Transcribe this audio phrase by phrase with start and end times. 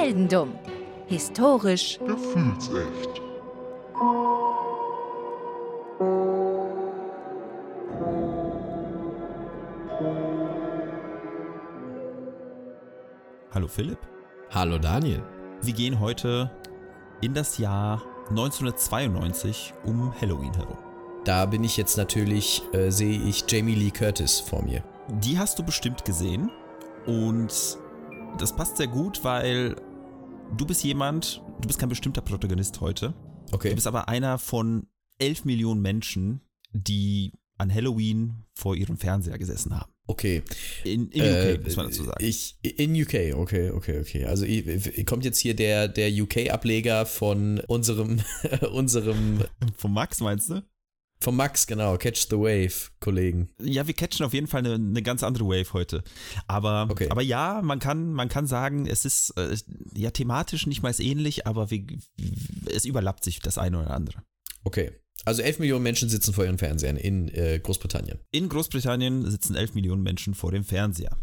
[0.00, 0.54] Heldendumm.
[1.08, 3.20] Historisch Gefühlsecht.
[13.52, 13.98] Hallo Philipp.
[14.50, 15.22] Hallo Daniel.
[15.60, 16.50] Wir gehen heute
[17.20, 20.78] in das Jahr 1992 um Halloween herum.
[21.26, 24.82] Da bin ich jetzt natürlich, äh, sehe ich Jamie Lee Curtis vor mir.
[25.08, 26.50] Die hast du bestimmt gesehen
[27.04, 27.52] und
[28.38, 29.76] das passt sehr gut, weil
[30.56, 33.14] du bist jemand, du bist kein bestimmter Protagonist heute.
[33.52, 33.70] Okay.
[33.70, 34.86] Du bist aber einer von
[35.18, 36.40] 11 Millionen Menschen,
[36.72, 39.92] die an Halloween vor ihrem Fernseher gesessen haben.
[40.06, 40.42] Okay.
[40.82, 42.24] In, in UK, Äh, muss man dazu sagen.
[42.24, 44.24] Ich, in UK, okay, okay, okay.
[44.24, 48.20] Also ich, kommt jetzt hier der, der UK-Ableger von unserem,
[48.72, 49.44] unserem,
[49.76, 50.62] Von Max meinst du?
[51.22, 53.50] Von Max, genau, Catch the Wave, Kollegen.
[53.60, 56.02] Ja, wir catchen auf jeden Fall eine, eine ganz andere Wave heute.
[56.46, 57.08] Aber, Okay.
[57.10, 59.54] aber ja, man kann, man kann sagen, es ist äh,
[59.94, 61.84] ja thematisch nicht mal ähnlich, aber wir,
[62.72, 64.22] es überlappt sich das eine oder andere.
[64.64, 64.92] Okay.
[65.26, 68.18] Also 11 Millionen Menschen sitzen vor ihren Fernsehern in äh, Großbritannien.
[68.30, 71.18] In Großbritannien sitzen 11 Millionen Menschen vor dem Fernseher.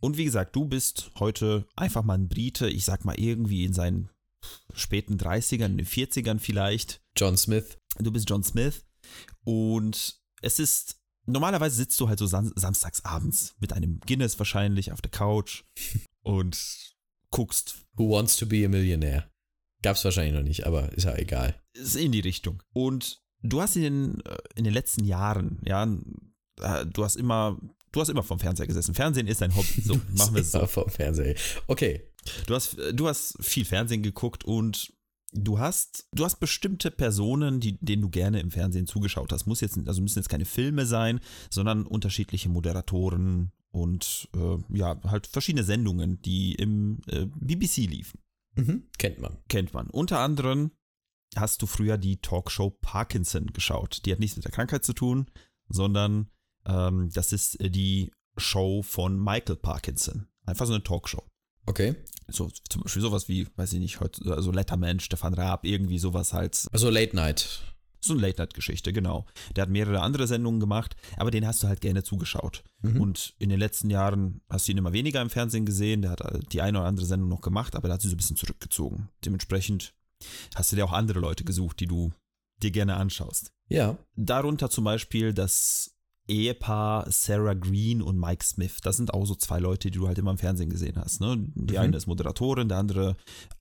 [0.00, 3.72] Und wie gesagt, du bist heute einfach mal ein Brite, ich sag mal irgendwie in
[3.72, 4.10] seinen
[4.74, 7.00] späten 30ern, in den 40ern vielleicht.
[7.18, 7.78] John Smith.
[7.98, 8.86] Du bist John Smith
[9.44, 14.92] und es ist, normalerweise sitzt du halt so sam samstags abends mit einem Guinness wahrscheinlich
[14.92, 15.64] auf der Couch
[16.22, 16.94] und
[17.30, 19.30] guckst Who wants to be a millionaire?
[19.82, 21.60] Gab's wahrscheinlich noch nicht, aber ist ja egal.
[21.72, 22.62] ist in die Richtung.
[22.72, 25.84] Und du hast in den, äh, in den letzten Jahren, ja,
[26.60, 27.58] äh, du hast immer,
[27.92, 28.94] du hast immer vom Fernseher gesessen.
[28.94, 29.80] Fernsehen ist dein Hobby.
[29.82, 30.66] So, machen wir es so.
[30.66, 31.34] Vom Fernseher.
[31.66, 32.04] Okay.
[32.46, 34.92] Du hast, du hast viel Fernsehen geguckt und
[35.32, 39.46] du hast, du hast bestimmte Personen, die, denen du gerne im Fernsehen zugeschaut hast.
[39.46, 45.26] Muss jetzt, also müssen jetzt keine Filme sein, sondern unterschiedliche Moderatoren und äh, ja, halt
[45.26, 48.20] verschiedene Sendungen, die im äh, BBC liefen.
[48.56, 48.84] Mhm.
[48.98, 49.38] Kennt man.
[49.48, 49.88] kennt man.
[49.90, 50.72] Unter anderem
[51.36, 54.04] hast du früher die Talkshow Parkinson geschaut.
[54.04, 55.30] Die hat nichts mit der Krankheit zu tun,
[55.68, 56.30] sondern
[56.64, 60.26] ähm, das ist äh, die Show von Michael Parkinson.
[60.44, 61.22] Einfach so eine Talkshow.
[61.66, 61.94] Okay.
[62.30, 66.32] So, zum Beispiel sowas wie, weiß ich nicht, heute, also Letterman, Stefan Raab, irgendwie sowas
[66.32, 66.66] halt.
[66.72, 67.62] Also Late Night.
[68.00, 69.26] So eine Late-Night-Geschichte, genau.
[69.56, 72.62] Der hat mehrere andere Sendungen gemacht, aber den hast du halt gerne zugeschaut.
[72.82, 73.00] Mhm.
[73.00, 76.02] Und in den letzten Jahren hast du ihn immer weniger im Fernsehen gesehen.
[76.02, 76.22] Der hat
[76.52, 79.08] die eine oder andere Sendung noch gemacht, aber da hat sich so ein bisschen zurückgezogen.
[79.24, 79.94] Dementsprechend
[80.54, 82.12] hast du dir auch andere Leute gesucht, die du
[82.62, 83.52] dir gerne anschaust.
[83.68, 83.98] Ja.
[84.14, 85.97] Darunter zum Beispiel das
[86.28, 88.76] Ehepaar Sarah Green und Mike Smith.
[88.82, 91.20] Das sind auch so zwei Leute, die du halt immer im Fernsehen gesehen hast.
[91.20, 91.36] Ne?
[91.54, 91.78] Die Mhm.
[91.80, 93.16] eine ist Moderatorin, der andere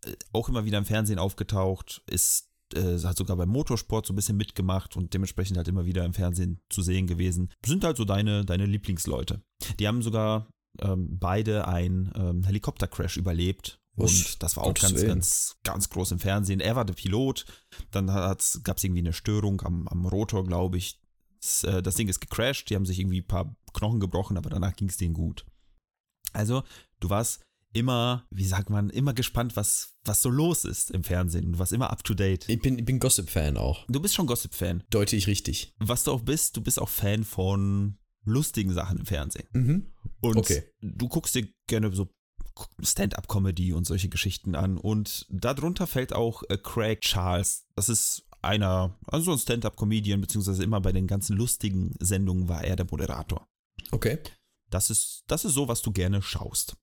[0.05, 4.17] äh, auch immer wieder im Fernsehen aufgetaucht, ist äh, hat sogar beim Motorsport so ein
[4.17, 7.49] bisschen mitgemacht und dementsprechend halt immer wieder im Fernsehen zu sehen gewesen.
[7.65, 9.41] Sind halt so deine, deine Lieblingsleute.
[9.79, 10.49] Die haben sogar
[10.81, 13.79] ähm, beide einen ähm, Helikoptercrash überlebt.
[13.95, 15.07] Und das war auch ganz, Willen.
[15.07, 16.59] ganz, ganz groß im Fernsehen.
[16.59, 17.45] Er war der Pilot.
[17.89, 20.99] Dann gab es irgendwie eine Störung am, am Rotor, glaube ich.
[21.41, 22.69] Das, äh, das Ding ist gecrashed.
[22.69, 25.45] Die haben sich irgendwie ein paar Knochen gebrochen, aber danach ging es denen gut.
[26.33, 26.63] Also,
[26.99, 27.41] du warst
[27.73, 31.51] immer, wie sagt man, immer gespannt, was, was so los ist im Fernsehen.
[31.53, 32.47] Du warst immer up to date.
[32.49, 33.85] Ich bin, ich bin Gossip-Fan auch.
[33.87, 34.83] Du bist schon Gossip-Fan.
[34.89, 35.73] Deute ich richtig.
[35.77, 39.47] Was du auch bist, du bist auch Fan von lustigen Sachen im Fernsehen.
[39.53, 39.91] Mhm.
[40.21, 40.63] Und Okay.
[40.81, 42.09] du guckst dir gerne so
[42.81, 44.77] Stand-up-Comedy und solche Geschichten an.
[44.77, 47.67] Und darunter fällt auch äh, Craig Charles.
[47.75, 52.63] Das ist einer, also so ein Stand-up-Comedian, beziehungsweise immer bei den ganzen lustigen Sendungen war
[52.63, 53.47] er der Moderator.
[53.91, 54.19] Okay.
[54.69, 56.77] Das ist, das ist so, was du gerne schaust.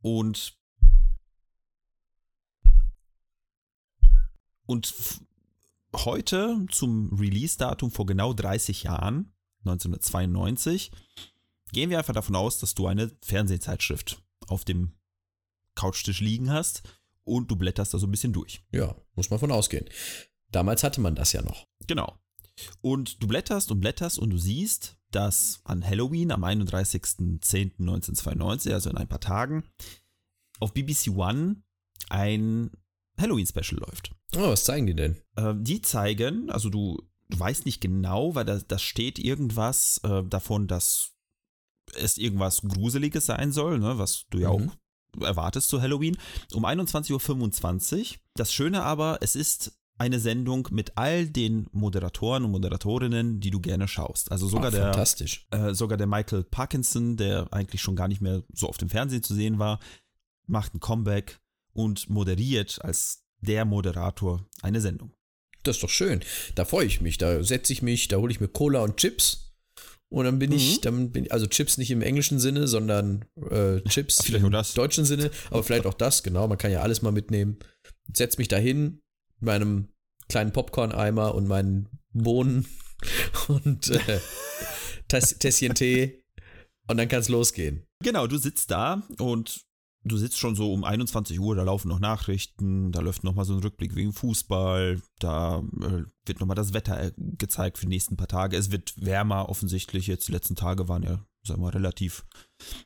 [0.00, 0.58] Und
[4.66, 4.94] und
[5.94, 10.90] heute zum Release-Datum vor genau 30 Jahren, 1992,
[11.72, 14.92] gehen wir einfach davon aus, dass du eine Fernsehzeitschrift auf dem
[15.74, 16.82] Couchtisch liegen hast
[17.24, 18.62] und du blätterst da so ein bisschen durch.
[18.72, 19.86] Ja, muss man von ausgehen.
[20.50, 21.66] Damals hatte man das ja noch.
[21.86, 22.18] Genau.
[22.80, 28.96] Und du blätterst und blätterst und du siehst, dass an Halloween am 31.10.1992, also in
[28.96, 29.64] ein paar Tagen,
[30.60, 31.62] auf BBC One
[32.10, 32.70] ein
[33.18, 34.12] Halloween-Special läuft.
[34.36, 35.16] Oh, was zeigen die denn?
[35.36, 40.22] Äh, die zeigen, also du, du weißt nicht genau, weil da, da steht irgendwas äh,
[40.24, 41.12] davon, dass
[41.96, 44.70] es irgendwas Gruseliges sein soll, ne, was du ja Mhm.
[44.70, 44.76] auch
[45.20, 46.16] erwartest zu Halloween,
[46.52, 48.06] um 21.25 Uhr.
[48.34, 53.60] Das Schöne aber, es ist eine Sendung mit all den Moderatoren und Moderatorinnen, die du
[53.60, 54.32] gerne schaust.
[54.32, 54.92] Also sogar Ah,
[55.50, 58.90] der äh, sogar der Michael Parkinson, der eigentlich schon gar nicht mehr so auf dem
[58.90, 59.78] Fernsehen zu sehen war,
[60.46, 61.38] macht ein Comeback
[61.72, 65.12] und moderiert als der Moderator eine Sendung.
[65.62, 66.20] Das ist doch schön.
[66.54, 67.16] Da freue ich mich.
[67.18, 69.43] Da setze ich mich, da hole ich mir Cola und Chips
[70.14, 70.80] Und dann bin ich, Mhm.
[70.82, 74.72] dann bin also Chips nicht im englischen Sinne, sondern äh, Chips Vielleicht im das.
[74.74, 76.46] deutschen Sinne, aber vielleicht auch das, genau.
[76.46, 77.58] Man kann ja alles mal mitnehmen.
[78.12, 79.00] Setz mich dahin
[79.40, 79.88] mit meinem
[80.28, 82.66] kleinen Popcorn-Eimer und meinen Bohnen
[83.48, 84.20] und äh,
[85.08, 86.22] Täss- Tässchen Tee
[86.88, 87.84] und dann kann es losgehen.
[88.04, 89.62] Genau, du sitzt da und
[90.04, 93.54] du sitzt schon so um 21 Uhr, da laufen noch Nachrichten, da läuft nochmal so
[93.54, 98.16] ein Rückblick wegen Fußball, da äh, wird nochmal das Wetter äh, gezeigt für die nächsten
[98.16, 98.56] paar Tage.
[98.56, 102.26] Es wird wärmer offensichtlich, jetzt die letzten Tage waren ja, sagen wir mal, relativ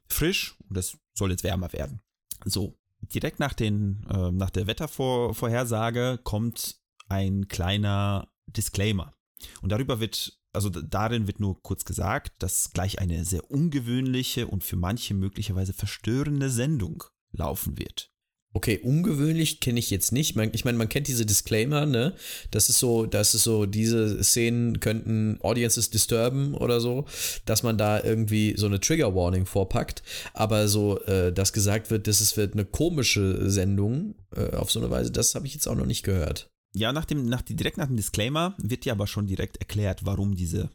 [0.08, 2.00] frisch und es soll jetzt wärmer werden.
[2.44, 9.14] So, direkt nach, den, äh, nach der Wettervorhersage kommt ein kleiner Disclaimer.
[9.62, 14.64] Und darüber wird, also darin wird nur kurz gesagt, dass gleich eine sehr ungewöhnliche und
[14.64, 18.10] für manche möglicherweise verstörende Sendung laufen wird.
[18.54, 20.36] Okay, ungewöhnlich kenne ich jetzt nicht.
[20.52, 22.14] Ich meine, man kennt diese Disclaimer, ne?
[22.50, 27.04] Das ist so, das ist so, diese Szenen könnten Audiences disturben oder so,
[27.44, 30.02] dass man da irgendwie so eine Trigger Warning vorpackt.
[30.32, 34.80] Aber so, äh, dass gesagt wird, dass es wird eine komische Sendung äh, auf so
[34.80, 36.50] eine Weise, das habe ich jetzt auch noch nicht gehört.
[36.74, 40.34] Ja, nach dem, nach, direkt nach dem Disclaimer wird dir aber schon direkt erklärt, warum
[40.34, 40.70] diese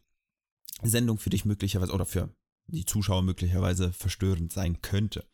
[0.81, 2.29] Sendung für dich möglicherweise oder für
[2.67, 5.25] die Zuschauer möglicherweise verstörend sein könnte.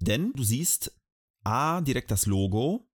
[0.00, 0.92] Denn du siehst
[1.44, 2.88] A, direkt das Logo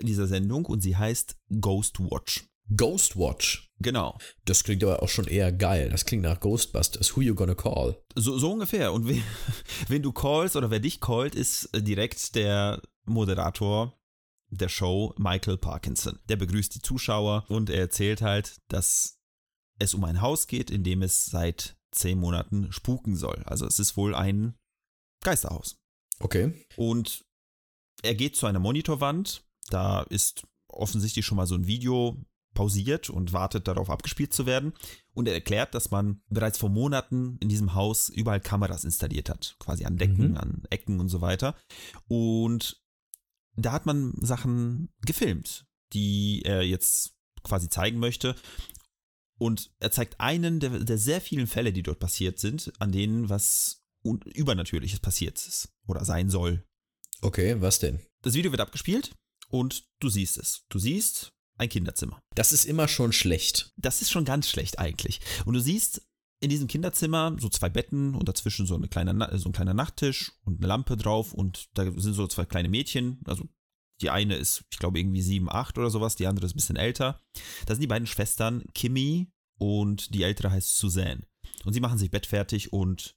[0.00, 2.46] dieser Sendung und sie heißt Ghost Watch.
[2.76, 3.70] Ghostwatch.
[3.80, 4.16] Genau.
[4.44, 5.90] Das klingt aber auch schon eher geil.
[5.90, 7.16] Das klingt nach Ghostbusters.
[7.16, 8.02] Who you gonna call?
[8.14, 8.92] So, so ungefähr.
[8.92, 9.22] Und wen,
[9.88, 13.98] wen du callst oder wer dich callt, ist direkt der Moderator
[14.52, 16.18] der Show, Michael Parkinson.
[16.28, 19.18] Der begrüßt die Zuschauer und er erzählt halt, dass
[19.78, 23.42] es um ein Haus geht, in dem es seit zehn Monaten spuken soll.
[23.46, 24.54] Also es ist wohl ein
[25.24, 25.80] Geisterhaus.
[26.20, 26.66] Okay.
[26.76, 27.24] Und
[28.02, 29.44] er geht zu einer Monitorwand.
[29.68, 32.16] Da ist offensichtlich schon mal so ein Video
[32.54, 34.74] pausiert und wartet darauf abgespielt zu werden.
[35.14, 39.56] Und er erklärt, dass man bereits vor Monaten in diesem Haus überall Kameras installiert hat.
[39.58, 40.36] Quasi an Decken, Mhm.
[40.36, 41.56] an Ecken und so weiter.
[42.08, 42.81] Und
[43.56, 48.34] da hat man Sachen gefilmt, die er jetzt quasi zeigen möchte.
[49.38, 53.28] Und er zeigt einen der, der sehr vielen Fälle, die dort passiert sind, an denen
[53.28, 56.64] was Übernatürliches passiert ist oder sein soll.
[57.20, 58.00] Okay, was denn?
[58.22, 59.14] Das Video wird abgespielt
[59.48, 60.64] und du siehst es.
[60.68, 62.20] Du siehst ein Kinderzimmer.
[62.34, 63.72] Das ist immer schon schlecht.
[63.76, 65.20] Das ist schon ganz schlecht eigentlich.
[65.44, 66.02] Und du siehst
[66.42, 70.32] in diesem Kinderzimmer so zwei Betten und dazwischen so, eine kleine, so ein kleiner Nachttisch
[70.44, 73.20] und eine Lampe drauf und da sind so zwei kleine Mädchen.
[73.26, 73.48] Also
[74.00, 76.76] die eine ist, ich glaube, irgendwie sieben, acht oder sowas, die andere ist ein bisschen
[76.76, 77.20] älter.
[77.66, 81.22] Das sind die beiden Schwestern, Kimmy und die ältere heißt Suzanne.
[81.64, 83.14] Und sie machen sich bettfertig und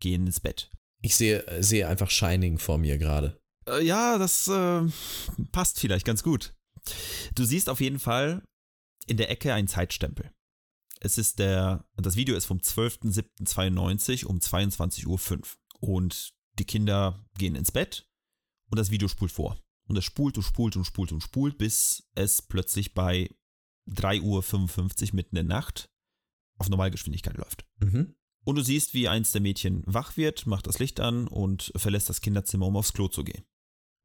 [0.00, 0.70] gehen ins Bett.
[1.02, 3.40] Ich sehe, sehe einfach Shining vor mir gerade.
[3.68, 4.82] Äh, ja, das äh,
[5.50, 6.54] passt vielleicht ganz gut.
[7.34, 8.44] Du siehst auf jeden Fall
[9.06, 10.30] in der Ecke einen Zeitstempel.
[11.00, 15.40] Es ist der, das Video ist vom 12.07.92 um 22.05 Uhr.
[15.80, 18.08] Und die Kinder gehen ins Bett
[18.70, 19.62] und das Video spult vor.
[19.86, 23.30] Und es spult und spult und spult und spult, bis es plötzlich bei
[23.90, 25.90] 3.55 Uhr mitten in der Nacht
[26.58, 27.66] auf Normalgeschwindigkeit läuft.
[27.80, 28.14] Mhm.
[28.44, 32.08] Und du siehst, wie eins der Mädchen wach wird, macht das Licht an und verlässt
[32.08, 33.44] das Kinderzimmer, um aufs Klo zu gehen.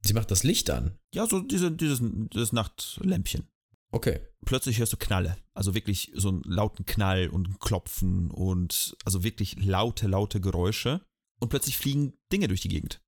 [0.01, 0.99] Sie macht das Licht an.
[1.13, 3.47] Ja, so diese, dieses, dieses Nachtlämpchen.
[3.93, 4.19] Okay.
[4.45, 5.37] Plötzlich hörst du Knalle.
[5.53, 11.01] Also wirklich so einen lauten Knall und Klopfen und also wirklich laute, laute Geräusche.
[11.39, 13.01] Und plötzlich fliegen Dinge durch die Gegend.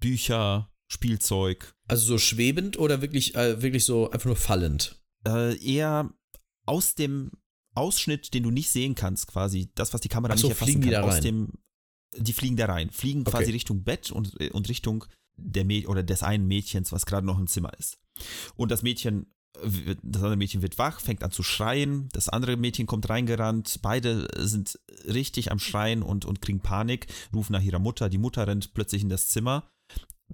[0.00, 1.74] Bücher, Spielzeug.
[1.86, 4.96] Also so schwebend oder wirklich, äh, wirklich so einfach nur fallend?
[5.26, 6.10] Äh, eher
[6.64, 7.32] aus dem
[7.74, 9.70] Ausschnitt, den du nicht sehen kannst, quasi.
[9.74, 11.02] Das, was die Kamera Ach so, nicht erfassen fliegen die kann.
[11.02, 11.22] da aus rein?
[11.22, 11.52] dem.
[12.16, 12.90] Die fliegen da rein.
[12.90, 13.30] Fliegen Okay.
[13.32, 15.04] quasi Richtung Bett und, und Richtung
[15.36, 17.98] der Mäd oder des einen Mädchens, was gerade noch im Zimmer ist.
[18.56, 22.08] Und das Mädchen, das andere Mädchen wird wach, fängt an zu schreien.
[22.12, 23.80] Das andere Mädchen kommt reingerannt.
[23.82, 28.08] Beide sind richtig am Schreien und, und kriegen Panik, rufen nach ihrer Mutter.
[28.08, 29.70] Die Mutter rennt plötzlich in das Zimmer,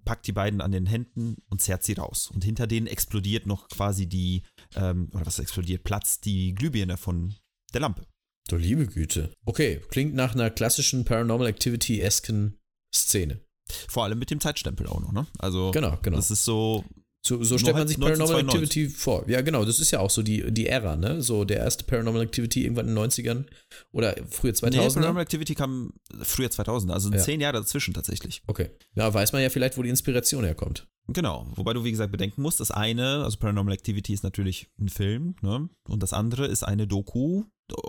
[0.05, 2.31] packt die beiden an den Händen und zerrt sie raus.
[2.33, 4.43] Und hinter denen explodiert noch quasi die,
[4.75, 7.35] ähm, oder was explodiert, platzt die Glühbirne von
[7.73, 8.07] der Lampe.
[8.49, 9.33] Du liebe Güte.
[9.45, 12.59] Okay, klingt nach einer klassischen Paranormal Activity-esken
[12.95, 13.41] Szene.
[13.89, 15.27] Vor allem mit dem Zeitstempel auch noch, ne?
[15.39, 16.17] Also, Genau, genau.
[16.17, 16.85] das ist so,
[17.27, 18.83] So, so stellt man sich Paranormal 1992.
[18.83, 19.29] Activity vor.
[19.29, 21.23] Ja, genau, das ist ja auch so die, die Ära, ne?
[21.23, 23.45] So der erste Paranormal Activity irgendwann in den 90ern
[23.93, 24.95] oder frühe nee, 2000er.
[24.95, 25.93] Paranormal Activity kam
[26.23, 27.19] früher 2000, also Ja.
[27.19, 28.43] zehn Jahre dazwischen tatsächlich.
[28.47, 28.71] okay.
[28.95, 30.87] Ja, weiß man ja vielleicht, wo die Inspiration herkommt.
[31.09, 34.89] Genau, wobei du wie gesagt bedenken musst, das eine, also Paranormal Activity ist natürlich ein
[34.89, 35.69] Film, ne?
[35.89, 37.45] Und das andere ist eine Doku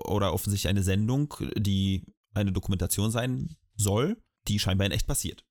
[0.05, 4.17] oder offensichtlich eine Sendung, die eine Dokumentation sein soll,
[4.47, 5.43] die scheinbar in echt passiert.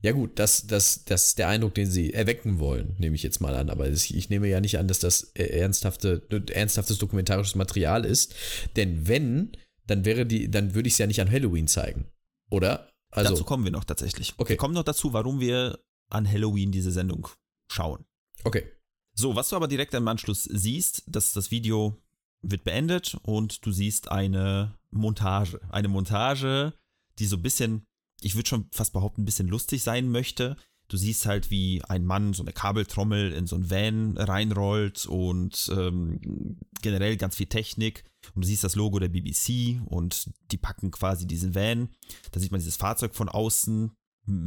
[0.00, 3.40] Ja gut, das, das, das ist der Eindruck, den sie erwecken wollen, nehme ich jetzt
[3.40, 3.70] mal an.
[3.70, 8.34] Aber ich, ich nehme ja nicht an, dass das äh, ernsthafte, ernsthaftes dokumentarisches Material ist.
[8.76, 9.56] Denn wenn
[9.86, 12.06] dann wäre die, dann würde ich es ja nicht an Halloween zeigen.
[12.50, 12.88] Oder?
[13.10, 14.34] Also, dazu kommen wir noch tatsächlich.
[14.38, 14.50] Okay.
[14.50, 17.28] Wir kommen noch dazu, warum wir an Halloween diese Sendung
[17.68, 18.04] schauen.
[18.44, 18.70] okay.
[19.16, 22.02] So, was du aber direkt im Anschluss siehst, dass das Video
[22.42, 25.60] wird beendet und du siehst eine Montage.
[25.70, 26.74] Eine Montage,
[27.20, 27.86] die so ein bisschen,
[28.24, 30.56] ich würde schon fast behaupten, ein bisschen lustig sein möchte.
[30.88, 35.70] Du siehst halt, wie ein Mann so eine Kabeltrommel in so ein Van reinrollt und
[35.74, 38.04] ähm, generell ganz viel Technik.
[38.34, 41.88] Und du siehst das Logo der BBC und die packen quasi diesen Van.
[42.32, 43.92] Da sieht man dieses Fahrzeug von außen,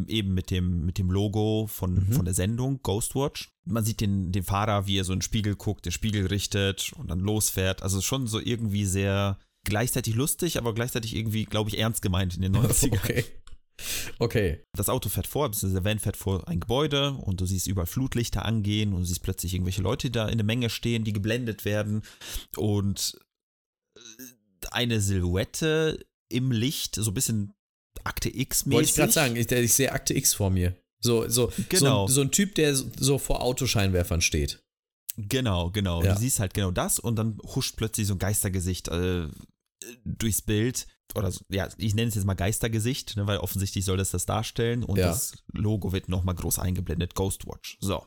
[0.08, 2.14] eben mit dem, mit dem Logo von, Mhm.
[2.14, 3.50] von der Sendung Ghostwatch.
[3.66, 6.94] Man sieht den, den Fahrer, wie er so in den Spiegel guckt, den Spiegel richtet
[6.98, 7.82] und dann losfährt.
[7.84, 12.42] Also schon so irgendwie sehr gleichzeitig lustig, aber gleichzeitig irgendwie, glaube ich, ernst gemeint in
[12.44, 12.94] den 90ern.
[12.94, 13.26] Okay.
[14.20, 14.64] Okay.
[14.76, 18.44] Das Auto fährt vor, der Van fährt vor ein Gebäude und du siehst überall Flutlichter
[18.46, 21.66] angehen und du siehst plötzlich irgendwelche Leute, die da in der Menge stehen, die geblendet
[21.66, 22.02] werden
[22.56, 23.20] und
[23.96, 24.00] äh,
[24.72, 27.54] eine Silhouette im Licht, so ein bisschen
[28.04, 28.74] Akte X-mäßig.
[28.76, 30.76] Wollte ich gerade sagen, ich, ich sehe Akte X vor mir.
[31.00, 32.08] So, so, Genau.
[32.08, 34.60] so, so ein Typ, der so- so vor Autoscheinwerfern steht.
[35.16, 36.04] Genau, genau.
[36.04, 36.14] Ja.
[36.14, 39.28] Du siehst halt genau das und dann huscht plötzlich so ein Geistergesicht äh,
[40.06, 40.88] durchs Bild.
[41.16, 44.84] Oder ja, ich nenne es jetzt mal Geistergesicht, ne, weil offensichtlich soll das das darstellen
[44.84, 45.08] und Ja.
[45.08, 47.78] das Logo wird nochmal groß eingeblendet, Ghostwatch.
[47.80, 48.06] So.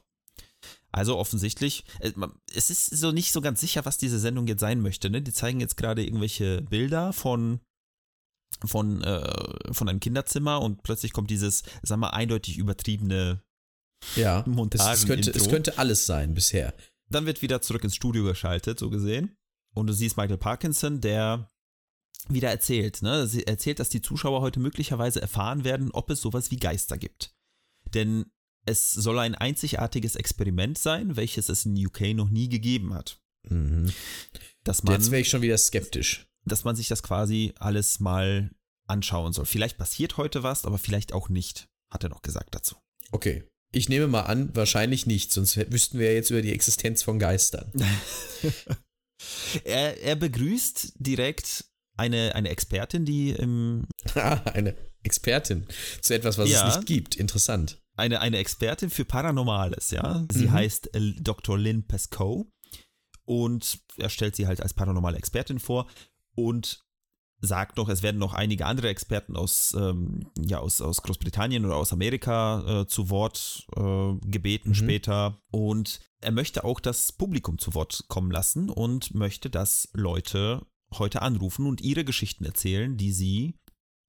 [0.92, 2.12] Also offensichtlich, äh,
[2.54, 5.09] es ist so nicht so ganz sicher, was diese Sendung jetzt sein möchte.
[5.09, 5.23] Ne?
[5.23, 7.61] Die zeigen jetzt gerade irgendwelche Bilder von
[8.66, 13.42] von, äh, von einem Kinderzimmer und plötzlich kommt dieses, sagen wir, eindeutig übertriebene
[14.16, 14.45] Ja.
[14.47, 16.75] Montagen- Es, es, könnte, es könnte alles sein bisher.
[17.09, 19.37] Dann wird wieder zurück ins Studio geschaltet, so gesehen.
[19.75, 21.50] Und du siehst Michael Parkinson, der
[22.29, 23.27] wieder erzählt, ne?
[23.27, 27.35] Sie erzählt, dass die Zuschauer heute möglicherweise erfahren werden, ob es sowas wie Geister gibt.
[27.95, 28.27] Denn
[28.67, 33.21] es soll ein einzigartiges Experiment sein, welches es in UK noch nie gegeben hat.
[33.49, 33.93] Mhm.
[34.65, 36.27] Dass man, Jetzt wäre ich schon wieder skeptisch.
[36.45, 38.50] dass man sich das quasi alles mal
[38.87, 39.47] anschauen soll.
[39.47, 42.77] Vielleicht passiert heute was, aber vielleicht auch nicht, hat er noch gesagt dazu.
[43.12, 43.45] Okay.
[43.73, 47.19] Ich nehme mal an, wahrscheinlich nicht, sonst wüssten wir ja jetzt über die Existenz von
[47.19, 47.71] Geistern.
[49.65, 55.66] Er, er begrüßt direkt eine, eine Expertin, die im Eine Expertin
[56.00, 56.68] zu etwas, was Ja.
[56.68, 57.16] es nicht gibt.
[57.16, 57.78] Interessant.
[57.97, 60.25] eine, eine Expertin für Paranormales, ja.
[60.32, 60.52] Sie Mhm.
[60.52, 61.59] heißt äh, Dr.
[61.59, 62.47] Lynn Pescoe
[63.25, 65.87] und er stellt sie halt als paranormale Expertin vor
[66.35, 66.82] und
[67.42, 71.76] sagt noch, es werden noch einige andere Experten aus, ähm, ja, aus, aus Großbritannien oder
[71.76, 74.75] aus Amerika äh, zu Wort äh, gebeten Mhm.
[74.75, 75.40] später.
[75.50, 80.66] Und er möchte auch das Publikum zu Wort kommen lassen und möchte, dass Leute
[80.99, 83.54] heute anrufen und ihre Geschichten erzählen, die sie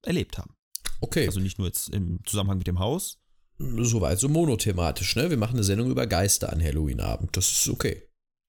[0.04, 0.56] erlebt haben.
[1.02, 1.26] Okay.
[1.26, 3.22] Also nicht nur jetzt im Zusammenhang mit dem Haus,
[3.78, 5.30] Soweit so monothematisch, ne?
[5.30, 7.38] Wir machen eine Sendung über Geister an Halloween-Abend.
[7.38, 8.02] Das ist okay.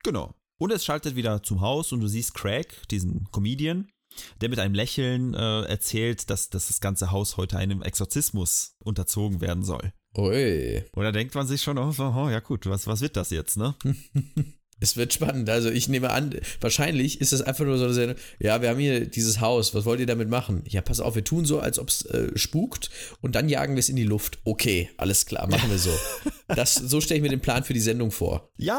[0.05, 0.35] Genau.
[0.59, 3.89] Und es schaltet wieder zum Haus und du siehst Craig, diesen Comedian,
[4.41, 9.41] der mit einem Lächeln äh, erzählt, dass, dass das ganze Haus heute einem Exorzismus unterzogen
[9.41, 9.93] werden soll.
[10.17, 10.85] Ui.
[10.93, 13.57] Und da denkt man sich schon, oh, oh ja gut, was, was wird das jetzt,
[13.57, 13.75] ne?
[14.83, 15.49] Es wird spannend.
[15.49, 18.81] Also ich nehme an, wahrscheinlich ist es einfach nur so eine Sendung, ja, wir haben
[18.81, 20.65] hier dieses Haus, was wollt ihr damit machen?
[20.69, 23.81] Ja, pass auf, wir tun so, als ob es äh, spukt und dann jagen wir
[23.81, 24.39] es in die Luft.
[24.45, 25.93] Okay, alles klar, machen wir so.
[26.49, 28.51] Das, so stelle ich mir den Plan für die Sendung vor.
[28.59, 28.79] Ja,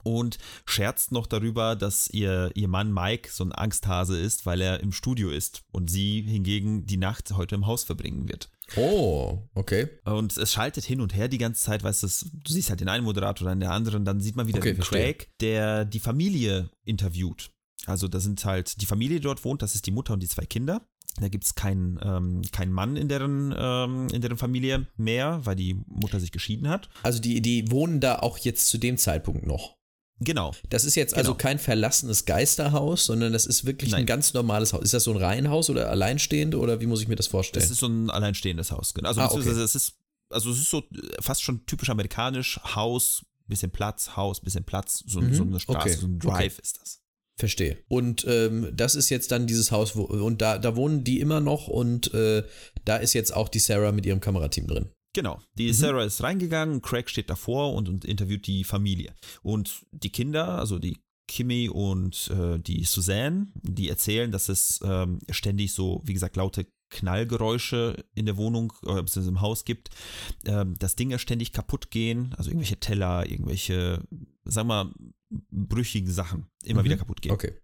[0.03, 4.81] und scherzt noch darüber, dass ihr, ihr Mann Mike so ein Angsthase ist, weil er
[4.81, 8.51] im Studio ist und sie hingegen die Nacht heute im Haus verbringen wird.
[8.75, 9.89] Oh, okay.
[10.05, 12.89] Und es schaltet hin und her die ganze Zeit, weißt du, du siehst halt den
[12.89, 15.01] einen Moderator, dann den anderen, dann sieht man wieder Okay, den verstehe.
[15.01, 17.51] Craig, der die Familie interviewt.
[17.87, 20.27] Also da sind halt die Familie die dort wohnt, das ist die Mutter und die
[20.27, 20.87] zwei Kinder.
[21.19, 25.55] Da gibt es keinen ähm, keinen Mann in deren, ähm, in deren Familie mehr, weil
[25.55, 26.89] die Mutter sich geschieden hat.
[27.03, 29.77] Also die, die wohnen da auch jetzt zu dem Zeitpunkt noch.
[30.19, 30.51] Genau.
[30.69, 31.37] Das ist jetzt also Genau.
[31.41, 34.05] kein verlassenes Geisterhaus, sondern das ist wirklich ein Nein.
[34.05, 34.81] ganz normales Haus.
[34.83, 37.63] Ist das so ein Reihenhaus oder alleinstehend oder wie muss ich mir das vorstellen?
[37.65, 38.93] Es ist so ein alleinstehendes Haus.
[38.93, 39.09] genau.
[39.09, 39.49] Also, Ah, okay.
[39.49, 39.93] es ist,
[40.29, 40.83] also es ist so
[41.21, 42.59] fast schon typisch amerikanisch.
[42.75, 45.33] Haus, bisschen Platz, Haus, bisschen Platz, so, Mhm.
[45.33, 45.93] so eine Straße, Okay.
[45.93, 47.01] so ein Drive ist das.
[47.37, 47.77] Verstehe.
[47.89, 51.41] Und ähm, das ist jetzt dann dieses Haus, wo, und da, da wohnen die immer
[51.41, 52.43] noch und äh,
[52.85, 54.89] da ist jetzt auch die Sarah mit ihrem Kamerateam drin.
[55.13, 55.41] Genau.
[55.57, 55.73] Die Mhm.
[55.73, 59.13] Sarah ist reingegangen, Craig steht davor und, und interviewt die Familie.
[59.43, 65.19] Und die Kinder, also die Kimmy und äh, die Suzanne, die erzählen, dass es ähm,
[65.29, 69.29] ständig so, wie gesagt, laute Knallgeräusche in der Wohnung äh, bzw.
[69.29, 69.89] im Haus gibt,
[70.45, 74.03] ähm, dass Dinge ständig kaputt gehen, also irgendwelche Teller, irgendwelche,
[74.45, 74.93] sagen wir mal,
[75.49, 76.85] brüchigen Sachen immer Mhm.
[76.85, 77.31] wieder kaputt gehen.
[77.31, 77.59] Okay.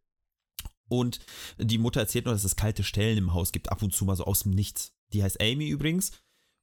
[0.90, 1.20] Und
[1.58, 4.16] die Mutter erzählt noch, dass es kalte Stellen im Haus gibt, ab und zu mal
[4.18, 4.94] so aus dem Nichts.
[5.14, 6.12] Die heißt Amy übrigens.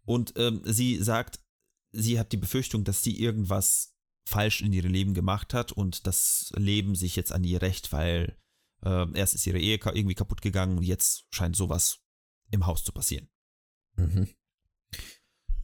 [0.04, 1.40] Und ähm, sie sagt,
[1.92, 3.94] sie hat die Befürchtung, dass sie irgendwas
[4.26, 8.36] falsch in ihrem Leben gemacht hat und das Leben sich jetzt an ihr rächt, weil
[8.82, 12.00] äh, erst ist ihre Ehe irgendwie kaputt gegangen und jetzt scheint sowas
[12.50, 13.28] im Haus zu passieren.
[13.96, 14.28] Mhm.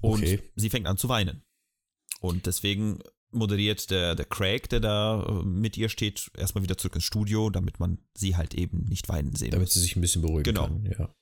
[0.01, 0.51] Und Okay.
[0.57, 1.43] sie fängt an zu weinen.
[2.21, 3.01] Und deswegen
[3.35, 7.51] moderiert der, der Craig, der da äh, mit ihr steht, erstmal wieder zurück ins Studio,
[7.51, 9.75] damit man sie halt eben nicht weinen sehen Damit muss.
[9.75, 10.63] sie sich ein bisschen beruhigen Genau.
[10.69, 10.85] kann.
[10.99, 11.15] Ja.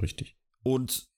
[0.00, 0.36] Richtig.
[0.62, 1.08] Und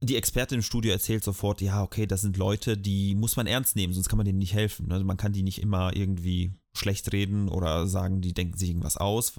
[0.00, 3.74] die Expertin im Studio erzählt sofort, ja, okay, das sind Leute, die muss man ernst
[3.74, 4.92] nehmen, sonst kann man denen nicht helfen.
[4.92, 8.96] Also man kann die nicht immer irgendwie schlecht reden oder sagen, die denken sich irgendwas
[8.96, 9.32] aus.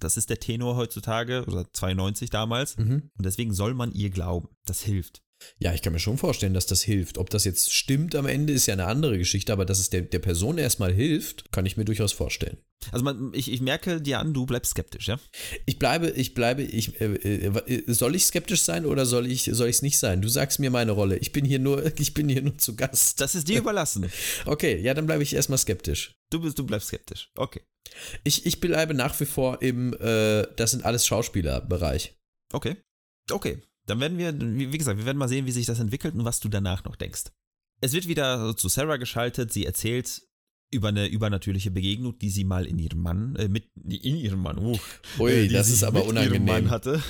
[0.00, 2.76] Das ist der Tenor heutzutage oder 92 damals.
[2.76, 3.10] Mhm.
[3.16, 4.48] Und deswegen soll man ihr glauben.
[4.66, 5.22] Das hilft.
[5.58, 7.18] Ja, ich kann mir schon vorstellen, dass das hilft.
[7.18, 10.02] Ob das jetzt stimmt am Ende, ist ja eine andere Geschichte, aber dass es der,
[10.02, 12.58] der Person erstmal hilft, kann ich mir durchaus vorstellen.
[12.92, 15.20] Also man, ich, ich merke dir an, du bleibst skeptisch, ja?
[15.66, 19.68] Ich bleibe, ich bleibe, ich, äh, äh, soll ich skeptisch sein oder soll ich, soll
[19.68, 20.22] ich es nicht sein?
[20.22, 21.18] Du sagst mir meine Rolle.
[21.18, 23.20] Ich bin hier nur, ich bin hier nur zu Gast.
[23.20, 24.10] Das ist dir überlassen.
[24.46, 26.14] Okay, ja, dann bleibe ich erstmal skeptisch.
[26.30, 27.30] Du, bist, du bleibst skeptisch.
[27.36, 27.60] Okay.
[28.24, 32.16] Ich, ich bleibe nach wie vor im, äh, das sind alles Schauspielerbereich.
[32.52, 32.76] Okay.
[33.30, 33.62] Okay.
[33.90, 34.32] Dann werden wir,
[34.72, 36.96] wie gesagt, wir werden mal sehen, wie sich das entwickelt und was du danach noch
[36.96, 37.24] denkst.
[37.80, 39.52] Es wird wieder zu Sarah geschaltet.
[39.52, 40.22] Sie erzählt
[40.72, 44.58] über eine übernatürliche Begegnung, die sie mal in ihrem Mann, äh, mit, in ihrem Mann,
[44.58, 44.78] uh,
[45.18, 46.70] Ui, äh, das ist aber unangenehm.
[46.70, 47.02] Hatte.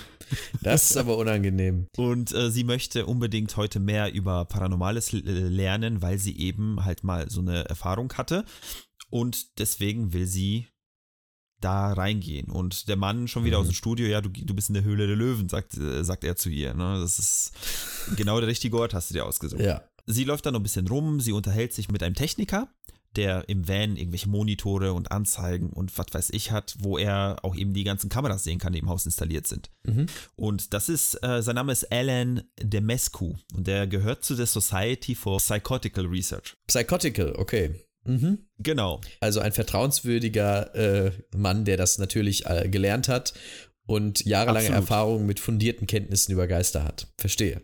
[0.63, 1.89] Das ist aber unangenehm.
[1.97, 7.05] Und äh, sie möchte unbedingt heute mehr über Paranormales äh, lernen, weil sie eben halt
[7.05, 8.45] mal so eine Erfahrung hatte.
[9.11, 10.69] Und deswegen will sie
[11.61, 12.51] da reingehen.
[12.51, 13.63] Und der Mann schon wieder Mhm.
[13.63, 16.25] aus dem Studio, ja, du, du bist in der Höhle der Löwen, sagt, äh, sagt
[16.25, 16.75] er zu ihr.
[16.75, 16.99] Ne?
[17.01, 17.53] Das ist
[18.17, 19.61] genau der richtige Ort, hast du dir ausgesucht.
[19.63, 19.83] Ja.
[20.07, 22.69] Sie läuft dann noch ein bisschen rum, sie unterhält sich mit einem Techniker,
[23.17, 27.55] der im Van irgendwelche Monitore und Anzeigen und was weiß ich hat, wo er auch
[27.57, 29.71] eben die ganzen Kameras sehen kann, die im Haus installiert sind.
[29.85, 30.07] Mhm.
[30.37, 35.15] Und das ist, äh, sein Name ist Alan Demescu und der gehört zu der Society
[35.15, 36.57] for Psychotical Research.
[36.69, 37.75] Psychotical, okay.
[38.11, 38.39] Mhm.
[38.59, 39.01] Genau.
[39.21, 43.35] Also ein vertrauenswürdiger äh, Mann, der das natürlich äh, gelernt hat
[43.87, 44.83] und jahrelange Absolut.
[44.83, 47.07] Erfahrung mit fundierten Kenntnissen über Geister hat.
[47.19, 47.63] Verstehe.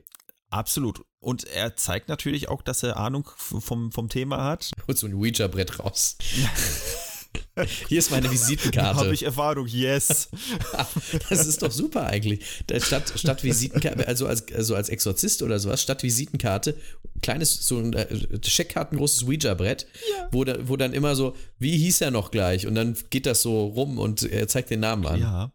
[0.51, 1.01] Absolut.
[1.19, 4.71] Und er zeigt natürlich auch, dass er Ahnung vom, vom Thema hat.
[4.87, 6.17] Holt so ein Ouija-Brett raus.
[7.89, 9.13] Hier ist meine Habe Visitenkarte.
[9.13, 10.29] ich Erfahrung, yes.
[11.31, 12.45] Das ist doch super eigentlich.
[12.79, 16.77] Statt, statt Visitenkarte, also als, also als Exorzist oder sowas, statt Visitenkarte,
[17.23, 18.07] kleines, so ein äh,
[18.45, 19.87] Scheckkartengroßes Ouija-Brett,
[20.33, 22.67] wo, da, wo dann immer so, wie hieß er noch gleich?
[22.67, 25.21] Und dann geht das so rum und er zeigt den Namen an.
[25.21, 25.53] Ja.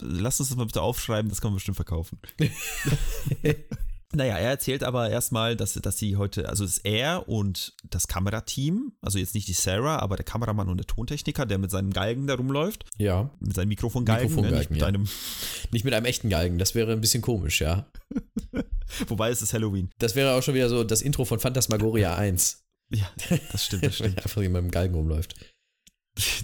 [0.00, 2.18] Lass uns das mal bitte aufschreiben, das kann man bestimmt verkaufen.
[4.14, 8.08] naja, er erzählt aber erstmal, dass, dass sie heute, also es ist er und das
[8.08, 11.92] Kamerateam, also jetzt nicht die Sarah, aber der Kameramann und der Tontechniker, der mit seinem
[11.92, 13.30] Galgen da rumläuft, Ja.
[13.40, 14.86] mit seinem Mikrofongalgen, Mikrofongalgen, ne, nicht mit ja.
[14.86, 15.08] einem,
[15.70, 17.86] Nicht mit einem echten Galgen, das wäre ein bisschen komisch, ja.
[19.08, 19.90] wobei es ist Halloween.
[19.98, 22.62] Das wäre auch schon wieder so das Intro von Phantasmagoria 1.
[22.94, 23.10] Ja,
[23.50, 24.18] das stimmt, das stimmt.
[24.22, 25.34] einfach jemand mit dem Galgen rumläuft.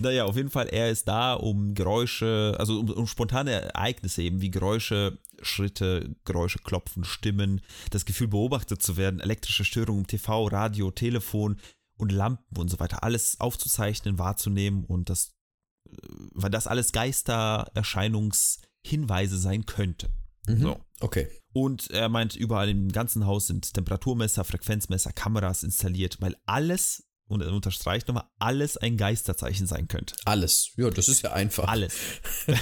[0.00, 4.40] Naja, auf jeden Fall, er ist da, um Geräusche, also um, um spontane Ereignisse eben,
[4.40, 10.46] wie Geräusche, Schritte, Geräusche, Klopfen, Stimmen, das Gefühl beobachtet zu werden, elektrische Störungen im TV,
[10.46, 11.60] Radio, Telefon
[11.98, 15.34] und Lampen und so weiter, alles aufzuzeichnen, wahrzunehmen und das,
[15.86, 15.90] äh,
[16.32, 20.08] weil das alles Geistererscheinungshinweise sein könnte.
[20.46, 20.60] Mhm.
[20.60, 20.80] So.
[21.00, 21.28] Okay.
[21.52, 27.42] Und er meint, überall im ganzen Haus sind Temperaturmesser, Frequenzmesser, Kameras installiert, weil alles, und
[27.42, 30.16] er unterstreicht nochmal, alles ein Geisterzeichen sein könnte.
[30.24, 30.70] Alles.
[30.76, 31.68] Ja, das ist ja einfach.
[31.68, 31.94] Alles.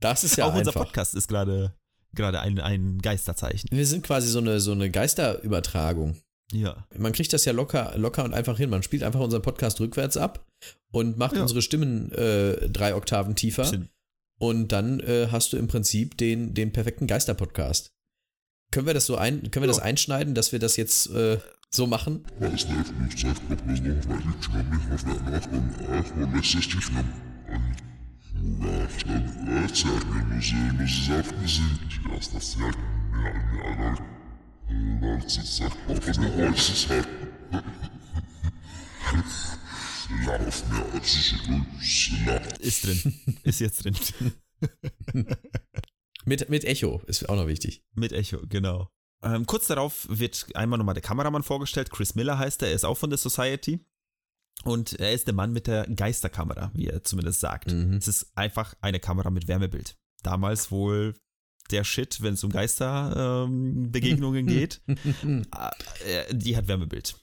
[0.00, 0.86] Das ist ja Auch unser einfach.
[0.86, 1.74] Podcast ist gerade
[2.14, 3.68] gerade ein, ein Geisterzeichen.
[3.70, 6.16] Wir sind quasi so eine, so eine Geisterübertragung.
[6.52, 6.86] Ja.
[6.96, 8.70] Man kriegt das ja locker, locker und einfach hin.
[8.70, 10.44] Man spielt einfach unseren Podcast rückwärts ab
[10.90, 11.42] und macht Ja.
[11.42, 13.62] unsere Stimmen äh, drei Oktaven tiefer.
[13.62, 13.90] Bisschen,
[14.40, 17.92] Und dann äh, hast du im Prinzip den, den perfekten Geister-Podcast.
[18.72, 21.38] Können wir das so ein, können wir das einschneiden, dass wir das jetzt äh,
[21.72, 22.24] so machen?
[42.60, 43.14] Ist drin.
[43.42, 43.96] Ist jetzt drin.
[46.26, 47.82] Mit, mit Echo ist auch noch wichtig.
[47.94, 48.90] Mit Echo, genau.
[49.22, 51.90] Ähm, kurz darauf wird einmal nochmal der Kameramann vorgestellt.
[51.90, 53.84] Chris Miller heißt er, er ist auch von der Society.
[54.64, 57.72] Und er ist der Mann mit der Geisterkamera, wie er zumindest sagt.
[57.72, 57.94] Mhm.
[57.94, 59.96] Es ist einfach eine Kamera mit Wärmebild.
[60.22, 61.14] Damals wohl
[61.70, 64.80] der Shit, wenn es um Geisterbegegnungen geht.
[66.06, 67.14] Äh, die hat Wärmebild.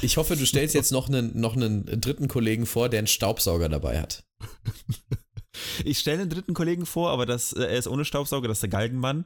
[0.00, 3.68] Ich hoffe, du stellst jetzt noch einen, noch einen dritten Kollegen vor, der einen Staubsauger
[3.68, 4.24] dabei hat.
[5.84, 8.62] Ich stelle einen dritten Kollegen vor, aber das, äh, er ist ohne Staubsauger, das ist
[8.62, 9.24] der Galgenmann.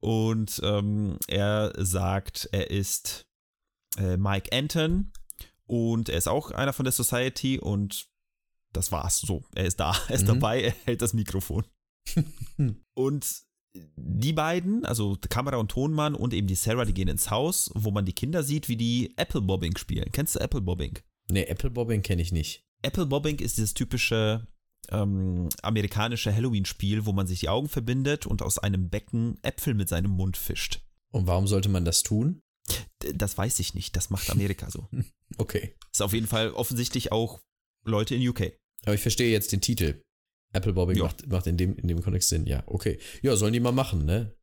[0.00, 3.26] Und ähm, er sagt, er ist
[3.98, 5.12] äh, Mike Anton
[5.66, 8.06] und er ist auch einer von der Society und
[8.72, 9.44] das war's so.
[9.54, 10.26] Er ist da, er ist Mhm.
[10.28, 11.64] dabei, er hält das Mikrofon.
[12.94, 13.26] und
[13.96, 17.92] die beiden, also Kamera- und Tonmann und eben die Sarah, die gehen ins Haus, wo
[17.92, 20.10] man die Kinder sieht, wie die Apple Bobbing spielen.
[20.12, 20.98] Kennst du Apple Bobbing?
[21.28, 22.64] Nee, Apple Bobbing kenne ich nicht.
[22.82, 24.46] Apple Bobbing ist dieses typische
[24.90, 29.88] ähm, amerikanische Halloween-Spiel, wo man sich die Augen verbindet und aus einem Becken Äpfel mit
[29.88, 30.80] seinem Mund fischt.
[31.12, 32.42] Und warum sollte man das tun?
[32.98, 34.88] Das weiß ich nicht, das macht Amerika so.
[35.38, 35.76] Okay.
[35.92, 37.40] Ist auf jeden Fall offensichtlich auch
[37.84, 38.52] Leute in UK.
[38.84, 40.02] Aber ich verstehe jetzt den Titel.
[40.52, 41.04] Apple Bobbing Ja.
[41.04, 42.46] macht, macht in, dem, in dem Kontext Sinn.
[42.46, 42.98] Ja, okay.
[43.22, 44.36] Ja, sollen die mal machen, ne?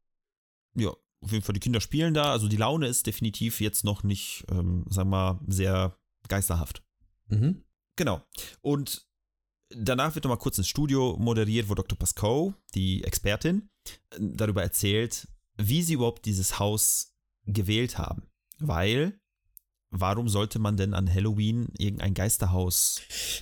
[0.75, 2.31] Ja, auf jeden Fall, die Kinder spielen da.
[2.31, 5.97] Also die Laune ist definitiv jetzt noch nicht, ähm, sagen wir mal, sehr
[6.29, 6.83] geisterhaft.
[7.27, 7.65] Mhm.
[7.97, 8.21] Genau.
[8.62, 9.06] Und
[9.69, 11.97] danach wird nochmal kurz ins Studio moderiert, wo Dr.
[11.97, 13.69] Pascoe, die Expertin,
[14.19, 15.27] darüber erzählt,
[15.58, 18.23] wie sie überhaupt dieses Haus gewählt haben.
[18.60, 19.19] Weil,
[19.89, 23.01] warum sollte man denn an Halloween irgendein Geisterhaus.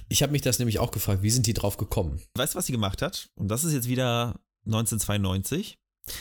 [0.10, 2.22] Ich habe mich das nämlich auch gefragt, wie sind die drauf gekommen?
[2.36, 3.30] Weißt du, was sie gemacht hat?
[3.36, 5.80] Und das ist jetzt wieder 1992.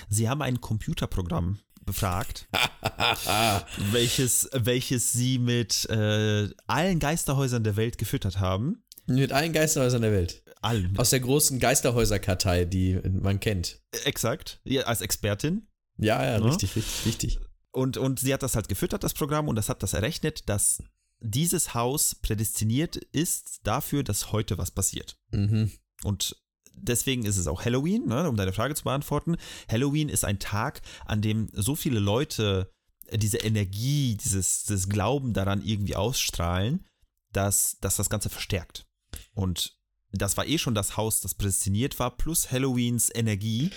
[0.09, 2.49] Sie haben ein Computerprogramm befragt,
[3.91, 8.84] welches, welches sie mit äh, allen Geisterhäusern der Welt gefüttert haben.
[9.07, 10.43] Mit allen Geisterhäusern der Welt.
[10.63, 10.97] Allen.
[10.99, 13.81] Aus der großen Geisterhäuser-Kartei, die man kennt.
[14.05, 14.61] Exakt.
[14.65, 15.67] Ja, als Expertin.
[15.99, 16.45] Ja, ja, Ja.
[16.45, 17.39] richtig, richtig, richtig.
[17.71, 20.83] Und, und sie hat das halt gefüttert, das Programm, und das hat das errechnet, dass
[21.21, 25.17] dieses Haus prädestiniert ist dafür, dass heute was passiert.
[25.33, 25.71] Mhm.
[26.03, 26.37] Und
[26.75, 29.37] deswegen ist es auch Halloween, ne, um deine Frage zu beantworten.
[29.71, 32.71] Halloween ist ein Tag, an dem so viele Leute
[33.07, 36.85] äh, diese Energie, dieses, dieses Glauben daran irgendwie ausstrahlen,
[37.33, 38.87] dass, dass das Ganze verstärkt.
[39.35, 39.77] Und
[40.13, 43.71] das war eh schon das Haus, das prädestiniert war, plus Halloweens Energie.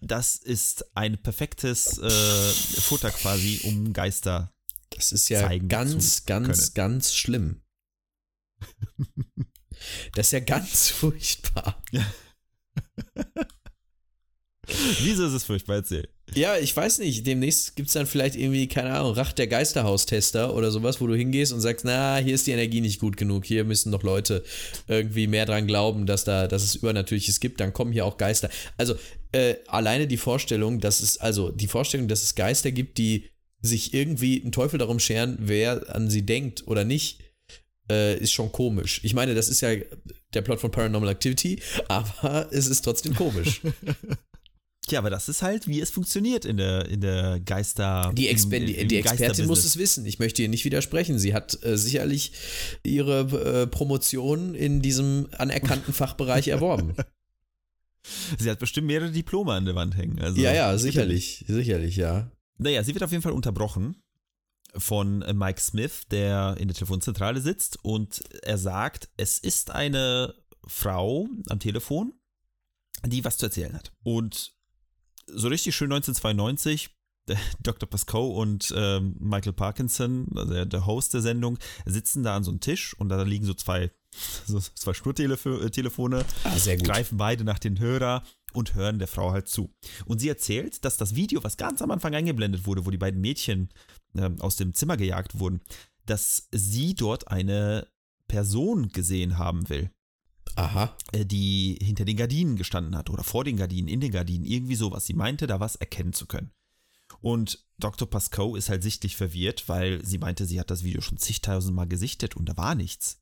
[0.00, 4.52] Das ist ein perfektes äh, Futter quasi, um Geister.
[4.90, 6.74] Das ist ja zeigen ganz, zu ganz, können.
[6.74, 7.62] ganz schlimm.
[10.14, 11.82] Das ist ja ganz furchtbar.
[15.00, 15.76] Wieso ist es furchtbar?
[15.76, 16.08] Erzähl.
[16.34, 17.26] Ja, ich weiß nicht.
[17.26, 21.14] Demnächst gibt es dann vielleicht irgendwie, keine Ahnung, Racht der Geisterhaustester oder sowas, wo du
[21.14, 23.44] hingehst und sagst, na, hier ist die Energie nicht gut genug.
[23.44, 24.44] Hier müssen noch Leute
[24.86, 27.60] irgendwie mehr dran glauben, dass da, dass es Übernatürliches gibt.
[27.60, 28.50] Dann kommen hier auch Geister.
[28.76, 28.94] Also
[29.32, 33.30] äh, alleine die Vorstellung, dass es, also die Vorstellung, dass es Geister gibt, die
[33.62, 37.20] sich irgendwie einen Teufel darum scheren, wer an sie denkt oder nicht,
[37.90, 39.00] äh, ist schon komisch.
[39.02, 39.70] Ich meine, das ist ja
[40.32, 43.60] der Plot von Paranormal Activity, aber es ist trotzdem komisch.
[44.90, 48.12] Tja, aber das ist halt, wie es funktioniert in der, in der Geister.
[48.12, 50.04] Die, Exper im- im die Expertin muss es wissen.
[50.04, 51.18] Ich möchte ihr nicht widersprechen.
[51.18, 52.32] Sie hat äh, sicherlich
[52.82, 53.20] ihre
[53.62, 56.94] äh, Promotion in diesem anerkannten Fachbereich erworben.
[58.38, 60.18] Sie hat bestimmt mehrere Diplome an der Wand hängen.
[60.20, 61.44] Also, ja, ja, sicherlich.
[61.46, 62.30] Sicherlich, ja.
[62.58, 63.96] Naja, sie wird auf jeden Fall unterbrochen
[64.76, 70.34] von äh, Mike Smith, der in der Telefonzentrale sitzt und er sagt, es ist eine
[70.66, 72.12] Frau am Telefon,
[73.06, 73.92] die was zu erzählen hat.
[74.02, 74.52] Und
[75.34, 76.90] so richtig schön 1992,
[77.28, 77.88] der Dr.
[77.88, 82.50] Pascoe und ähm, Michael Parkinson, also der, der Host der Sendung, sitzen da an so
[82.50, 83.90] einem Tisch und da liegen so zwei,
[84.46, 86.86] so zwei Schnurtelefone Ah, sehr gut.
[86.86, 89.70] greifen beide nach den Hörer und hören der Frau halt zu.
[90.06, 93.20] Und sie erzählt, dass das Video, was ganz am Anfang eingeblendet wurde, wo die beiden
[93.20, 93.68] Mädchen
[94.16, 95.60] ähm, aus dem Zimmer gejagt wurden,
[96.06, 97.86] dass sie dort eine
[98.26, 99.90] Person gesehen haben will,
[100.56, 100.96] Aha.
[101.12, 104.74] äh, die hinter den Gardinen gestanden hat oder vor den Gardinen, in den Gardinen, irgendwie
[104.76, 105.06] sowas.
[105.06, 106.50] Sie meinte, da was erkennen zu können.
[107.20, 108.08] Und Dr.
[108.08, 111.86] Pascoe ist halt sichtlich verwirrt, weil sie meinte, sie hat das Video schon zigtausend Mal
[111.88, 113.20] gesichtet und da war nichts.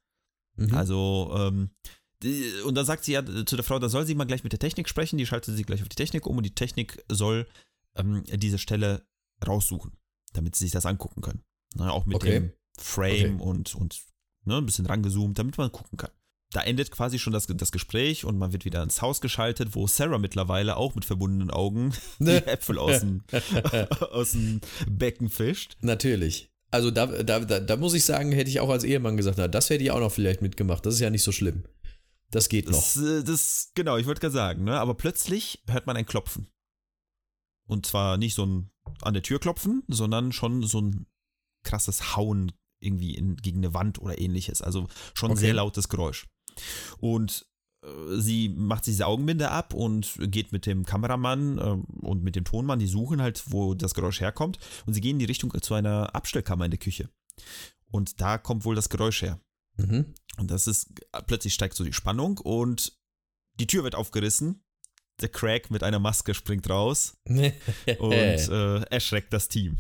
[0.57, 0.75] Mhm.
[0.75, 1.71] Also, ähm,
[2.23, 4.53] Die, und dann sagt sie ja zu der Frau, da soll sie mal gleich mit
[4.53, 5.19] der Technik sprechen.
[5.19, 7.47] Die schaltet sie gleich auf die Technik um und die Technik soll
[7.97, 9.07] ähm, diese Stelle
[9.47, 9.93] raussuchen,
[10.33, 11.45] damit sie sich das angucken können.
[11.75, 12.31] Na, auch mit Okay.
[12.33, 13.43] dem Frame Okay.
[13.51, 14.03] und, und
[14.45, 16.11] ne, ein bisschen rangezoomt, damit man gucken kann.
[16.53, 19.87] Da endet quasi schon das, das Gespräch und man wird wieder ins Haus geschaltet, wo
[19.87, 22.47] Sarah mittlerweile auch mit verbundenen Augen die Ne?
[22.47, 23.23] Äpfel aus dem,
[24.13, 25.77] aus dem Becken fischt.
[25.83, 26.51] Natürlich.
[26.71, 29.49] Also da, da, da, da muss ich sagen, hätte ich auch als Ehemann gesagt, na,
[29.49, 30.85] das hätte ich auch noch vielleicht mitgemacht.
[30.87, 31.65] Das ist ja nicht so schlimm.
[32.31, 32.77] Das geht noch.
[32.77, 34.79] Das, äh, das genau, ich wollte gerade sagen, ne?
[34.79, 36.49] Aber plötzlich hört man ein Klopfen.
[37.67, 38.71] Und zwar nicht so ein
[39.03, 41.07] an der Tür klopfen, sondern schon so ein
[41.63, 44.63] krasses Hauen irgendwie in, gegen eine Wand oder ähnliches.
[44.63, 45.41] Also schon Okay.
[45.41, 46.27] sehr lautes Geräusch.
[47.01, 47.47] Und
[47.83, 52.37] äh, sie macht sich diese Augenbinde ab und geht mit dem Kameramann äh, und mit
[52.37, 54.59] dem Tonmann, die suchen halt, wo das Geräusch herkommt.
[54.87, 57.09] Und sie gehen in die Richtung zu einer Abstellkammer in der Küche.
[57.91, 59.41] Und da kommt wohl das Geräusch her.
[59.77, 60.15] Mhm.
[60.39, 60.93] Und das ist,
[61.27, 62.99] plötzlich steigt so die Spannung und
[63.59, 64.63] die Tür wird aufgerissen.
[65.21, 69.79] Der Craig mit einer Maske springt raus und äh, erschreckt das Team.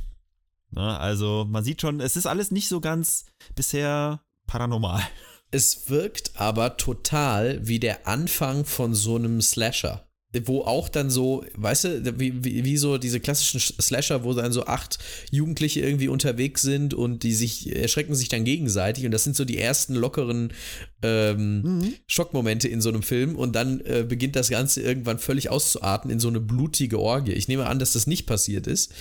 [0.71, 5.03] Na, also man sieht schon, es ist alles nicht so ganz bisher paranormal.
[5.51, 10.08] Es wirkt aber total wie der Anfang von so einem Slasher.
[10.47, 14.53] Wo auch dann so, weißt du, wie, wie, wie so diese klassischen Slasher, wo dann
[14.53, 14.99] so acht
[15.31, 19.45] Jugendliche irgendwie unterwegs sind und die sich erschrecken sich dann gegenseitig und das sind so
[19.45, 20.53] die ersten lockeren
[21.03, 26.11] ähm, Schockmomente in so einem Film und dann äh, beginnt das Ganze irgendwann völlig auszuarten
[26.11, 27.33] in so eine blutige Orgie.
[27.33, 28.93] Ich nehme an, dass das nicht passiert ist,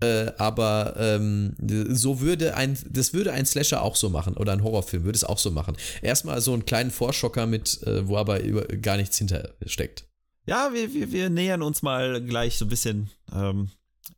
[0.00, 1.54] äh, aber ähm,
[1.90, 5.24] so würde ein, das würde ein Slasher auch so machen oder ein Horrorfilm würde es
[5.24, 5.76] auch so machen.
[6.00, 10.04] Erstmal so einen kleinen Vorschocker mit, äh, wo aber über, gar nichts hinter steckt.
[10.46, 13.70] Ja, wir, wir, wir nähern uns mal gleich so ein bisschen, ähm,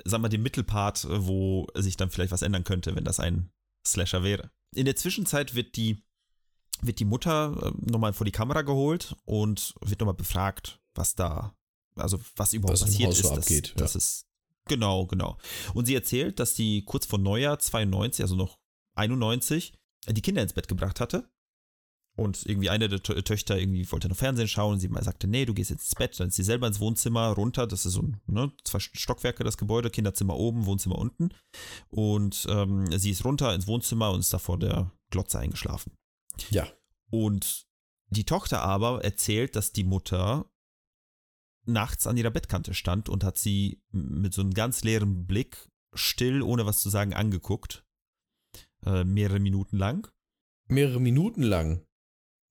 [0.05, 3.51] sagen wir, dem Mittelpart, äh, wo sich dann vielleicht was ändern könnte, wenn das ein
[3.87, 4.51] Slasher wäre.
[4.75, 6.03] In der Zwischenzeit wird die,
[6.81, 11.55] wird die Mutter äh, nochmal vor die Kamera geholt und wird nochmal befragt, was da,
[11.97, 13.39] also was überhaupt Was im passiert Haus so ist.
[13.39, 14.27] abgeht, Das, das ist,
[14.67, 15.37] genau, genau.
[15.75, 18.59] Und sie erzählt, dass die kurz vor Neujahr 92, also noch
[18.95, 19.75] 91,
[20.09, 21.29] die Kinder ins Bett gebracht hatte.
[22.17, 25.27] Und irgendwie eine der Tö- Töchter irgendwie wollte noch Fernsehen schauen und sie mal sagte,
[25.27, 26.19] nee, du gehst jetzt ins Bett.
[26.21, 27.67] Dann ist sie selber ins Wohnzimmer runter.
[27.67, 31.31] Das ist so ein, ne, zwei Stockwerke das Gebäude, Kinderzimmer oben, Wohnzimmer unten.
[31.89, 35.93] Und ähm, sie ist runter ins Wohnzimmer und ist da vor der Glotze eingeschlafen.
[36.51, 36.69] Ja.
[37.11, 37.67] Und
[38.11, 40.49] die Tochter aber erzählt, dass die Mutter
[41.67, 46.43] nachts an ihrer Bettkante stand und hat sie mit so einem ganz leeren Blick still,
[46.43, 47.85] ohne was zu sagen, angeguckt.
[48.85, 50.09] Äh, mehrere Minuten lang.
[50.69, 51.85] Mehrere Minuten lang.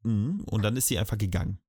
[0.04, 0.42] Mhm.
[0.46, 1.60] Und dann ist sie einfach gegangen.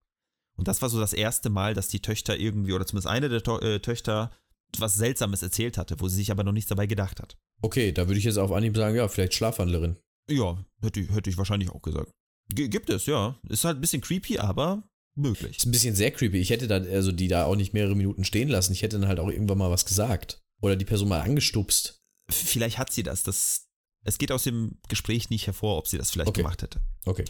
[0.57, 3.43] Und das war so das erste Mal, dass die Töchter irgendwie, oder zumindest eine der
[3.43, 4.31] to äh, Töchter,
[4.79, 7.37] was Seltsames erzählt hatte, wo sie sich aber noch nichts dabei gedacht hat.
[7.63, 9.97] Okay, da würde ich jetzt auf Anhieb sagen, ja, vielleicht Schlafwandlerin.
[10.31, 12.11] Ja, hätte, ich- hätte ich wahrscheinlich auch gesagt.
[12.53, 13.39] G gibt es, ja.
[13.49, 14.83] Ist halt ein bisschen creepy, aber
[15.17, 15.57] möglich.
[15.59, 16.39] Ist ein bisschen sehr creepy.
[16.39, 18.73] Ich hätte dann, also die da auch nicht mehrere Minuten stehen lassen.
[18.73, 20.41] Ich hätte dann halt auch irgendwann mal was gesagt.
[20.61, 22.01] Oder die Person mal angestupst.
[22.31, 23.23] Vielleicht hat sie das.
[23.23, 23.67] das.
[24.05, 26.43] Es geht aus dem Gespräch nicht hervor, ob sie das vielleicht Okay.
[26.43, 26.81] gemacht hätte.
[27.07, 27.25] Okay.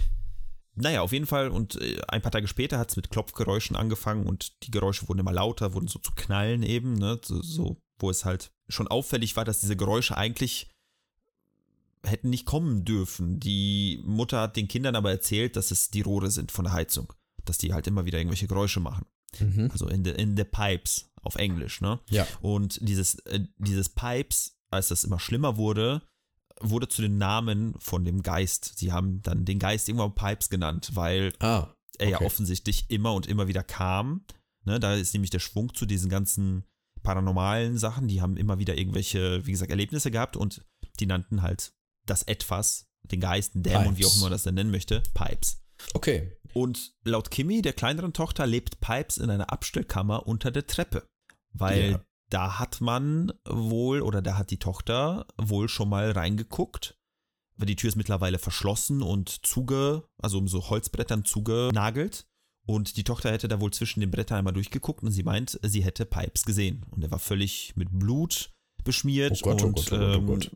[0.76, 1.48] Naja, auf jeden Fall.
[1.48, 5.20] Und äh, ein paar Tage später hat es mit Klopfgeräuschen angefangen und die Geräusche wurden
[5.20, 7.20] immer lauter, wurden so zu knallen eben, ne?
[7.24, 10.68] So, so wo es halt schon auffällig war, dass diese Geräusche eigentlich
[12.04, 13.40] hätten nicht kommen dürfen.
[13.40, 17.12] Die Mutter hat den Kindern aber erzählt, dass es die Rohre sind von der Heizung.
[17.44, 19.06] Dass die halt immer wieder irgendwelche Geräusche machen.
[19.38, 19.70] Mhm.
[19.72, 22.00] Also in the, in the pipes auf Englisch, ne?
[22.10, 22.26] Ja.
[22.40, 26.02] Und dieses, äh, dieses Pipes, als das immer schlimmer wurde,
[26.60, 28.72] wurde zu den Namen von dem Geist.
[28.78, 31.68] Sie haben dann den Geist irgendwann Pipes genannt, weil Ah.
[31.98, 32.26] er ja Okay.
[32.26, 34.24] offensichtlich immer und immer wieder kam.
[34.64, 36.64] Ne, da ist nämlich der Schwung zu diesen ganzen
[37.02, 38.08] paranormalen Sachen.
[38.08, 40.62] Die haben immer wieder irgendwelche, wie gesagt, Erlebnisse gehabt und
[41.00, 41.72] die nannten halt
[42.06, 44.06] das Etwas, den Geist, den Dämon, wie Pipes.
[44.06, 45.60] auch immer man das dann nennen möchte, Pipes.
[45.92, 46.36] Okay.
[46.54, 51.06] Und laut Kimi, der kleineren Tochter, lebt Pipes in einer Abstellkammer unter der Treppe.
[51.52, 52.00] Weil Ja.
[52.34, 56.98] Da hat man wohl, oder da hat die Tochter wohl schon mal reingeguckt.
[57.56, 62.26] Weil die Tür ist mittlerweile verschlossen und zuge, also um so Holzbrettern zugenagelt.
[62.66, 65.84] Und die Tochter hätte da wohl zwischen den Brettern einmal durchgeguckt und sie meint, sie
[65.84, 66.84] hätte Pipes gesehen.
[66.90, 68.50] Und er war völlig mit Blut
[68.82, 70.50] beschmiert Oh Gott, oh und Gott, oh Gott, oh ähm, Gott.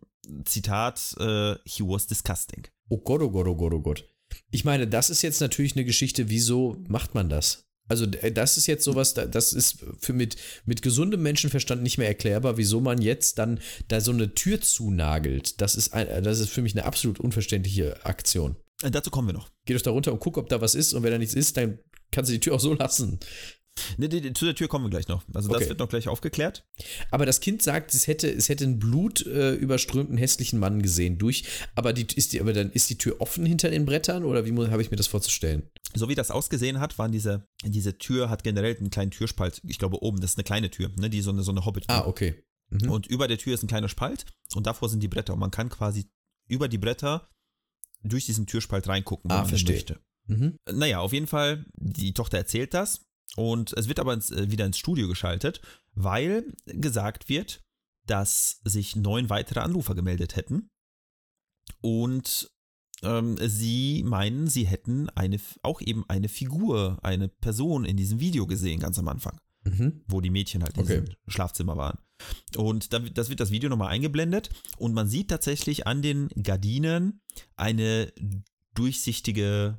[0.45, 2.67] Zitat, äh, he was disgusting.
[2.89, 4.05] Oh Gott, oh Gott, oh Gott, oh Gott.
[4.51, 7.68] Ich meine, das ist jetzt natürlich eine Geschichte, wieso macht man das?
[7.89, 11.99] Also d- das ist jetzt sowas, da- das ist für mit, mit gesundem Menschenverstand nicht
[11.99, 15.61] mehr erklärbar, wieso man jetzt dann da so eine Tür zunagelt.
[15.61, 18.57] Das ist, ein, das ist für mich eine absolut unverständliche Aktion.
[18.83, 19.51] Äh, dazu kommen wir noch.
[19.65, 21.57] Geh doch da runter und guck, ob da was ist und wenn da nichts ist,
[21.57, 21.79] dann
[22.13, 23.19] kannst du die Tür auch so lassen.
[23.97, 25.23] Ne, zu der Tür kommen wir gleich noch.
[25.35, 25.69] Also das Okay.
[25.71, 26.65] wird noch gleich aufgeklärt.
[27.11, 31.45] Aber das Kind sagt, es hätte, es hätte einen blutüberströmten, äh, hässlichen Mann gesehen durch.
[31.75, 34.53] Aber die ist die, aber dann ist die Tür offen hinter den Brettern oder wie
[34.71, 35.63] habe ich mir das vorzustellen?
[35.95, 39.61] So wie das ausgesehen hat, waren diese, diese Tür hat generell einen kleinen Türspalt.
[39.67, 41.85] Ich glaube oben, das ist eine kleine Tür, ne, die so eine, so eine Hobbit.
[41.89, 42.43] Ah, okay.
[42.71, 42.91] Mhm.
[42.91, 45.33] Und über der Tür ist ein kleiner Spalt und davor sind die Bretter.
[45.33, 46.05] Und man kann quasi
[46.49, 47.29] über die Bretter
[48.03, 49.75] durch diesen Türspalt reingucken, wenn Ah, man verstehe.
[49.77, 50.01] möchte.
[50.27, 50.59] Mhm.
[50.71, 54.67] Naja, auf jeden Fall, die Tochter erzählt das und es wird aber ins, äh, wieder
[54.67, 55.61] ins Studio geschaltet,
[55.95, 57.63] weil gesagt wird,
[58.07, 60.71] dass sich neun weitere Anrufer gemeldet hätten
[61.81, 62.51] und
[63.03, 68.47] ähm, sie meinen, sie hätten eine, auch eben eine Figur, eine Person in diesem Video
[68.47, 70.03] gesehen, ganz am Anfang Mhm.
[70.07, 71.01] wo die Mädchen halt in Okay.
[71.03, 71.99] diesem Schlafzimmer waren.
[72.57, 77.21] Und da, das wird das Video nochmal eingeblendet und man sieht tatsächlich an den Gardinen
[77.57, 78.13] eine
[78.75, 79.79] durchsichtige,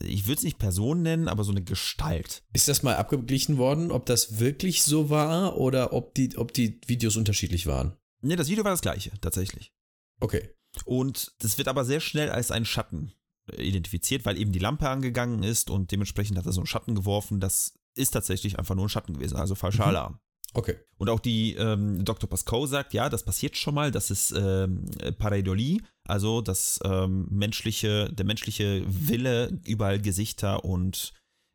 [0.00, 2.42] ich würde es nicht Person nennen, aber so eine Gestalt.
[2.52, 6.80] Ist das mal abgeglichen worden, ob das wirklich so war oder ob die, ob die
[6.86, 7.96] Videos unterschiedlich waren?
[8.22, 9.72] Ne, das Video war das gleiche, tatsächlich.
[10.20, 10.50] Okay.
[10.84, 13.12] Und das wird aber sehr schnell als ein Schatten
[13.56, 17.40] identifiziert, weil eben die Lampe angegangen ist und dementsprechend hat er so einen Schatten geworfen.
[17.40, 19.88] Das ist tatsächlich einfach nur ein Schatten gewesen, also falscher Mhm.
[19.88, 20.20] Alarm.
[20.52, 20.76] Okay.
[20.98, 22.28] Und auch die ähm, Dr.
[22.28, 24.84] Pascoe sagt, ja, das passiert schon mal, das ist ähm,
[25.18, 31.12] Pareidolie, also das ähm, menschliche, der menschliche Wille, überall Gesichter und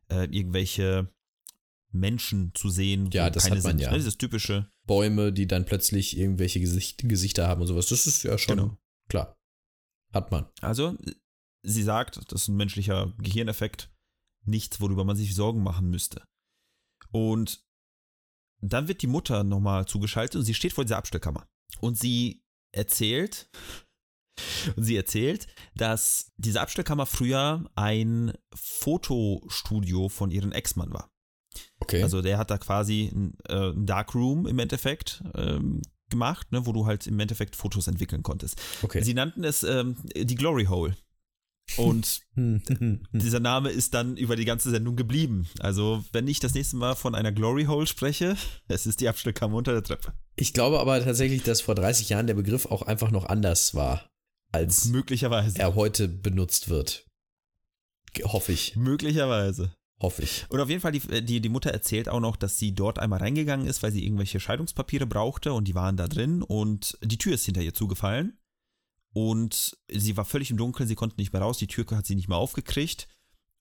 [0.10, 1.10] äh, irgendwelche
[1.92, 3.82] Menschen zu sehen, Ja, das keine hat man sind.
[3.82, 3.92] ja.
[3.92, 3.98] Ne?
[3.98, 7.88] Dieses typische, Bäume, die dann plötzlich irgendwelche Gesicht, Gesichter haben und sowas.
[7.88, 8.78] Das ist ja schon Genau.
[9.10, 9.36] klar.
[10.14, 10.46] Hat man.
[10.62, 10.96] also
[11.64, 13.90] sie sagt, das ist ein menschlicher Gehirneffekt,
[14.46, 16.24] nichts, worüber man sich Sorgen machen müsste.
[17.12, 17.65] Und
[18.62, 21.48] dann wird die Mutter nochmal zugeschaltet und sie steht vor dieser Abstellkammer.
[21.82, 23.50] Und sie erzählt,
[24.76, 31.12] und sie erzählt, dass diese Abstellkammer früher ein Fotostudio von ihrem Ex-Mann war.
[31.80, 32.04] Okay.
[32.04, 36.74] Also der hat da quasi ein, äh, ein Darkroom im Endeffekt ähm, gemacht, ne, wo
[36.74, 38.62] du halt im Endeffekt Fotos entwickeln konntest.
[38.82, 39.04] okay.
[39.04, 40.96] Sie nannten es ähm, die Glory Hole.
[41.78, 42.22] Und
[43.12, 45.48] dieser Name ist dann über die ganze Sendung geblieben.
[45.60, 49.58] Also, wenn ich das nächste Mal von einer Glory Hole spreche, es ist die Abstellkammer
[49.58, 50.14] unter der Treppe.
[50.36, 54.10] Ich glaube aber tatsächlich, dass vor 30 Jahren der Begriff auch einfach noch anders war,
[54.52, 55.60] als Möglicherweise.
[55.60, 57.06] er heute benutzt wird.
[58.24, 58.76] Hoffe ich.
[58.76, 59.76] Möglicherweise.
[60.02, 60.46] Hoffe ich.
[60.50, 63.20] Und auf jeden Fall, die, die, die Mutter erzählt auch noch, dass sie dort einmal
[63.20, 67.34] reingegangen ist, weil sie irgendwelche Scheidungspapiere brauchte und die waren da drin und die Tür
[67.34, 68.38] ist hinter ihr zugefallen.
[69.18, 72.16] Und sie war völlig im Dunkeln, sie konnte nicht mehr raus, die Tür hat sie
[72.16, 73.08] nicht mehr aufgekriegt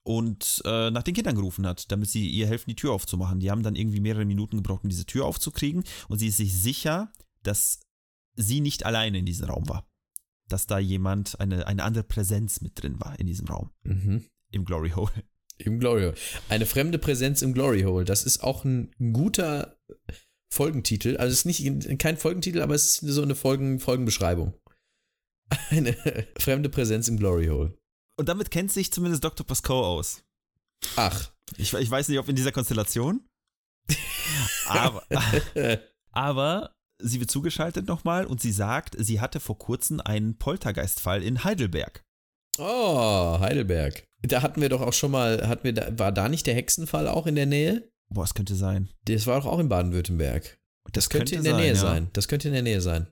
[0.03, 3.39] und äh, nach den Kindern gerufen hat, damit sie ihr helfen, die Tür aufzumachen.
[3.39, 6.53] Die haben dann irgendwie mehrere Minuten gebraucht, um diese Tür aufzukriegen und sie ist sich
[6.61, 7.13] sicher,
[7.45, 7.79] dass
[8.35, 9.87] sie nicht alleine in diesem Raum war.
[10.49, 14.25] Dass da jemand, eine, eine andere Präsenz mit drin war in diesem Raum, Mhm.
[14.51, 15.13] im Glory Hole.
[15.59, 16.15] Im Glory Hole.
[16.49, 18.05] Eine fremde Präsenz im Glory Hole.
[18.05, 19.77] Das ist auch ein guter
[20.51, 21.17] Folgentitel.
[21.17, 24.55] Also es ist nicht kein Folgentitel, aber es ist so eine Folgen, Folgenbeschreibung.
[25.71, 25.97] Eine
[26.39, 27.77] fremde Präsenz im Glory Hole.
[28.17, 29.47] Und damit kennt sich zumindest Dr.
[29.47, 30.23] Pascoe aus.
[30.97, 31.33] Ach.
[31.57, 33.27] Ich, ich weiß nicht, ob in dieser Konstellation.
[34.67, 35.03] Aber,
[36.13, 41.45] aber sie wird zugeschaltet nochmal und sie sagt, sie hatte vor kurzem einen Poltergeistfall in
[41.45, 42.05] Heidelberg.
[42.59, 44.07] Oh, Heidelberg.
[44.23, 47.09] Da hatten wir doch auch schon mal, hatten wir da, war da nicht der Hexenfall
[47.09, 47.91] auch in der Nähe?
[48.09, 48.89] Boah, es könnte sein.
[49.05, 50.57] Das war doch auch in Baden-Württemberg.
[50.93, 51.75] Das, könnte, in der Nähe ja.
[51.75, 52.11] sein.
[52.13, 53.09] Das könnte in der Nähe sein.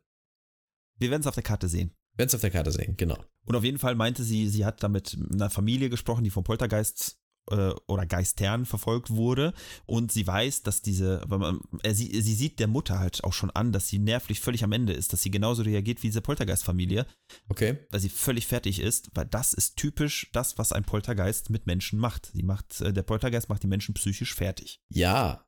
[0.99, 1.93] Wir werden es auf der Karte sehen.
[2.17, 3.19] Wenn es auf der Karte sehen, genau.
[3.45, 6.45] Und auf jeden Fall meinte sie, sie hat da mit einer Familie gesprochen, die vom
[6.45, 7.19] Poltergeist
[7.51, 9.53] äh, oder Geistern verfolgt wurde.
[9.87, 13.33] Und sie weiß, dass diese, weil man, er, sie, sie sieht der Mutter halt auch
[13.33, 16.21] schon an, dass sie nervlich völlig am Ende ist, dass sie genauso reagiert wie diese
[16.21, 17.07] Poltergeist-Familie,
[17.49, 17.79] Okay.
[17.91, 21.99] weil sie völlig fertig ist, weil das ist typisch das, was ein Poltergeist mit Menschen
[21.99, 22.31] macht.
[22.33, 24.81] Sie macht äh, der Poltergeist macht die Menschen psychisch fertig.
[24.89, 25.45] Ja,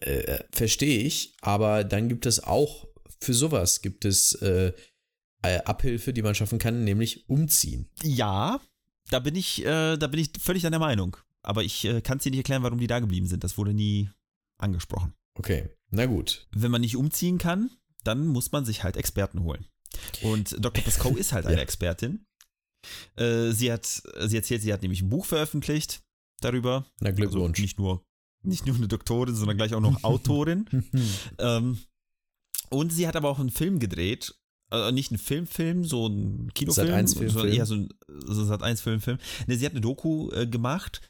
[0.00, 2.88] äh, verstehe ich, aber dann gibt es auch
[3.20, 4.72] für sowas gibt es äh, äh,
[5.64, 7.88] Abhilfe, die man schaffen kann, nämlich umziehen.
[8.02, 8.60] Ja,
[9.10, 11.16] da bin ich, äh, da bin ich völlig deiner Meinung.
[11.42, 13.44] Aber ich äh, kann es dir nicht erklären, warum die da geblieben sind.
[13.44, 14.08] Das wurde nie
[14.58, 15.14] angesprochen.
[15.36, 16.46] Okay, na gut.
[16.52, 17.70] wenn man nicht umziehen kann,
[18.04, 19.66] dann muss man sich halt Experten holen.
[20.22, 20.82] Und Dr.
[20.82, 21.62] Pascoe ist halt eine Ja.
[21.62, 22.24] Expertin.
[23.16, 26.02] Äh, sie hat, sie erzählt, sie hat nämlich ein Buch veröffentlicht
[26.40, 26.86] darüber.
[27.00, 27.58] Na Glückwunsch.
[27.58, 28.04] Also nicht nur,
[28.42, 30.66] nicht nur eine Doktorin, sondern gleich auch noch Autorin.
[31.38, 31.78] ähm,
[32.70, 34.34] und sie hat aber auch einen Film gedreht.
[34.70, 37.54] Äh, nicht einen Filmfilm, so ein Kinofilm, Sat.1 sondern Filmfilm.
[37.54, 39.18] eher so ein so Sat 1 Filmfilm.
[39.46, 41.00] Ne, sie hat eine Doku äh, gemacht,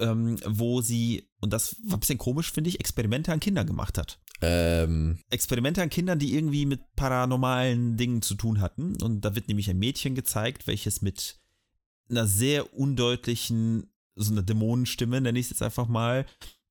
[0.00, 3.96] ähm, wo sie, und das war ein bisschen komisch, finde ich, Experimente an Kindern gemacht
[3.98, 4.18] hat.
[4.42, 9.00] ähm, Experimente an Kindern, die irgendwie mit paranormalen Dingen zu tun hatten.
[9.00, 11.38] Und da wird nämlich ein Mädchen gezeigt, welches mit
[12.10, 13.86] einer sehr undeutlichen,
[14.16, 16.26] so einer Dämonenstimme, nenne ich es jetzt einfach mal,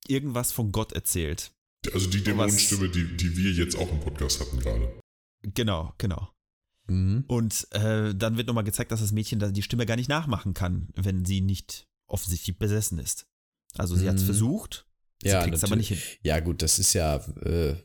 [0.07, 1.51] irgendwas von Gott erzählt.
[1.93, 4.91] Also die Dämonenstimme, die, die wir jetzt auch im Podcast hatten gerade.
[5.43, 6.29] Genau, genau.
[6.87, 7.23] Mhm.
[7.27, 10.89] Und äh, dann wird nochmal gezeigt, dass das Mädchen die Stimme gar nicht nachmachen kann,
[10.95, 13.25] wenn sie nicht offensichtlich besessen ist.
[13.77, 14.27] Also sie hat es Mhm.
[14.27, 14.85] versucht,
[15.21, 15.99] sie Ja, kriegt es aber nicht hin.
[16.21, 17.75] Ja, gut, das ist ja, äh,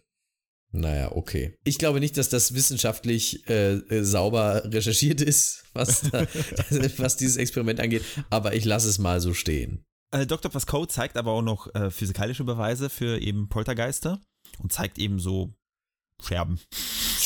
[0.71, 1.57] naja, okay.
[1.65, 6.27] Ich glaube nicht, dass das wissenschaftlich äh, äh, sauber recherchiert ist, was, da,
[6.99, 9.85] was dieses Experiment angeht, aber ich lasse es mal so stehen.
[10.11, 10.51] Äh, Dr.
[10.51, 14.21] Pascoe zeigt aber auch noch äh, physikalische Beweise für eben Poltergeister
[14.59, 15.55] und zeigt eben so
[16.23, 16.59] Scherben.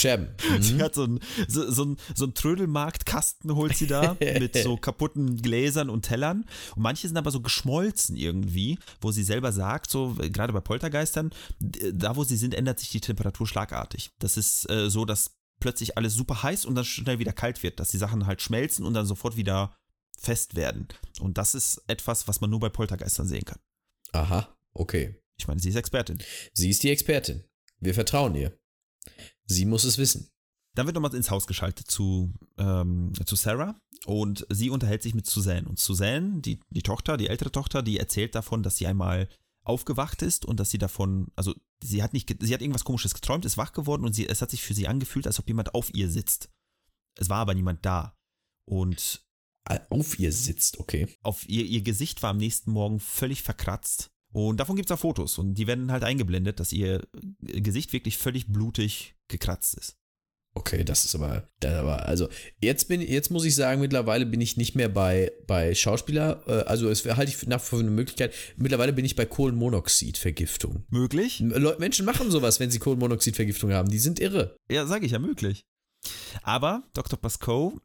[0.60, 0.82] Sie Mhm.
[0.82, 5.40] hat so einen so, so ein, so ein Trödelmarktkasten, holt sie da, mit so kaputten
[5.40, 6.44] Gläsern und Tellern.
[6.76, 11.30] Und manche sind aber so geschmolzen irgendwie, wo sie selber sagt, so gerade bei Poltergeistern,
[11.60, 14.10] da wo sie sind, ändert sich die Temperatur schlagartig.
[14.18, 17.78] Das ist äh, so, dass plötzlich alles super heiß und dann schnell wieder kalt wird,
[17.78, 19.74] dass die Sachen halt schmelzen und dann sofort wieder
[20.18, 20.88] fest werden.
[21.20, 23.58] Und das ist etwas, was man nur bei Poltergeistern sehen kann.
[24.12, 25.16] Aha, okay.
[25.38, 26.18] Ich meine, sie ist Expertin.
[26.52, 27.44] Sie ist die Expertin.
[27.80, 28.56] Wir vertrauen ihr.
[29.46, 30.28] Sie muss es wissen.
[30.74, 35.26] Dann wird nochmal ins Haus geschaltet zu, ähm, zu Sarah und sie unterhält sich mit
[35.26, 35.68] Suzanne.
[35.68, 39.28] Und Suzanne, die, die Tochter, die ältere Tochter, die erzählt davon, dass sie einmal
[39.64, 43.44] aufgewacht ist und dass sie davon, also sie hat nicht, sie hat irgendwas komisches geträumt,
[43.44, 45.92] ist wach geworden und sie, es hat sich für sie angefühlt, als ob jemand auf
[45.94, 46.48] ihr sitzt.
[47.18, 48.16] Es war aber niemand da.
[48.64, 49.22] Und
[49.64, 51.06] Ah, Auf ihr sitzt, okay.
[51.22, 54.10] auf ihr, ihr Gesicht war am nächsten Morgen völlig verkratzt.
[54.32, 57.06] Und davon gibt es auch Fotos und die werden halt eingeblendet, dass ihr
[57.40, 59.98] Gesicht wirklich völlig blutig gekratzt ist.
[60.54, 62.28] Okay, das ist aber, das aber also
[62.60, 66.64] jetzt bin jetzt muss ich sagen, mittlerweile bin ich nicht mehr bei bei Schauspieler, äh,
[66.64, 68.34] also es halte ich nach für eine Möglichkeit.
[68.56, 70.84] Mittlerweile bin ich bei Kohlenmonoxidvergiftung.
[70.90, 71.40] Möglich?
[71.78, 73.88] Menschen machen sowas, wenn sie Kohlenmonoxidvergiftung haben.
[73.88, 74.56] Die sind irre.
[74.70, 75.64] Ja, sage ich ja möglich.
[76.42, 77.18] Aber Dr.
[77.18, 77.80] Pascoe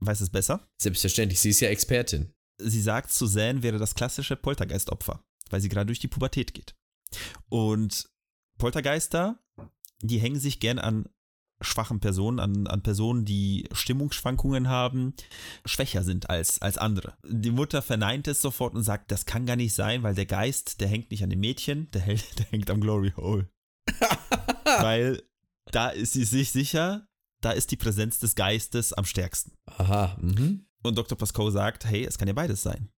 [0.00, 0.66] weiß es besser.
[0.80, 2.32] Selbstverständlich, sie ist ja Expertin.
[2.60, 6.74] Sie sagt, Suzanne wäre das klassische Poltergeistopfer, weil sie gerade durch die Pubertät geht.
[7.48, 8.08] Und
[8.58, 9.38] Poltergeister,
[10.02, 11.08] die hängen sich gern an
[11.60, 15.14] schwachen Personen, an, an Personen, die Stimmungsschwankungen haben,
[15.64, 17.16] schwächer sind als, als andere.
[17.24, 20.80] Die Mutter verneint es sofort und sagt, das kann gar nicht sein, weil der Geist,
[20.80, 23.50] der hängt nicht an dem Mädchen, der, der hängt am Glory Hole.
[24.64, 25.22] weil
[25.72, 27.08] da ist sie sich sicher,
[27.40, 29.52] da ist die Präsenz des Geistes am stärksten.
[29.66, 30.66] Aha, mhm.
[30.82, 31.18] Und Dr.
[31.18, 32.90] Pascoe sagt, hey, es kann ja beides sein.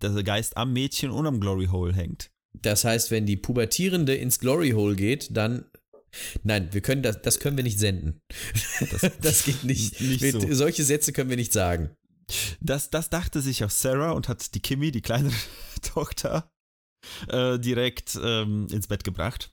[0.00, 2.30] Dass der Geist am Mädchen und am Glory Hole hängt.
[2.52, 5.64] Das heißt, wenn die Pubertierende ins Glory Hole geht, dann
[6.42, 8.20] Nein, wir können das, das können wir nicht senden.
[9.20, 10.00] Das, geht nicht.
[10.00, 10.54] Nicht Wir- so.
[10.54, 11.90] Solche Sätze können wir nicht sagen.
[12.60, 15.30] Das, das dachte sich auch Sarah und hat die Kimmy, die kleine
[15.82, 16.50] Tochter,
[17.28, 19.52] äh, direkt ähm, ins Bett gebracht.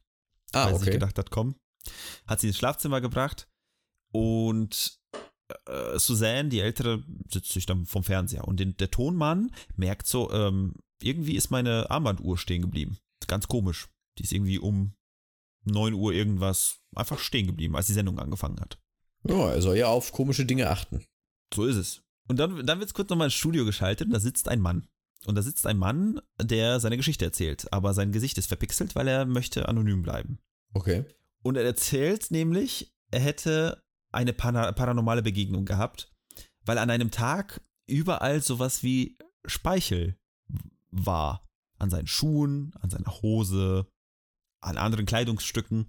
[0.52, 0.92] Ah, weil sie okay.
[0.92, 1.56] gedacht hat, komm.
[2.26, 3.48] Hat sie ins Schlafzimmer gebracht
[4.12, 5.00] und
[5.68, 8.48] äh, Suzanne, die Ältere, sitzt sich dann vom Fernseher.
[8.48, 12.98] Und den, der Tonmann merkt so, ähm, irgendwie ist meine Armbanduhr stehen geblieben.
[13.28, 13.88] Ganz komisch.
[14.18, 14.94] Die ist irgendwie um
[15.66, 18.80] 9 Uhr irgendwas einfach stehen geblieben, als die Sendung angefangen hat.
[19.28, 21.04] Ja, er soll ja auf komische Dinge achten.
[21.54, 22.02] So ist es.
[22.28, 24.88] Und dann, dann wird es kurz nochmal ins Studio geschaltet und da sitzt ein Mann.
[25.26, 29.08] Und da sitzt ein Mann, der seine Geschichte erzählt, aber sein Gesicht ist verpixelt, weil
[29.08, 30.40] er möchte anonym bleiben.
[30.74, 31.06] Okay.
[31.42, 33.84] Und er erzählt nämlich, er hätte
[34.16, 36.12] eine pana paranormale Begegnung gehabt,
[36.66, 40.18] weil an einem Tag überall sowas wie Speichel
[40.92, 41.42] war.
[41.78, 43.88] An seinen Schuhen, an seiner Hose,
[44.62, 45.88] an anderen Kleidungsstücken.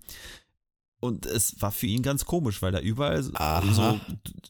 [0.98, 3.72] Und es war für ihn ganz komisch, weil da überall so Aha.
[3.72, 4.00] so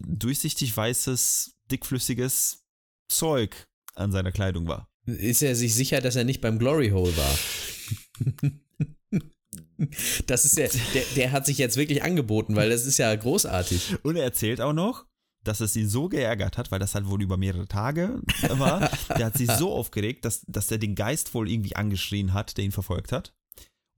[0.01, 2.65] durchsichtig weißes, dickflüssiges
[3.09, 4.89] Zeug an seiner Kleidung war.
[5.05, 7.39] Ist er sich sicher, dass er nicht beim Glory Hole war?
[10.27, 13.97] Das ist ja, der, der hat sich jetzt wirklich angeboten, weil das ist ja großartig.
[14.03, 15.07] Und er erzählt auch noch,
[15.45, 18.91] dass es ihn so geärgert hat, weil das halt wohl über mehrere Tage war.
[19.17, 22.65] Der hat sich so aufgeregt, dass, dass er den Geist wohl irgendwie angeschrien hat, der
[22.65, 23.33] ihn verfolgt hat.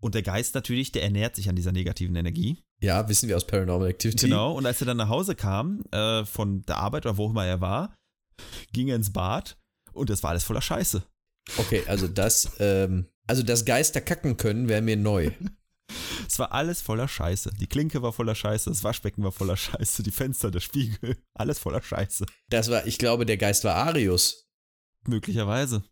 [0.00, 2.62] Und der Geist natürlich, der ernährt sich an dieser negativen Energie.
[2.80, 4.26] Ja, wissen wir aus Paranormal Activity.
[4.26, 4.52] Genau.
[4.52, 7.60] Und als er dann nach Hause kam, äh, von der Arbeit oder wo immer er
[7.60, 7.94] war,
[8.72, 9.58] ging er ins Bad
[9.92, 11.02] und das war alles voller Scheiße.
[11.56, 15.32] Okay, also das, ähm, also das Geister kacken können, wäre mir neu.
[16.26, 17.50] Es war alles voller Scheiße.
[17.58, 21.58] Die Klinke war voller Scheiße, das Waschbecken war voller Scheiße, die Fenster, der Spiegel, alles
[21.58, 22.26] voller Scheiße.
[22.48, 24.46] Das war, ich glaube, der Geist war Arius.
[25.06, 25.82] Möglicherweise.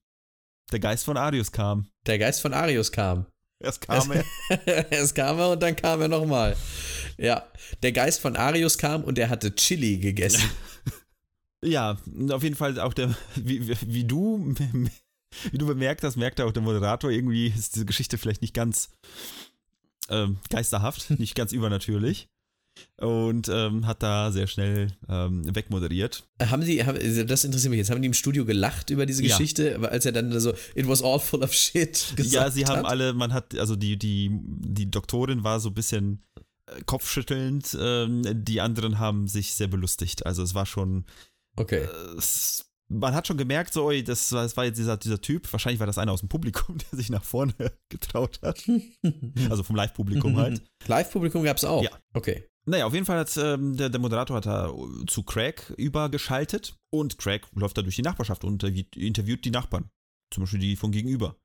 [0.72, 1.88] Der Geist von Arius kam.
[2.06, 3.26] Der Geist von Arius kam.
[3.58, 4.24] Erst kam er.
[4.90, 6.56] Erst kam er und dann kam er nochmal.
[7.16, 7.46] Ja,
[7.82, 10.50] der Geist von Arius kam und er hatte Chili gegessen.
[11.64, 11.96] Ja,
[12.30, 14.54] auf jeden Fall auch der, wie, wie, wie du,
[15.50, 18.90] wie du bemerkt hast, merkt auch der Moderator, irgendwie ist diese Geschichte vielleicht nicht ganz
[20.10, 22.28] ähm, geisterhaft, nicht ganz übernatürlich.
[22.98, 26.24] und ähm, hat da sehr schnell ähm, wegmoderiert.
[26.40, 29.22] Haben die, haben, also das interessiert mich jetzt, haben die im Studio gelacht über diese
[29.24, 29.28] Ja.
[29.36, 32.80] Geschichte, als er dann so, it was all full of shit gesagt ja, sie haben
[32.80, 32.86] hat?
[32.86, 36.22] alle, man hat, also die, die, die Doktorin war so ein bisschen
[36.66, 40.26] äh, kopfschüttelnd, ähm, die anderen haben sich sehr belustigt.
[40.26, 41.06] Also es war schon,
[41.56, 41.84] Okay.
[41.84, 42.20] äh,
[42.88, 45.86] man hat schon gemerkt, so, das, war- das war jetzt dieser, dieser Typ, wahrscheinlich war
[45.86, 47.54] das einer aus dem Publikum, der sich nach vorne
[47.88, 48.62] getraut hat.
[49.50, 50.62] Also vom Live-Publikum halt.
[50.86, 51.82] Live-Publikum gab es auch.
[51.82, 51.90] Ja.
[52.14, 52.48] Okay.
[52.68, 54.72] Naja, auf jeden Fall hat ähm, der, der Moderator hat da
[55.06, 59.88] zu Craig übergeschaltet und Craig läuft da durch die Nachbarschaft und interviewt die Nachbarn.
[60.32, 61.36] Zum Beispiel die von gegenüber.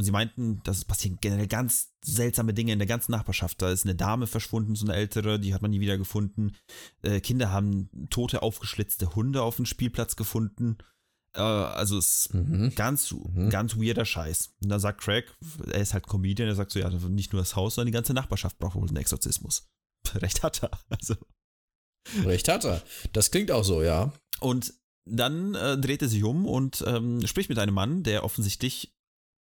[0.00, 3.60] Und sie meinten, dass es passieren generell ganz seltsame Dinge in der ganzen Nachbarschaft.
[3.60, 6.56] Da ist eine Dame verschwunden, so eine ältere, die hat man nie wieder gefunden.
[7.02, 10.78] Äh, Kinder haben tote, aufgeschlitzte Hunde auf dem Spielplatz gefunden.
[11.34, 12.74] Äh, also es ist Mhm.
[12.74, 13.50] ganz, Mhm.
[13.50, 14.54] ganz weirder Scheiß.
[14.62, 15.36] Und dann sagt Craig,
[15.70, 18.14] er ist halt Comedian, er sagt so, ja, nicht nur das Haus, sondern die ganze
[18.14, 19.68] Nachbarschaft braucht wohl einen Exorzismus.
[20.14, 20.70] Recht hat er.
[20.88, 21.14] Also.
[22.24, 22.82] Recht hat er.
[23.12, 24.14] Das klingt auch so, ja.
[24.40, 24.72] Und
[25.04, 28.94] dann äh, dreht er sich um und ähm, spricht mit einem Mann, der offensichtlich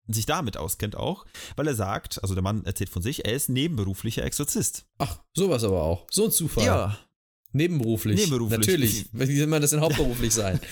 [0.08, 3.50] sich damit auskennt auch, weil er sagt, also der Mann erzählt von sich, er ist
[3.50, 4.86] nebenberuflicher Exorzist.
[4.98, 6.08] Ach, sowas aber auch.
[6.12, 6.98] So ein Zufall.
[7.54, 8.18] Nebenberuflich.
[8.18, 8.60] Nebenberuflich.
[8.60, 9.06] Natürlich.
[9.12, 10.60] Wie soll man das denn hauptberuflich sein?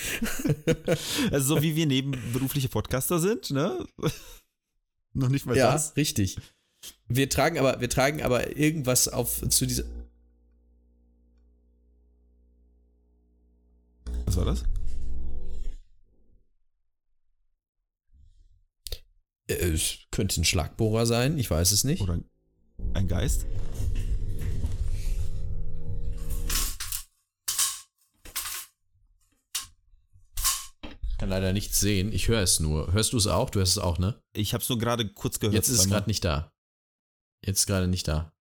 [1.31, 3.85] Also so wie wir nebenberufliche Podcaster sind, ne?
[5.13, 5.95] Noch nicht mal ja, das.
[5.95, 6.37] richtig.
[7.07, 9.83] Wir tragen aber, wir tragen aber irgendwas auf zu dieser.
[14.25, 14.63] Was war das?
[19.47, 22.01] Es könnte ein Schlagbohrer sein, ich weiß es nicht.
[22.01, 22.19] Oder
[22.93, 23.45] ein Geist?
[31.11, 32.11] Ich kann leider nichts sehen.
[32.11, 32.91] Ich höre es nur.
[32.91, 33.49] Hörst du es auch?
[33.49, 34.21] Du hörst es auch, ne?
[34.33, 35.55] Ich habe es nur gerade kurz gehört.
[35.55, 36.51] Jetzt ist es gerade nicht da.
[37.43, 38.33] Jetzt ist gerade nicht da.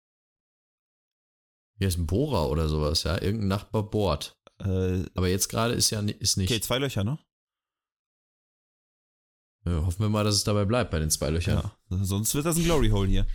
[1.79, 3.21] Hier ist ein Bohrer oder sowas, ja.
[3.21, 4.37] Irgendein Nachbar bohrt.
[4.59, 6.51] Äh, Aber jetzt gerade ist ja ist nicht.
[6.51, 7.19] okay, zwei Löcher, ne?
[9.67, 11.71] Ja, hoffen wir mal, dass es dabei bleibt bei den zwei Löchern.
[11.91, 12.05] Ja.
[12.05, 13.27] Sonst wird das ein Glory Hole hier.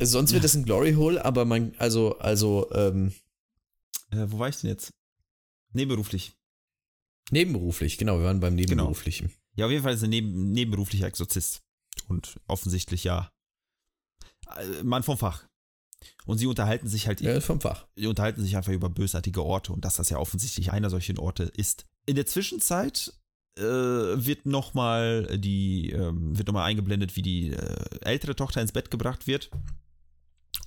[0.00, 3.12] Sonst wird es ein Glory Hole, aber man, also, also, ähm,
[4.10, 4.90] Äh, wo war ich denn jetzt?
[5.72, 6.36] Nebenberuflich.
[7.30, 9.32] nebenberuflich, genau, wir waren beim Nebenberuflichen.
[9.54, 11.62] Ja, auf jeden Fall ist er neben, nebenberuflicher Exorzist.
[12.08, 13.30] Und offensichtlich ja.
[14.56, 15.44] äh, Mann vom Fach.
[16.26, 17.86] Und sie unterhalten sich halt, Ja, vom Fach.
[17.96, 21.44] sie unterhalten sich einfach über bösartige Orte und dass das ja offensichtlich einer solchen Orte
[21.44, 21.86] ist.
[22.06, 23.14] In der Zwischenzeit
[23.58, 28.90] äh, wird nochmal die, ähm, wird nochmal eingeblendet, wie die äh, ältere Tochter ins Bett
[28.90, 29.50] gebracht wird.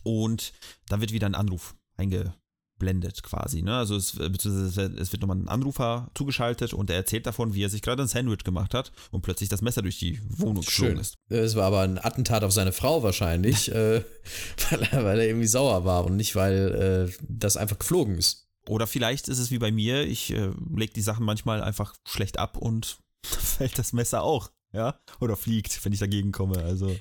[0.04, 0.54] Und
[0.90, 3.64] dann wird wieder ein Anruf eingeblendet quasi.
[3.64, 3.76] Ne?
[3.76, 7.64] Also es, äh, beziehungsweise es wird- nochmal ein Anrufer zugeschaltet und er erzählt davon, wie
[7.64, 11.00] er sich gerade ein Sandwich gemacht hat und plötzlich das Messer durch die Wohnung Schön.
[11.00, 11.16] ist.
[11.30, 14.04] Es war aber ein Attentat auf seine Frau wahrscheinlich, äh,
[14.70, 18.45] weil, er, weil er irgendwie sauer war und nicht, weil äh, das einfach geflogen ist.
[18.68, 22.40] Oder vielleicht ist es wie bei mir, ich äh, lege die Sachen manchmal einfach schlecht
[22.40, 25.00] ab und fällt das Messer auch, ja?
[25.20, 26.64] Oder fliegt, wenn ich dagegen komme.
[26.64, 26.96] Also,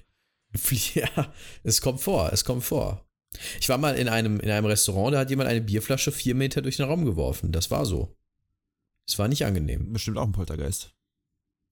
[0.95, 3.05] Ja, es kommt vor, es kommt vor.
[3.61, 6.63] Ich war mal in einem, in einem Restaurant, da hat jemand eine Bierflasche vier Meter
[6.63, 7.51] durch den Raum geworfen.
[7.51, 8.17] Das war so.
[9.07, 9.93] Es war nicht angenehm.
[9.93, 10.95] bestimmt auch ein Poltergeist.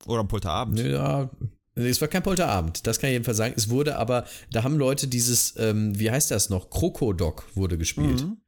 [0.06, 0.80] Oder ein Polterabend.
[0.80, 1.30] Ja,
[1.74, 3.54] es war kein Polterabend, das kann ich jedenfalls sagen.
[3.56, 6.68] Es wurde aber, da haben Leute dieses, ähm, wie heißt das noch?
[6.68, 8.22] Krokodok wurde gespielt.
[8.22, 8.38] Mhm.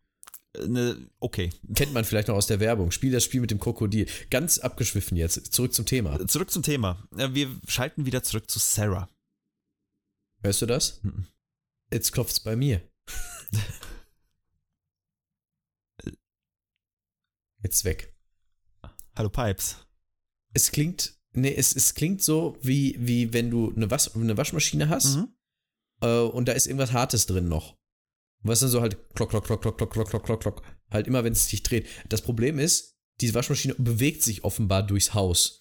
[0.66, 1.50] Ne, okay.
[1.74, 2.90] Kennt man vielleicht noch aus der Werbung.
[2.92, 4.06] Spiel das Spiel mit dem Krokodil.
[4.30, 5.52] Ganz abgeschwiffen jetzt.
[5.52, 6.24] Zurück zum Thema.
[6.28, 7.08] Zurück zum Thema.
[7.10, 9.08] Wir schalten wieder zurück zu Sarah.
[10.42, 11.02] Hörst du das?
[11.02, 11.26] Mhm.
[11.92, 12.80] Jetzt klopft's bei mir.
[17.62, 18.14] Jetzt weg.
[19.16, 19.76] Hallo Pipes.
[20.52, 24.88] Es klingt, nee, es, es klingt so, wie, wie wenn du eine, Was, eine Waschmaschine
[24.88, 25.28] hast Mhm.
[26.02, 27.76] äh, und da ist irgendwas Hartes drin noch.
[28.44, 30.62] Was dann so halt klock, klock, klock, klock, klock, klock, klock, klock, klock.
[30.90, 31.86] Halt immer, wenn es sich dreht.
[32.08, 35.58] Das Problem ist, diese Waschmaschine bewegt sich offenbar durchs Haus.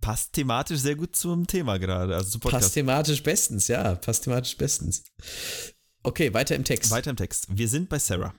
[0.00, 2.14] Passt thematisch sehr gut zum Thema gerade.
[2.14, 3.94] Also zum Passt thematisch bestens, ja.
[3.94, 5.04] Passt thematisch bestens.
[6.02, 6.90] Okay, weiter im Text.
[6.90, 7.46] Weiter im Text.
[7.50, 8.34] Wir sind bei Sarah.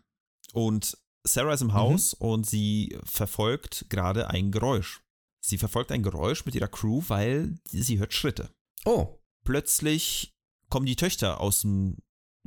[0.54, 5.02] Und Sarah ist im Haus und sie verfolgt gerade ein Geräusch.
[5.42, 8.50] Sie verfolgt ein Geräusch mit ihrer Crew, weil sie hört Schritte.
[8.84, 10.34] Oh, Plötzlich
[10.70, 11.98] kommen die Töchter aus dem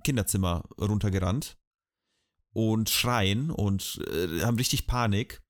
[0.04, 1.56] Kinderzimmer runtergerannt
[2.52, 5.42] und schreien und äh, haben richtig Panik.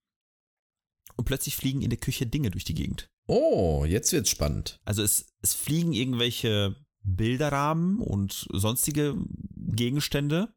[1.17, 3.11] Und plötzlich fliegen in der Küche Dinge durch die Gegend.
[3.27, 4.81] oh, jetzt wird's spannend.
[4.85, 9.17] Also es, es fliegen irgendwelche Bilderrahmen und sonstige
[9.57, 10.55] Gegenstände.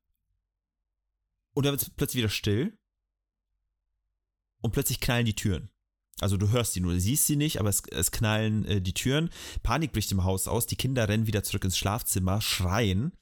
[1.54, 2.78] Und dann wird es plötzlich wieder still.
[4.62, 5.70] Und plötzlich knallen die Türen.
[6.22, 9.30] Also du hörst sie nur, siehst sie nicht, aber es, es knallen äh, die Türen.
[9.63, 13.13] Panik bricht im Haus aus, die Kinder rennen wieder zurück ins Schlafzimmer, schreien.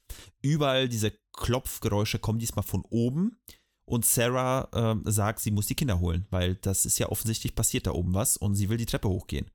[0.42, 3.38] Überall diese Klopfgeräusche kommen diesmal von oben.
[3.84, 7.86] Und Sarah äh, sagt, sie muss die Kinder holen, weil das ist ja offensichtlich passiert
[7.86, 9.50] da oben was und sie will die Treppe hochgehen.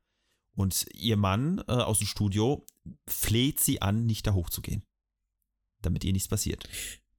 [0.55, 2.65] Und ihr Mann äh, aus dem Studio
[3.07, 4.83] fleht sie an, nicht da hochzugehen.
[5.81, 6.67] Damit ihr nichts passiert.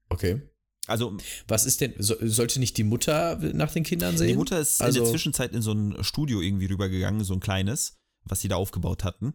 [0.09, 0.43] Okay.
[0.87, 1.17] Also,
[1.49, 4.29] Was ist denn, so, sollte nicht die Mutter nach den Kindern sehen?
[4.29, 7.41] die Mutter ist also, in der Zwischenzeit in so ein Studio irgendwie rübergegangen, so ein
[7.41, 9.35] kleines, was sie da aufgebaut hatten.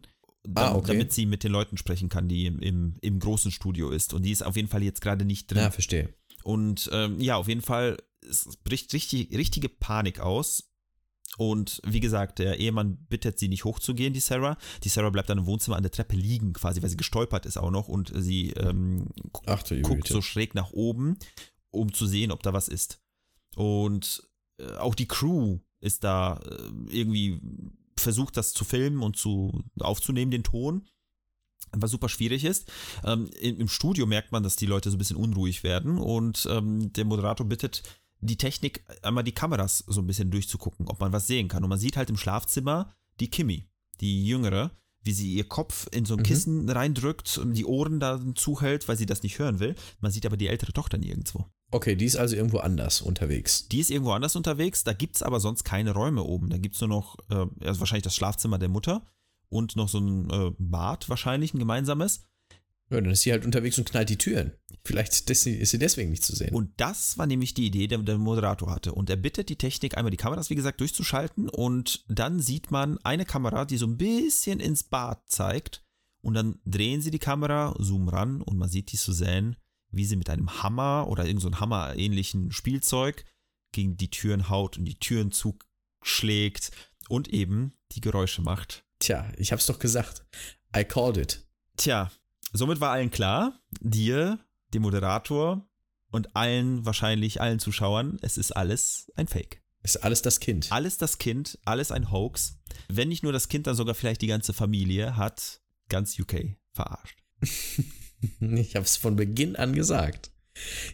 [0.54, 0.88] Ah, dam- okay.
[0.88, 4.12] Damit sie mit den Leuten sprechen kann, die im, im, im großen Studio ist.
[4.12, 5.58] Und die ist auf jeden Fall jetzt gerade nicht drin.
[5.58, 6.12] Ja, verstehe.
[6.42, 7.98] Und ähm, ja, auf jeden Fall,
[8.28, 10.71] es bricht richtig, richtige Panik aus.
[11.38, 14.58] Und wie gesagt, der Ehemann bittet sie nicht hochzugehen, die Sarah.
[14.84, 17.56] Die Sarah bleibt dann im Wohnzimmer an der Treppe liegen, quasi, weil sie gestolpert ist
[17.56, 17.88] auch noch.
[17.88, 19.08] Und sie ähm,
[19.46, 21.18] Ach guckt so schräg nach oben,
[21.70, 23.00] um zu sehen, ob da was ist.
[23.56, 24.22] Und
[24.58, 27.40] äh, auch die Crew ist da äh, irgendwie
[27.98, 30.86] versucht, das zu filmen und zu aufzunehmen, den Ton.
[31.74, 32.70] Was super schwierig ist.
[33.04, 36.46] Ähm, im, Im Studio merkt man, dass die Leute so ein bisschen unruhig werden und
[36.50, 37.82] ähm, der Moderator bittet,
[38.22, 41.62] die Technik einmal die Kameras so ein bisschen durchzugucken, ob man was sehen kann.
[41.62, 43.68] Und man sieht halt im Schlafzimmer die Kimi,
[44.00, 44.70] die Jüngere,
[45.04, 46.24] wie sie ihr Kopf in so ein Mhm.
[46.24, 49.74] Kissen reindrückt und die Ohren da zuhält, weil sie das nicht hören will.
[50.00, 51.44] Man sieht aber die ältere Tochter nirgendwo.
[51.72, 53.66] Okay, die ist also irgendwo anders unterwegs.
[53.68, 56.50] Die ist irgendwo anders unterwegs, da gibt es aber sonst keine Räume oben.
[56.50, 59.04] Da gibt es nur noch, äh, also wahrscheinlich das Schlafzimmer der Mutter
[59.48, 62.20] und noch so ein äh, Bad, wahrscheinlich ein gemeinsames.
[62.92, 64.52] Ja, dann ist sie halt unterwegs und knallt die Türen.
[64.84, 66.54] Vielleicht ist sie, deswegen nicht zu sehen.
[66.54, 68.92] Und das war nämlich die Idee, die der Moderator hatte.
[68.92, 71.48] Und er bittet die Technik, einmal die Kameras, wie gesagt, durchzuschalten.
[71.48, 75.82] Und dann sieht man eine Kamera, die so ein bisschen ins Bad zeigt.
[76.22, 79.56] Und dann drehen sie die Kamera, zoomen ran und man sieht die Suzanne,
[79.90, 83.24] wie sie mit einem Hammer oder irgend so Hammer-ähnlichen Spielzeug
[83.72, 86.70] gegen die Türen haut und die Türen zuschlägt
[87.08, 88.84] und eben die Geräusche macht.
[89.00, 90.24] Tja, ich hab's doch gesagt.
[90.76, 91.44] I called it.
[91.76, 92.12] Tja,
[92.52, 94.38] somit war allen klar, dir,
[94.74, 95.66] dem Moderator
[96.10, 99.62] und allen, wahrscheinlich allen Zuschauern, es ist alles ein Fake.
[99.82, 100.70] Ist alles das Kind.
[100.70, 102.58] Alles das Kind, alles ein Hoax.
[102.88, 107.18] Wenn nicht nur das Kind, dann sogar vielleicht die ganze Familie hat ganz UK verarscht.
[108.40, 110.30] Ich habe es von Beginn an gesagt.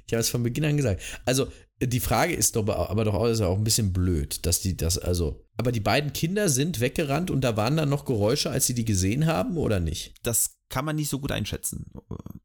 [0.07, 1.03] Ich habe es von Beginn an gesagt.
[1.27, 4.61] Also, die Frage ist doch aber doch auch, ist ja auch ein bisschen blöd, dass
[4.61, 5.45] die das, also.
[5.59, 8.87] Aber die beiden Kinder sind weggerannt und da waren dann noch Geräusche, als sie die
[8.87, 10.15] gesehen haben, oder nicht?
[10.23, 11.91] Das kann man nicht so gut einschätzen.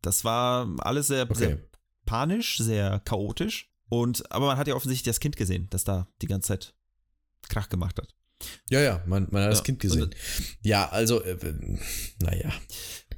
[0.02, 1.36] Das war alles sehr, Okay.
[1.36, 1.60] sehr
[2.06, 3.70] panisch, sehr chaotisch.
[3.90, 6.74] Und, aber man hat ja offensichtlich das Kind gesehen, das da die ganze Zeit
[7.50, 8.16] Krach gemacht hat.
[8.70, 10.14] Ja, ja, man, man hat das Ja, Kind gesehen.
[10.62, 11.38] Ja, also, äh,
[12.22, 12.52] naja.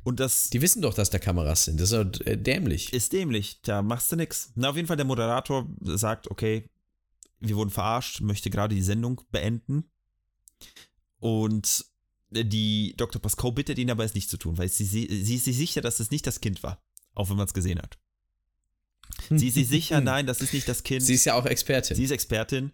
[0.04, 1.80] Und das Die wissen doch, dass da Kameras sind.
[1.80, 2.94] Das ist äh, dämlich.
[2.94, 3.62] ist dämlich.
[3.64, 4.52] Da machst du nix.
[4.56, 6.70] Na, auf jeden Fall, der Moderator sagt, okay,
[7.40, 9.90] wir wurden verarscht, möchte gerade die Sendung beenden.
[11.20, 11.86] Und
[12.30, 13.22] die Dr.
[13.22, 15.82] Pascal bittet ihn aber, es nicht zu tun, weil sie, sie, sie ist sich sicher,
[15.82, 16.82] dass es nicht das Kind war.
[17.14, 17.98] Auch wenn man es gesehen hat.
[19.30, 21.04] Sie ist sich sicher, nein, das ist nicht das Kind.
[21.04, 21.96] Sie ist ja auch Expertin.
[21.96, 22.72] Sie ist Expertin.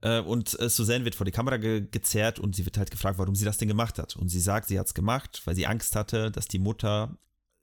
[0.00, 3.18] Äh, und äh, Suzanne wird vor die Kamera ge gezerrt und sie wird halt gefragt,
[3.18, 4.16] warum sie das denn gemacht hat.
[4.16, 7.16] Und sie sagt, sie hat es gemacht, weil sie Angst hatte, dass die Mutter,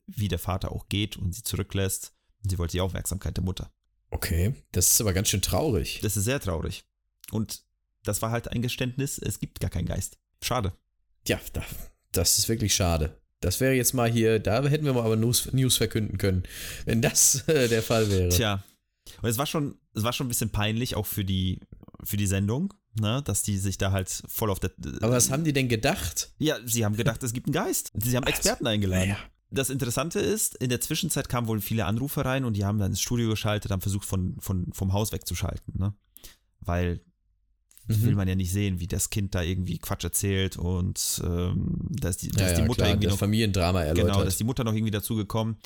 [0.07, 2.13] wie der Vater auch geht und sie zurücklässt.
[2.43, 3.71] Und sie wollte die Aufmerksamkeit der Mutter.
[4.09, 5.99] okay, das ist aber ganz schön traurig.
[6.01, 6.83] Das ist sehr traurig.
[7.31, 7.63] Und
[8.03, 10.17] das war halt ein Geständnis, es gibt gar keinen Geist.
[10.41, 10.73] Schade.
[11.27, 11.63] Ja, da,
[12.11, 13.17] das ist wirklich schade.
[13.41, 16.43] Das wäre jetzt mal hier, da hätten wir mal aber News, News verkünden können,
[16.85, 18.29] wenn das äh, der Fall wäre.
[18.29, 18.63] Tja.
[19.21, 21.59] Und es war schon, es war schon ein bisschen peinlich, auch für die,
[22.03, 24.71] für die Sendung, ne, dass die sich da halt voll auf der.
[25.01, 26.31] Aber was haben die denn gedacht?
[26.37, 27.91] Ja, sie haben gedacht, es gibt einen Geist.
[27.95, 29.09] Sie haben Experten eingeladen.
[29.09, 29.17] Naja.
[29.49, 32.91] Das Interessante ist, in der Zwischenzeit kamen wohl viele Anrufe rein und die haben dann
[32.91, 35.93] ins Studio geschaltet, haben versucht, von, von, vom Haus wegzuschalten, ne?
[36.61, 37.01] Weil
[37.99, 38.05] Mhm.
[38.05, 42.09] will man ja nicht sehen, wie das Kind da irgendwie Quatsch erzählt und ähm, da
[42.09, 44.05] ist die, da Ja, die ja, Mutter klar, irgendwie das noch Familiendrama erläutert.
[44.07, 45.57] Genau, da ist die Mutter noch irgendwie dazugekommen.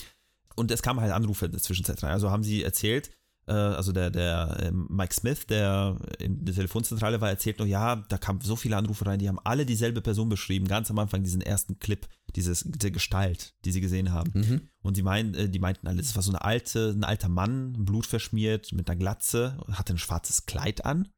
[0.55, 2.11] Und es kamen halt Anrufe in der Zwischenzeit rein.
[2.11, 3.11] Also haben sie erzählt,
[3.47, 7.95] äh, also der, der ähm, Mike Smith, der in der Telefonzentrale war, erzählt noch, ja,
[7.95, 11.23] da kamen so viele Anrufe rein, die haben alle dieselbe Person beschrieben, ganz am Anfang
[11.23, 14.31] diesen ersten Clip, dieses, diese Gestalt, die sie gesehen haben.
[14.33, 14.61] Mhm.
[14.81, 17.73] Und sie meinen, äh, die meinten alle, das war so eine alte, ein alter Mann,
[17.73, 21.09] blutverschmiert, mit einer Glatze, hatte ein schwarzes Kleid an.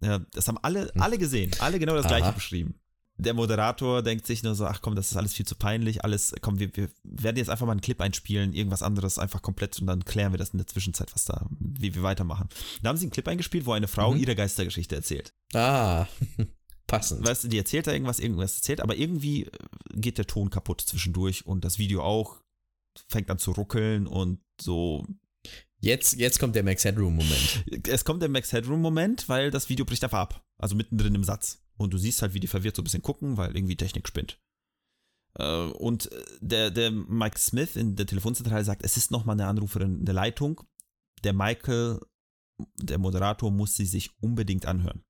[0.00, 2.16] Ja, das haben alle, alle gesehen, alle genau das Aha.
[2.18, 2.74] gleiche beschrieben.
[3.20, 6.32] Der Moderator denkt sich nur so, ach komm, das ist alles viel zu peinlich, alles,
[6.40, 9.88] komm, wir, wir werden jetzt einfach mal einen Clip einspielen, irgendwas anderes einfach komplett und
[9.88, 12.48] dann klären wir das in der Zwischenzeit, was da, wie wir weitermachen.
[12.80, 14.20] Da haben sie einen Clip eingespielt, wo eine Frau Mhm.
[14.20, 15.34] ihre Geistergeschichte erzählt.
[15.52, 16.06] Ah,
[16.86, 17.26] passend.
[17.26, 19.50] Weißt du, die erzählt da irgendwas, irgendwas erzählt, aber irgendwie äh,
[19.94, 22.36] geht der Ton kaputt zwischendurch und das Video auch
[23.08, 25.04] fängt an zu ruckeln und so
[25.80, 27.64] Jetzt, jetzt kommt der Max Headroom-Moment.
[27.88, 30.44] Es kommt der Max Headroom-Moment, weil das Video bricht einfach ab.
[30.58, 31.62] Also mittendrin im Satz.
[31.76, 34.40] und du siehst halt, wie die verwirrt so ein bisschen gucken, weil irgendwie Technik spinnt.
[35.34, 36.10] Äh, und
[36.40, 40.14] der, der Mike Smith in der Telefonzentrale sagt, es ist nochmal eine Anruferin in der
[40.14, 40.60] Leitung.
[41.22, 42.00] Der Michael,
[42.76, 45.04] der Moderator, muss sie sich unbedingt anhören.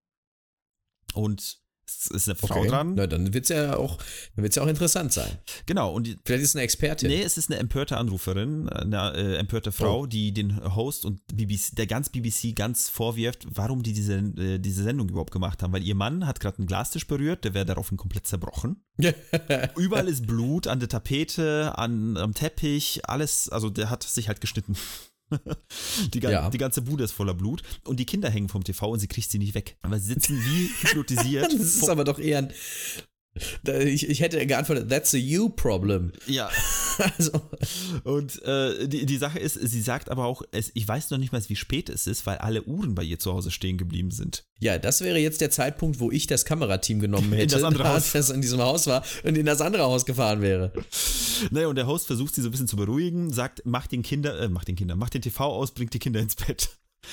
[1.15, 1.63] Und
[2.11, 2.69] ist eine Frau Okay.
[2.69, 2.95] dran.
[2.95, 3.99] Na, dann wird es ja auch,
[4.37, 5.31] dann wird's ja auch interessant sein.
[5.67, 7.09] Genau, und die, Vielleicht ist es eine Expertin.
[7.09, 10.07] Nee, es ist eine empörte Anruferin, eine äh, empörte Frau, Oh.
[10.07, 14.83] die den Host und BBC, der ganz BBC ganz vorwirft, warum die diese, äh, diese
[14.83, 15.73] Sendung überhaupt gemacht haben.
[15.73, 18.83] Weil ihr Mann hat gerade einen Glastisch berührt, der wäre daraufhin komplett zerbrochen.
[19.77, 24.41] Überall ist Blut an der Tapete, an, am Teppich, alles, also der hat sich halt
[24.41, 24.77] geschnitten.
[26.15, 26.51] Die, ga Ja.
[26.51, 29.31] die ganze Bude ist voller Blut und die Kinder hängen vom TV und sie kriegt
[29.31, 29.77] sie nicht weg.
[29.83, 31.53] Weil sie sitzen wie hypnotisiert.
[31.53, 32.53] das ist aber doch eher ein.
[33.85, 36.13] Ich, ich hätte geantwortet, that's a you problem.
[36.27, 36.51] ja,
[37.17, 37.31] Also,
[38.03, 41.31] Und äh, die, die Sache ist, sie sagt aber auch, es, ich weiß noch nicht
[41.33, 44.45] mal, wie spät es ist, weil alle Uhren bei ihr zu Hause stehen geblieben sind.
[44.59, 47.89] ja, das wäre jetzt der Zeitpunkt, wo ich das Kamerateam genommen In hätte, das andere
[47.89, 48.11] Haus.
[48.11, 50.73] das in diesem Haus war und in das andere Haus gefahren wäre.
[51.53, 54.37] Naja, und der Host versucht sie so ein bisschen zu beruhigen, sagt, mach den Kinder,
[54.41, 56.71] äh, mach den Kinder, mach den TV aus, bringt die Kinder ins Bett.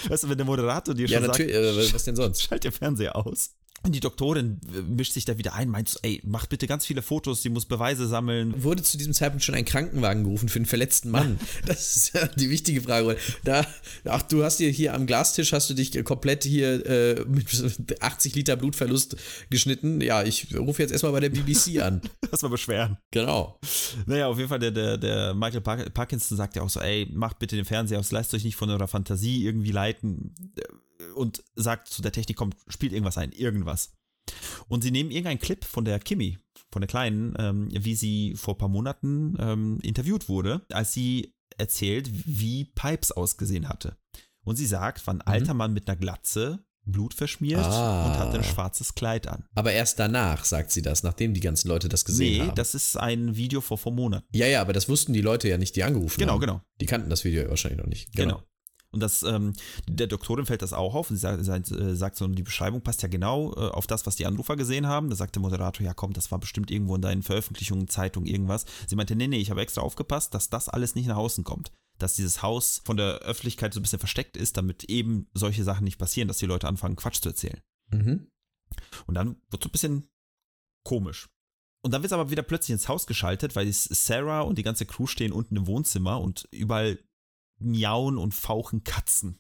[0.08, 2.38] Weißt du, wenn der Moderator dir Ja, schon natürlich, äh, was denn sonst?
[2.40, 3.52] sagt, schalt den Fernseher aus.
[3.86, 7.04] Und die Doktorin äh, mischt sich da wieder ein, meint ey, mach bitte ganz viele
[7.04, 8.64] Fotos, sie muss Beweise sammeln.
[8.64, 11.40] Wurde zu diesem Zeitpunkt schon ein Krankenwagen gerufen für einen verletzten Mann?
[11.66, 13.18] Das ist ja die wichtige Frage.
[13.44, 13.66] Da,
[14.06, 18.36] ach, du hast dir hier am Glastisch, hast du dich komplett hier äh, mit 80
[18.36, 19.16] Liter Blutverlust
[19.50, 20.02] geschnitten.
[20.02, 22.02] Ja, ich rufe jetzt erstmal bei der BBC an.
[22.32, 22.98] Lass mal beschweren.
[23.12, 23.60] Genau.
[24.06, 27.08] Naja, auf jeden Fall, der, der, der Michael Park Parkinson sagt ja auch so, ey,
[27.14, 30.34] macht bitte den Fernseher aus, lasst euch nicht von eurer Fantasie irgendwie leiten
[31.16, 33.92] und sagt zu der Technik, komm, spielt irgendwas ein, irgendwas.
[34.68, 36.38] Und sie nehmen irgendeinen Clip von der Kimi,
[36.72, 41.36] von der Kleinen, ähm, wie sie vor ein paar Monaten ähm, interviewt wurde, als sie
[41.58, 43.98] erzählt, wie Pipes ausgesehen hatte.
[44.44, 48.06] Und sie sagt, war ein alter Mann mit einer Glatze, Blut verschmiert Ah.
[48.06, 49.46] und hatte ein schwarzes Kleid an.
[49.56, 52.56] Aber erst danach sagt sie das, nachdem die ganzen Leute das gesehen Nee, haben.
[52.56, 54.28] das ist ein Video vor vor Monaten.
[54.36, 56.42] ja, ja, aber das wussten die Leute ja nicht, die angerufen Genau, haben.
[56.42, 56.62] genau.
[56.80, 58.12] Die kannten das Video wahrscheinlich noch nicht.
[58.14, 58.44] Genau.
[58.96, 59.52] Und das, ähm,
[59.90, 61.10] der Doktorin fällt das auch auf.
[61.10, 64.16] Sie sagt, sagt, äh, sagt so, die Beschreibung passt ja genau äh, auf das, was
[64.16, 65.10] die Anrufer gesehen haben.
[65.10, 68.66] Da sagt der Moderator, ja komm, das war bestimmt irgendwo in deinen Veröffentlichungen, Zeitung, irgendwas.
[68.88, 71.74] Sie meinte, nee, nee, ich habe extra aufgepasst, dass das alles nicht nach außen kommt.
[71.98, 75.84] Dass dieses Haus von der Öffentlichkeit so ein bisschen versteckt ist, damit eben solche Sachen
[75.84, 77.60] nicht passieren, dass die Leute anfangen, Quatsch zu erzählen.
[77.92, 78.28] Mhm.
[79.08, 80.08] Und dann wird so ein bisschen
[80.86, 81.28] komisch.
[81.84, 84.64] Und dann wird es aber wieder plötzlich ins Haus geschaltet, weil es Sarah und die
[84.64, 86.98] ganze Crew stehen unten im Wohnzimmer und überall
[87.60, 89.40] miauen und fauchen Katzen,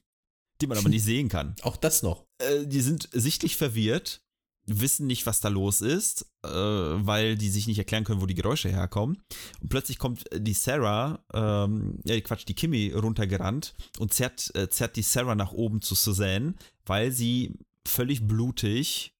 [0.61, 1.55] die man aber nicht sehen kann.
[1.61, 2.25] Auch das noch.
[2.39, 4.21] Äh, die sind sichtlich verwirrt,
[4.67, 8.35] wissen nicht, was da los ist, äh, weil die sich nicht erklären können, wo die
[8.35, 9.21] Geräusche herkommen.
[9.61, 14.95] Und plötzlich kommt die Sarah, ähm, ja, Quatsch, die Kimi runtergerannt und zerrt, äh, zerrt
[14.95, 16.55] die Sarah nach oben zu Suzanne,
[16.85, 17.53] weil sie
[17.85, 19.14] völlig blutig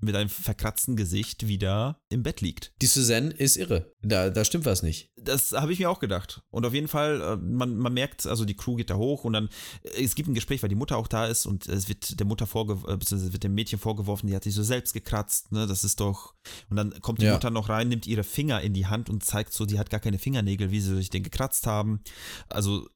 [0.00, 2.72] mit einem verkratzten Gesicht wieder im Bett liegt.
[2.80, 3.92] Die Suzanne ist irre.
[4.02, 5.10] Da, da stimmt was nicht.
[5.16, 6.42] Das habe ich mir auch gedacht.
[6.50, 9.32] Und auf jeden Fall, äh, man, man merkt, also die Crew geht da hoch und
[9.32, 9.48] dann,
[9.82, 12.26] äh, es gibt ein Gespräch, weil die Mutter auch da ist und es wird der
[12.26, 15.84] Mutter vorgeworfen, beziehungsweise wird dem Mädchen vorgeworfen, die hat sich so selbst gekratzt, ne, das
[15.84, 16.34] ist doch.
[16.70, 17.32] Und dann kommt die Ja.
[17.32, 20.00] Mutter noch rein, nimmt ihre Finger in die Hand und zeigt so, die hat gar
[20.00, 22.00] keine Fingernägel, wie sie sich den gekratzt haben.
[22.48, 22.88] Also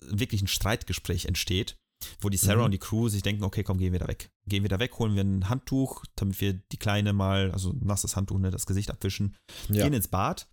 [0.00, 1.76] wirklich ein Streitgespräch entsteht,
[2.20, 2.64] wo die Sarah Mhm.
[2.66, 4.30] und die Crew sich denken, okay, komm, gehen wir da weg.
[4.46, 8.16] Gehen wir da weg, holen wir ein Handtuch, damit wir die Kleine mal, also nasses
[8.16, 9.36] Handtuch, ne, das Gesicht abwischen
[9.68, 9.84] Ja.
[9.84, 10.48] gehen ins Bad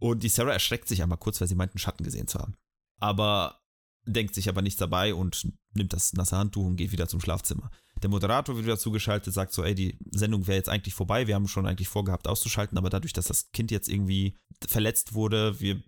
[0.00, 2.56] und die Sarah erschreckt sich einmal kurz, weil sie meint, einen Schatten gesehen zu haben.
[3.00, 3.60] Aber
[4.06, 7.70] denkt sich aber nichts dabei und nimmt das nasse Handtuch und geht wieder zum Schlafzimmer.
[8.02, 11.34] Der Moderator wird wieder zugeschaltet, sagt so, ey, die Sendung wäre jetzt eigentlich vorbei, wir
[11.34, 14.36] haben schon eigentlich vorgehabt auszuschalten, aber dadurch, dass das Kind jetzt irgendwie
[14.66, 15.82] verletzt wurde, wir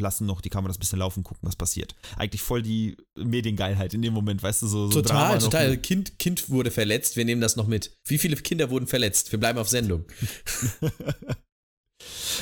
[0.00, 1.94] lassen noch die Kameras ein bisschen laufen, gucken, was passiert.
[2.16, 5.76] Eigentlich voll die Mediengeilheit in dem Moment, weißt du, so, so Total, total.
[5.78, 7.92] Kind, kind wurde verletzt, wir nehmen das noch mit.
[8.06, 9.30] Wie viele Kinder wurden verletzt?
[9.32, 10.04] Wir bleiben auf Sendung.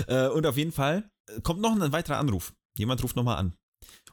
[0.06, 1.10] Äh, und auf jeden Fall
[1.42, 2.54] kommt noch ein weiterer Anruf.
[2.78, 3.54] Jemand ruft nochmal an.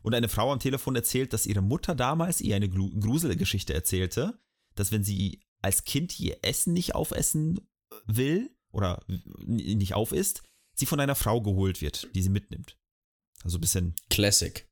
[0.02, 4.40] Und eine Frau am Telefon erzählt, dass ihre Mutter damals ihr eine Gru- Gruselgeschichte erzählte,
[4.76, 7.60] dass wenn sie als Kind ihr Essen nicht aufessen
[8.06, 9.04] will oder
[9.46, 10.42] nicht aufisst,
[10.76, 12.78] sie von einer Frau geholt wird, die sie mitnimmt.
[13.46, 14.68] Also ein bisschen Classic.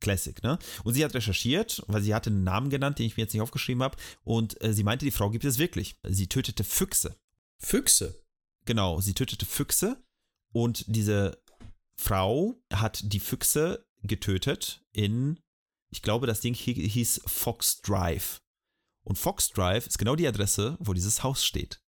[0.00, 0.58] Classic, ne?
[0.82, 3.42] Und sie hat recherchiert, weil sie hatte einen Namen genannt, den ich mir jetzt nicht
[3.42, 3.96] aufgeschrieben habe.
[4.24, 5.96] Und äh, sie meinte, die Frau gibt es wirklich.
[6.02, 7.16] Sie tötete Füchse.
[7.62, 8.20] Füchse.
[8.66, 10.02] Genau, sie tötete Füchse
[10.52, 11.38] und diese
[11.96, 15.38] Frau hat die Füchse getötet in,
[15.90, 18.40] ich glaube, das Ding hi- hieß Fox Drive.
[19.06, 21.82] Und Fox Drive ist genau die Adresse, wo dieses Haus steht.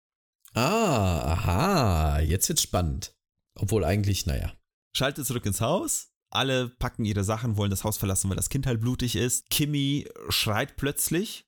[0.53, 2.21] Ah, aha.
[2.21, 3.15] Jetzt wird's spannend.
[3.57, 4.53] Obwohl eigentlich, naja.
[4.97, 6.13] Schaltet zurück ins Haus.
[6.35, 9.49] Alle packen ihre Sachen, wollen das Haus verlassen, weil das Kind halt blutig ist.
[9.51, 11.47] Kimmy schreit plötzlich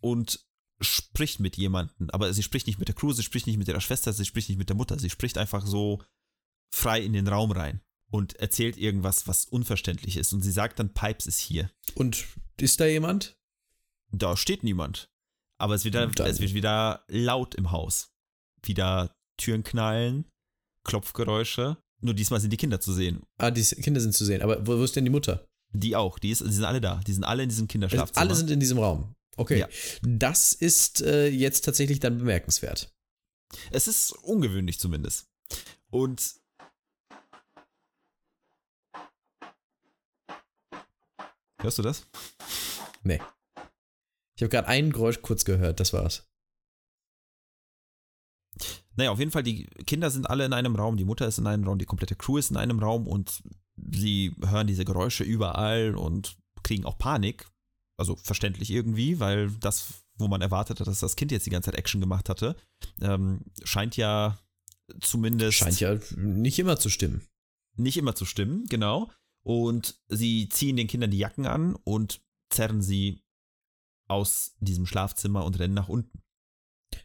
[0.00, 0.44] und
[0.80, 3.80] spricht mit jemandem, aber sie spricht nicht mit der Crew, sie spricht nicht mit ihrer
[3.80, 6.02] Schwester, sie spricht nicht mit der Mutter, sie spricht einfach so
[6.74, 7.80] frei in den Raum rein
[8.10, 10.32] und erzählt irgendwas, was unverständlich ist.
[10.32, 11.70] Und sie sagt dann, Pipes ist hier.
[11.94, 12.26] Und
[12.58, 13.36] ist da jemand?
[14.10, 15.08] Da steht niemand.
[15.58, 18.12] Aber es wird, wieder, es wird wieder laut im Haus.
[18.62, 20.26] Wieder Türen knallen,
[20.84, 21.76] Klopfgeräusche.
[22.04, 23.22] Nur diesmal sind die Kinder zu sehen.
[23.38, 24.42] Ah, die Kinder sind zu sehen.
[24.42, 25.48] Aber wo, wo ist denn die Mutter?
[25.72, 26.18] Die auch.
[26.18, 27.00] Die, ist, die sind alle da.
[27.06, 28.20] Die sind alle in diesem Also Kinderschlafzimmer.
[28.20, 29.14] alle sind in diesem Raum.
[29.36, 29.58] Okay.
[29.60, 29.68] Ja.
[30.02, 32.92] Das ist äh, jetzt tatsächlich dann bemerkenswert.
[33.70, 35.26] Es ist ungewöhnlich zumindest.
[35.90, 36.34] Und
[41.60, 42.06] Hörst du das?
[43.02, 43.20] Nee.
[44.36, 46.28] Ich habe gerade ein Geräusch kurz gehört, das war's.
[48.96, 51.46] Naja, auf jeden Fall, die Kinder sind alle in einem Raum, die Mutter ist in
[51.46, 53.42] einem Raum, die komplette Crew ist in einem Raum und
[53.76, 57.46] sie hören diese Geräusche überall und kriegen auch Panik.
[57.96, 61.70] Also verständlich irgendwie, weil das, wo man erwartet hat, dass das Kind jetzt die ganze
[61.70, 62.56] Zeit Action gemacht hatte,
[63.00, 64.38] ähm, scheint ja
[65.00, 67.22] zumindest Scheint ja nicht immer zu stimmen.
[67.76, 69.10] nicht immer zu stimmen, genau.
[69.42, 72.20] Und sie ziehen den Kindern die Jacken an und
[72.50, 73.22] zerren sie
[74.08, 76.22] aus diesem Schlafzimmer und rennen nach unten.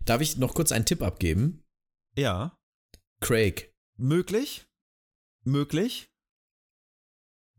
[0.06, 1.64] Darf ich noch kurz einen Tipp abgeben?
[2.20, 2.60] Ja,
[3.22, 3.74] Craig.
[3.98, 4.68] möglich.
[5.46, 6.12] Möglich.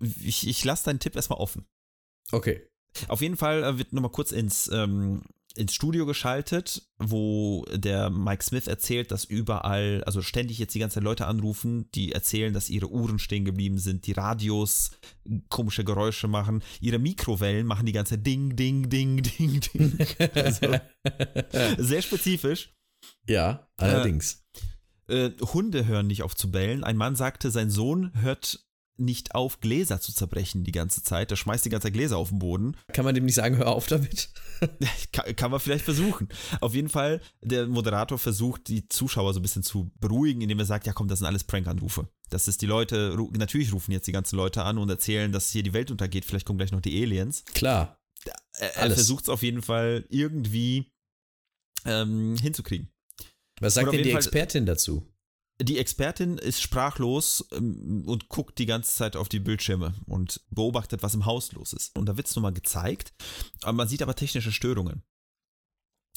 [0.00, 1.66] Ich, ich lasse deinen Tipp erstmal offen.
[2.30, 2.66] Okay.
[3.08, 5.22] Auf jeden Fall äh, wird nochmal kurz ins, ähm,
[5.56, 10.94] ins Studio geschaltet, wo der Mike Smith erzählt, dass überall, also ständig jetzt die ganze
[10.94, 14.90] Zeit Leute anrufen, die erzählen, dass ihre Uhren stehen geblieben sind, die Radios
[15.48, 20.06] komische Geräusche machen, ihre Mikrowellen machen die ganze Ding, Ding, Ding, Ding, Ding.
[20.34, 20.78] Also,
[21.78, 22.72] sehr spezifisch.
[23.26, 24.44] Ja, allerdings.
[25.08, 26.84] Äh, Hunde hören nicht auf zu bellen.
[26.84, 28.64] Ein Mann sagte, sein Sohn hört
[29.00, 31.30] nicht auf, Gläser zu zerbrechen die ganze Zeit.
[31.30, 32.76] Der schmeißt die ganze Zeit Gläser auf den Boden.
[32.92, 34.28] Kann man dem nicht sagen, hör auf damit?
[35.12, 36.28] Kann, kann man vielleicht versuchen.
[36.60, 40.66] Auf jeden Fall, der Moderator versucht, die Zuschauer so ein bisschen zu beruhigen, indem er
[40.66, 42.08] sagt, ja komm, das sind alles Prank-Anrufe.
[42.28, 45.62] Das ist die Leute, natürlich rufen jetzt die ganzen Leute an und erzählen, dass hier
[45.62, 46.24] die Welt untergeht.
[46.24, 47.44] Vielleicht kommen gleich noch die Aliens.
[47.54, 47.96] Klar.
[48.58, 50.92] Er, er versucht es auf jeden Fall irgendwie
[51.84, 52.90] ähm, hinzukriegen.
[53.60, 55.06] Was sagt denn die Fall- Expertin dazu?
[55.62, 61.02] Die Expertin ist sprachlos ähm, und guckt die ganze Zeit auf die Bildschirme und beobachtet,
[61.02, 61.96] was im Haus los ist.
[61.98, 63.12] Und da wird es nochmal gezeigt,
[63.62, 65.02] aber man sieht aber technische Störungen.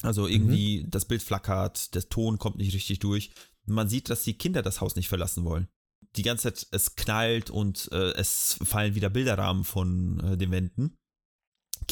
[0.02, 3.32] Also irgendwie das Bild flackert, der Ton kommt nicht richtig durch.
[3.66, 5.68] Man sieht, dass die Kinder das Haus nicht verlassen wollen.
[6.16, 10.96] Die ganze Zeit, es knallt und äh, es fallen wieder Bilderrahmen von äh, den Wänden.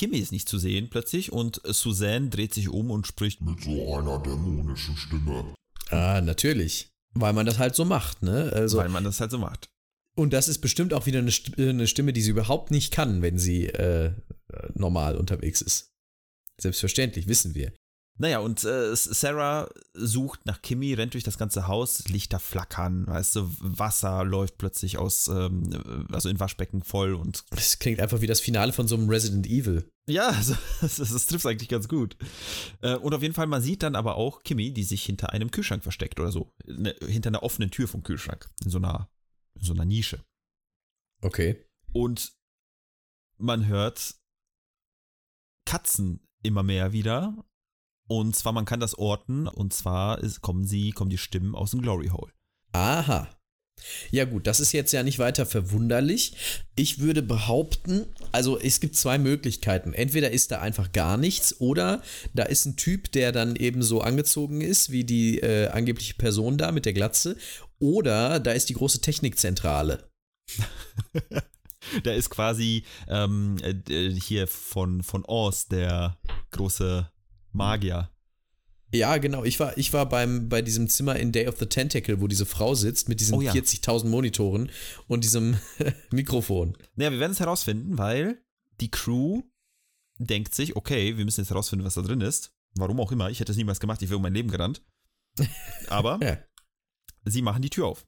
[0.02, 3.94] Kimmy ist nicht zu sehen plötzlich und Suzanne dreht sich um und spricht Mit so
[3.94, 5.54] einer dämonischen Stimme.
[5.90, 6.88] Ah, natürlich.
[7.14, 8.50] Weil man das halt so macht, ne?
[8.52, 9.68] Also, weil man das halt so macht.
[10.16, 13.22] und das ist bestimmt auch wieder eine, St eine Stimme, die sie überhaupt nicht kann,
[13.22, 14.10] wenn sie äh,
[14.74, 15.92] normal unterwegs ist.
[16.60, 17.72] Selbstverständlich, wissen wir.
[18.18, 23.36] Naja, und äh, Sarah sucht nach Kimmy, rennt durch das ganze Haus, Lichter flackern, weißt
[23.36, 28.26] du, Wasser läuft plötzlich aus, ähm, also in Waschbecken voll und Das klingt einfach wie
[28.26, 29.90] das Finale von so einem Resident Evil.
[30.06, 32.16] ja, also, das, das trifft eigentlich ganz gut.
[32.82, 35.50] Äh, und auf jeden Fall, man sieht dann aber auch Kimmy, die sich hinter einem
[35.50, 39.10] Kühlschrank versteckt oder so, ne, hinter einer offenen Tür vom Kühlschrank, in so einer,
[39.54, 40.22] in so einer Nische.
[41.22, 41.64] Okay.
[41.92, 42.34] Und
[43.38, 44.16] man hört
[45.64, 47.44] Katzen immer mehr wieder.
[48.08, 51.70] Und zwar, man kann das orten, und zwar ist, kommen sie, kommen die Stimmen aus
[51.70, 52.32] dem Glory Hole.
[52.72, 53.28] Aha.
[54.10, 56.34] Ja gut, das ist jetzt ja nicht weiter verwunderlich.
[56.76, 59.92] Ich würde behaupten, also es gibt zwei Möglichkeiten.
[59.92, 62.02] Entweder ist da einfach gar nichts oder
[62.34, 66.58] da ist ein Typ, der dann eben so angezogen ist wie die äh, angebliche Person
[66.58, 67.36] da mit der Glatze.
[67.78, 70.08] Oder da ist die große Technikzentrale.
[72.04, 76.16] Da ist quasi ähm, äh, hier von, von Oz der
[76.52, 77.10] große
[77.52, 78.10] Magier.
[78.94, 79.42] Ja, genau.
[79.44, 82.44] Ich war, ich war beim, bei diesem Zimmer in Day of the Tentacle, wo diese
[82.44, 83.52] Frau sitzt mit diesen Oh ja.
[83.52, 84.70] 40.000 Monitoren
[85.08, 85.56] und diesem
[86.10, 86.76] Mikrofon.
[86.96, 88.42] Naja, wir werden es herausfinden, weil
[88.80, 89.42] die Crew
[90.18, 92.52] denkt sich, okay, wir müssen jetzt herausfinden, was da drin ist.
[92.74, 94.82] Warum auch immer, ich hätte es niemals gemacht, ich wäre um mein Leben gerannt.
[95.88, 96.38] Aber Ja.
[97.24, 98.06] sie machen die Tür auf.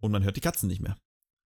[0.00, 0.96] Und man hört die Katzen nicht mehr.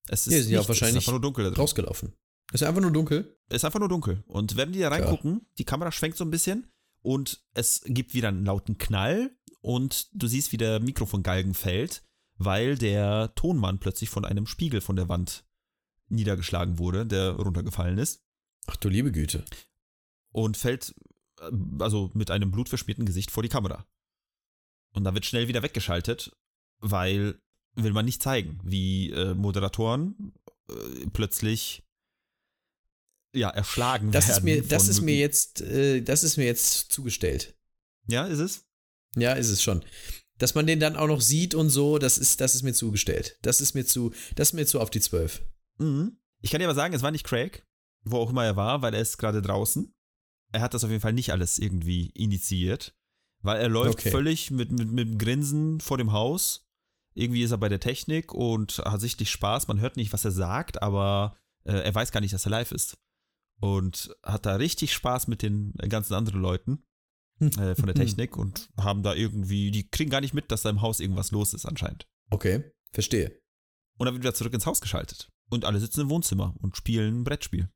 [0.08, 1.62] Es ist, Ja, sind ja wahrscheinlich es ist einfach nur dunkel da drin.
[1.62, 2.14] Rausgelaufen.
[2.52, 3.38] Ist einfach nur dunkel.
[3.50, 4.24] Es ist einfach nur dunkel.
[4.28, 6.72] Und während die da reingucken, die Kamera schwenkt so ein bisschen
[7.06, 9.32] und es gibt wieder einen lauten Knall
[9.62, 12.04] und du siehst, wie der Mikrofongalgen fällt,
[12.38, 15.46] weil der Tonmann plötzlich von einem Spiegel von der Wand
[16.10, 18.26] niedergeschlagen wurde, der runtergefallen ist
[18.66, 19.46] Ach du liebe Güte.
[20.30, 20.96] und fällt
[21.40, 23.86] äh, also mit einem blutverschmierten Gesicht vor die Kamera.
[24.94, 26.36] Und da wird schnell wieder weggeschaltet,
[26.80, 27.40] weil
[27.76, 30.34] will man nicht zeigen, wie äh, Moderatoren
[30.70, 31.84] äh, plötzlich
[33.36, 34.38] ja erschlagen Das werden.
[34.38, 37.56] ist mir, das ist mir jetzt, äh, das ist mir jetzt zugestellt.
[38.08, 38.66] Ja, ist es?
[39.16, 39.84] Ja, ist es schon.
[40.38, 43.38] Dass man den dann auch noch sieht und so, das ist, das ist mir zugestellt.
[43.42, 45.42] Das ist mir zu, das ist mir zu auf die 12.
[45.78, 46.18] Mhm.
[46.42, 47.66] Ich kann dir aber sagen, es war nicht Craig,
[48.04, 49.94] wo auch immer er war, weil er ist gerade draußen.
[50.52, 52.94] Er hat das auf jeden Fall nicht alles irgendwie initiiert,
[53.42, 54.12] weil er läuft Okay.
[54.12, 56.68] völlig mit, mit, mit dem Grinsen vor dem Haus.
[57.14, 59.68] Irgendwie ist er bei der Technik und hat sichtlich Spaß.
[59.70, 62.74] Man hört nicht, was er sagt, aber äh, er weiß gar nicht, dass er live
[62.74, 62.98] ist.
[63.66, 66.84] Und hat da richtig Spaß mit den ganzen anderen Leuten
[67.40, 70.70] äh, von der Technik und haben da irgendwie, die kriegen gar nicht mit, dass da
[70.70, 72.08] im Haus irgendwas los ist anscheinend.
[72.30, 73.42] Okay, verstehe.
[73.98, 75.32] Und dann wird wieder zurück ins Haus geschaltet.
[75.50, 77.72] Und alle sitzen im Wohnzimmer und spielen ein Brettspiel.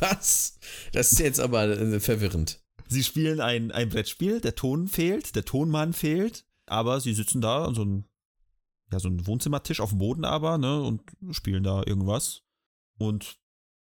[0.00, 0.58] Was?
[0.92, 2.62] Das ist jetzt aber äh, verwirrend.
[2.88, 7.64] Sie spielen ein, ein Brettspiel, der Ton fehlt, der Tonmann fehlt, aber sie sitzen da
[7.64, 8.04] an so einem,
[8.90, 12.42] ja, so einem Wohnzimmertisch auf dem Boden aber, ne, und spielen da irgendwas.
[12.98, 13.41] Und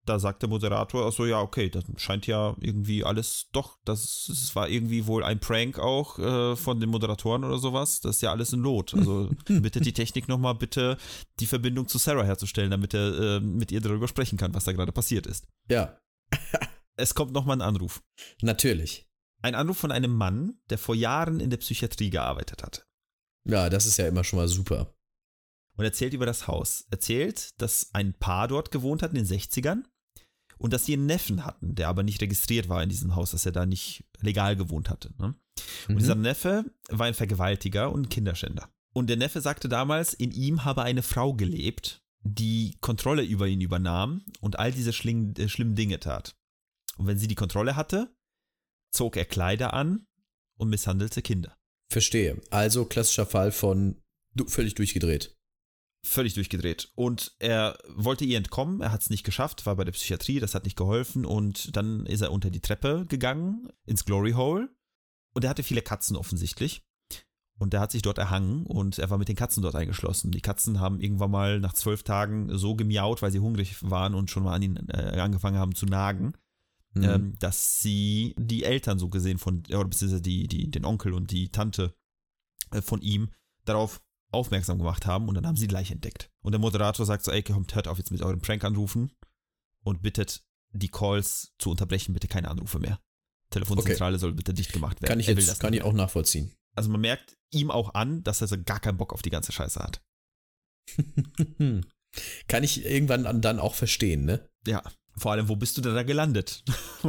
[0.09, 4.29] da sagt der Moderator, ach so, ja, okay, das scheint ja irgendwie alles, doch, das,
[4.31, 8.21] es war irgendwie wohl ein Prank auch äh, von den Moderatoren oder sowas, das ist
[8.21, 8.93] ja alles in Lot.
[8.93, 10.97] Also bitte die Technik nochmal, bitte
[11.39, 14.71] die Verbindung zu Sarah herzustellen, damit er äh, mit ihr darüber sprechen kann, was da
[14.71, 15.47] gerade passiert ist.
[15.69, 15.97] Ja,
[16.97, 18.03] Es kommt nochmal ein Anruf.
[18.41, 19.07] natürlich.
[19.43, 22.87] Ein Anruf von einem Mann, der vor Jahren in der Psychiatrie gearbeitet hat.
[23.43, 24.95] Ja, das ist ja immer schon mal super.
[25.77, 26.87] Und erzählt über das Haus.
[26.89, 29.83] Erzählt, dass ein Paar dort gewohnt hat in den 60ern
[30.57, 33.45] und dass sie einen Neffen hatten, der aber nicht registriert war in diesem Haus, dass
[33.45, 35.13] er da nicht legal gewohnt hatte.
[35.17, 35.35] Ne?
[35.87, 35.97] Und Mhm.
[35.99, 38.69] dieser Neffe war ein Vergewaltiger und ein Kinderschänder.
[38.93, 43.61] Und der Neffe sagte damals, in ihm habe eine Frau gelebt, die Kontrolle über ihn
[43.61, 46.35] übernahm und all diese schling, äh, schlimmen Dinge tat.
[46.97, 48.11] Und wenn sie die Kontrolle hatte,
[48.91, 50.07] zog er Kleider an
[50.57, 51.55] und misshandelte Kinder.
[51.89, 52.41] Verstehe.
[52.49, 54.01] Also klassischer Fall von
[54.33, 55.36] du, völlig durchgedreht.
[56.07, 56.91] Völlig durchgedreht.
[56.95, 60.55] Und er wollte ihr entkommen, er hat es nicht geschafft, war bei der Psychiatrie, das
[60.55, 64.69] hat nicht geholfen und dann ist er unter die Treppe gegangen, ins Glory Hole
[65.33, 66.83] und er hatte viele Katzen offensichtlich.
[67.59, 70.29] Und er hat sich dort erhangen und er war mit den Katzen dort eingeschlossen.
[70.29, 74.29] Die Katzen haben irgendwann mal nach zwölf Tagen so gemiaut, weil sie hungrig waren und
[74.29, 76.33] schon mal an ihn äh, angefangen haben zu nagen,
[76.97, 77.03] Mhm.
[77.03, 81.31] ähm, dass sie die Eltern so gesehen von, oder beziehungsweise die, die, den Onkel und
[81.31, 81.93] die Tante
[82.71, 83.29] äh, von ihm
[83.65, 84.01] darauf
[84.31, 86.29] aufmerksam gemacht haben und dann haben sie die Leiche entdeckt.
[86.41, 89.11] Und der Moderator sagt so, ey, kommt, hört auf jetzt mit euren Prank-Anrufen
[89.83, 92.99] und bittet die Calls zu unterbrechen, bitte keine Anrufe mehr.
[93.49, 95.09] Telefonzentrale soll bitte dicht gemacht werden.
[95.09, 96.53] kann ich jetzt, das kann ich auch nachvollziehen.
[96.75, 99.51] Also man merkt ihm auch an, dass er so gar keinen Bock auf die ganze
[99.51, 100.01] Scheiße hat.
[102.47, 104.49] Kann ich irgendwann dann auch verstehen, ne?
[104.65, 104.81] Ja,
[105.17, 106.63] vor allem, wo bist du denn da gelandet?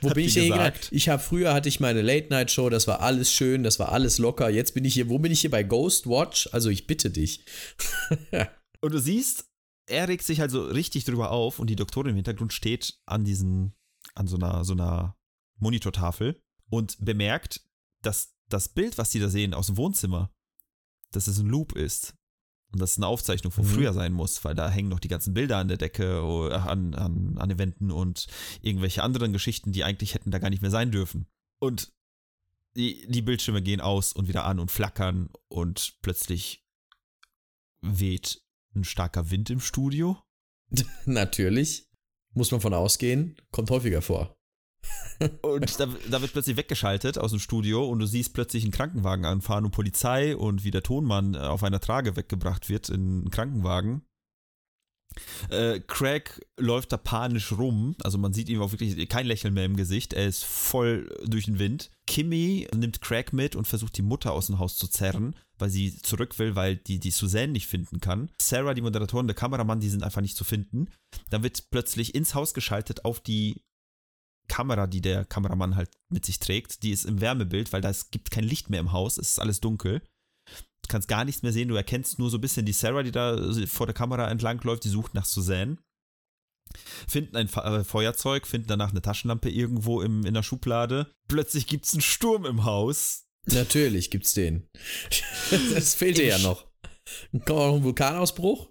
[0.00, 0.88] Wo bin ich denn gelandet?
[0.90, 3.92] Ich habe früher hatte ich meine Late Night Show, das war alles schön, das war
[3.92, 4.48] alles locker.
[4.48, 6.48] Jetzt bin ich hier, wo bin ich hier bei Ghost Watch?
[6.52, 7.44] Also ich bitte dich.
[8.80, 9.46] Und du siehst,
[9.86, 13.24] er regt sich halt so richtig drüber auf und die Doktorin im Hintergrund steht an
[13.24, 13.74] diesen,
[14.14, 15.16] an so einer, so einer
[15.58, 16.40] Monitortafel
[16.70, 17.62] und bemerkt,
[18.02, 20.30] dass das Bild, was sie da sehen aus dem Wohnzimmer,
[21.12, 22.14] dass es ein Loop ist.
[22.74, 23.68] Und dass es eine Aufzeichnung von Mhm.
[23.70, 26.92] früher sein muss, weil da hängen noch die ganzen Bilder an der Decke, oh, an,
[26.94, 28.26] an, an den Wänden und
[28.62, 31.26] irgendwelche anderen Geschichten, die eigentlich hätten da gar nicht mehr sein dürfen.
[31.60, 31.92] Und
[32.76, 36.66] die, die Bildschirme gehen aus und wieder an und flackern und plötzlich
[37.80, 38.42] weht
[38.74, 40.18] ein starker Wind im Studio.
[41.04, 41.88] Natürlich.
[42.32, 43.36] Muss man von ausgehen.
[43.52, 44.33] Kommt häufiger vor.
[45.42, 49.24] Und da, da wird plötzlich weggeschaltet aus dem Studio und du siehst plötzlich einen Krankenwagen
[49.24, 53.30] anfahren und Polizei und wie der Tonmann äh, auf einer Trage weggebracht wird in einen
[53.30, 54.02] Krankenwagen.
[55.48, 59.64] Äh, Craig läuft da panisch rum, also man sieht ihm auch wirklich kein Lächeln mehr
[59.64, 61.90] im Gesicht, er ist voll durch den Wind.
[62.06, 65.96] Kimmy nimmt Craig mit und versucht die Mutter aus dem Haus zu zerren, weil sie
[66.02, 68.30] zurück will, weil die die Suzanne nicht finden kann.
[68.40, 70.88] Sarah, die Moderatorin, der Kameramann, die sind einfach nicht zu finden.
[71.30, 73.62] Dann wird plötzlich ins Haus geschaltet auf die
[74.48, 78.10] Kamera, die der Kameramann halt mit sich trägt, die ist im Wärmebild, weil da es
[78.10, 80.02] gibt kein Licht mehr im Haus, es ist alles dunkel.
[80.46, 83.12] Du kannst gar nichts mehr sehen, du erkennst nur so ein bisschen die Sarah, die
[83.12, 85.78] da vor der Kamera entlang läuft, die sucht nach Suzanne.
[87.08, 91.10] Finden ein äh, Feuerzeug, finden danach eine Taschenlampe irgendwo im, in der Schublade.
[91.28, 93.26] Plötzlich gibt es einen Sturm im Haus.
[93.46, 94.68] Natürlich gibt's den.
[95.74, 96.66] Das fehlte ja noch.
[97.32, 98.70] Kommt noch ein Vulkanausbruch?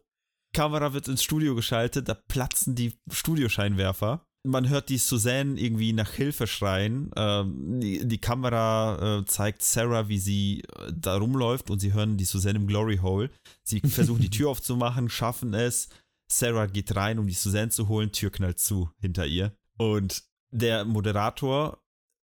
[0.53, 4.26] Kamera wird ins Studio geschaltet, da platzen die Studioscheinwerfer.
[4.45, 7.11] Man hört die Suzanne irgendwie nach Hilfe schreien.
[7.15, 12.17] Ähm, die, die Kamera äh, zeigt Sarah, wie sie äh, da rumläuft und sie hören
[12.17, 13.29] die Suzanne im Glory Hole.
[13.63, 15.87] Sie versuchen die Tür aufzumachen, schaffen es.
[16.29, 19.55] Sarah geht rein, um die Suzanne zu holen, Tür knallt zu hinter ihr.
[19.77, 21.81] Und der Moderator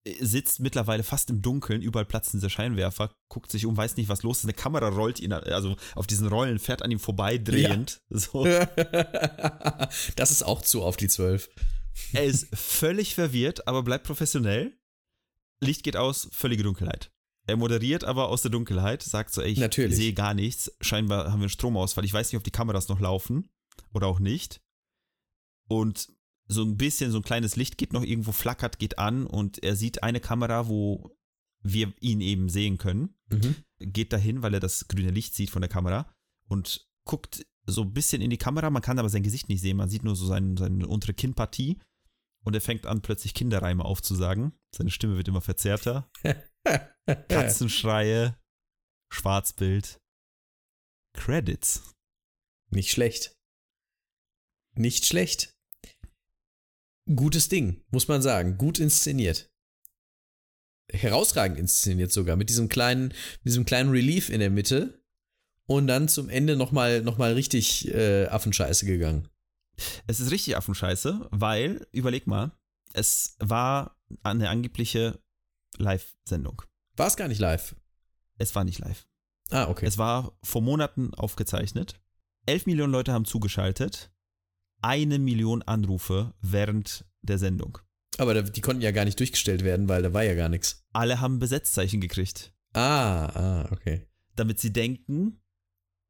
[0.06, 4.10] äh, sitzt mittlerweile fast im Dunkeln, überall platzen diese Scheinwerfer, guckt sich um, weiß nicht,
[4.10, 4.46] was los ist.
[4.46, 8.02] Eine Kamera rollt ihn, also auf diesen Rollen fährt an ihm vorbei, drehend.
[8.10, 8.44] So.
[10.16, 11.50] das ist auch zu auf die 12.
[12.14, 14.78] Er ist völlig verwirrt, aber bleibt professionell.
[15.62, 17.12] Licht geht aus, völlige Dunkelheit.
[17.48, 19.96] Er moderiert aber aus der Dunkelheit, sagt so, ey, ich Natürlich.
[19.96, 20.72] sehe gar nichts.
[20.82, 22.06] Scheinbar haben wir einen Stromausfall.
[22.06, 23.50] Ich weiß nicht, ob die Kameras noch laufen
[23.94, 24.62] oder auch nicht.
[25.68, 26.10] Und
[26.48, 29.76] so ein bisschen, so ein kleines Licht geht noch irgendwo, flackert, geht an und er
[29.76, 31.16] sieht eine Kamera, wo
[31.64, 33.16] wir ihn eben sehen können.
[33.30, 33.56] Mhm.
[33.80, 36.14] Geht dahin, weil er das grüne Licht sieht von der Kamera
[36.48, 38.70] und guckt so ein bisschen in die Kamera.
[38.70, 39.78] Man kann aber sein Gesicht nicht sehen.
[39.78, 41.80] Man sieht nur so sein, seine untere Kinnpartie.
[42.44, 44.54] Und er fängt an, plötzlich Kinderreime aufzusagen.
[44.76, 46.10] Seine Stimme wird immer verzerrter.
[47.30, 48.38] Katzenschreie,
[49.12, 50.00] Schwarzbild,
[51.14, 51.94] Credits.
[52.72, 53.36] Nicht schlecht.
[54.76, 55.54] Nicht schlecht.
[57.14, 58.58] Gutes Ding, muss man sagen.
[58.58, 59.52] Gut inszeniert.
[60.92, 62.36] Herausragend inszeniert sogar.
[62.36, 65.01] Mit diesem kleinen, mit diesem kleinen Relief in der Mitte.
[65.72, 69.30] Und dann zum Ende nochmal noch mal richtig äh, Affenscheiße gegangen.
[70.06, 72.52] Es ist richtig Affenscheiße, weil, überleg mal,
[72.94, 75.20] es war eine angebliche
[75.78, 76.62] Live-Sendung.
[76.98, 77.76] War es gar nicht live?
[78.38, 79.08] Es war nicht live.
[79.50, 79.86] Ah, okay.
[79.86, 82.02] Es war vor Monaten aufgezeichnet.
[82.46, 84.12] Elf Millionen Leute haben zugeschaltet.
[84.82, 87.78] Eine Million Anrufe während der Sendung.
[88.18, 90.84] Aber die konnten ja gar nicht durchgestellt werden, weil da war ja gar nichts.
[90.92, 94.06] Alle haben Besetzzeichen gekriegt, Ah, ah, okay.
[94.36, 95.41] damit sie denken,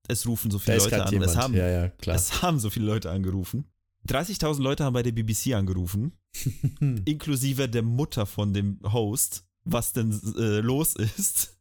[0.08, 1.12] es rufen so viele Leute an.
[1.12, 1.32] jemand.
[1.32, 3.66] Es haben, ja, ja, es haben so viele Leute angerufen.
[4.08, 6.14] 30.000 Leute haben bei der BBC angerufen,
[7.06, 11.58] inklusive der Mutter von dem Host, was denn äh, los ist.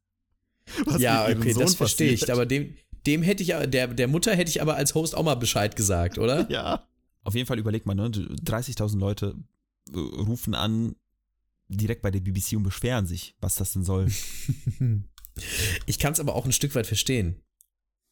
[0.85, 2.31] Was ja, okay, Sohn das verstehe ich.
[2.31, 5.35] Aber dem, dem hätte ich, der, der Mutter hätte ich aber als Host auch mal
[5.35, 6.49] Bescheid gesagt, oder?
[6.51, 6.87] Ja.
[7.25, 8.09] Auf jeden Fall überleg mal, ne?
[8.09, 9.35] 30.000 Leute
[9.93, 10.95] äh, rufen an
[11.69, 14.07] direkt bei der BBC und beschweren sich, was das denn soll.
[15.87, 17.43] Ich kann es aber auch ein Stück weit verstehen.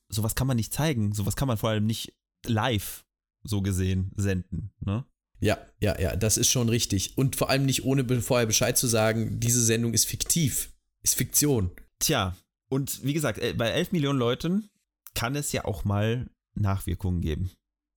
[0.09, 2.15] Sowas kann man nicht zeigen, sowas kann man vor allem nicht
[2.47, 3.05] live
[3.43, 5.05] so gesehen senden, ne?
[5.41, 7.17] Ja, ja, ja, das ist schon richtig.
[7.17, 10.73] Und vor allem nicht ohne vorher Bescheid zu sagen, diese Sendung ist fiktiv.
[11.03, 11.71] Ist Fiktion.
[12.01, 12.37] Tja,
[12.69, 14.69] und wie gesagt, äh, bei 11 Millionen Leuten
[15.15, 17.51] kann es ja auch mal Nachwirkungen geben.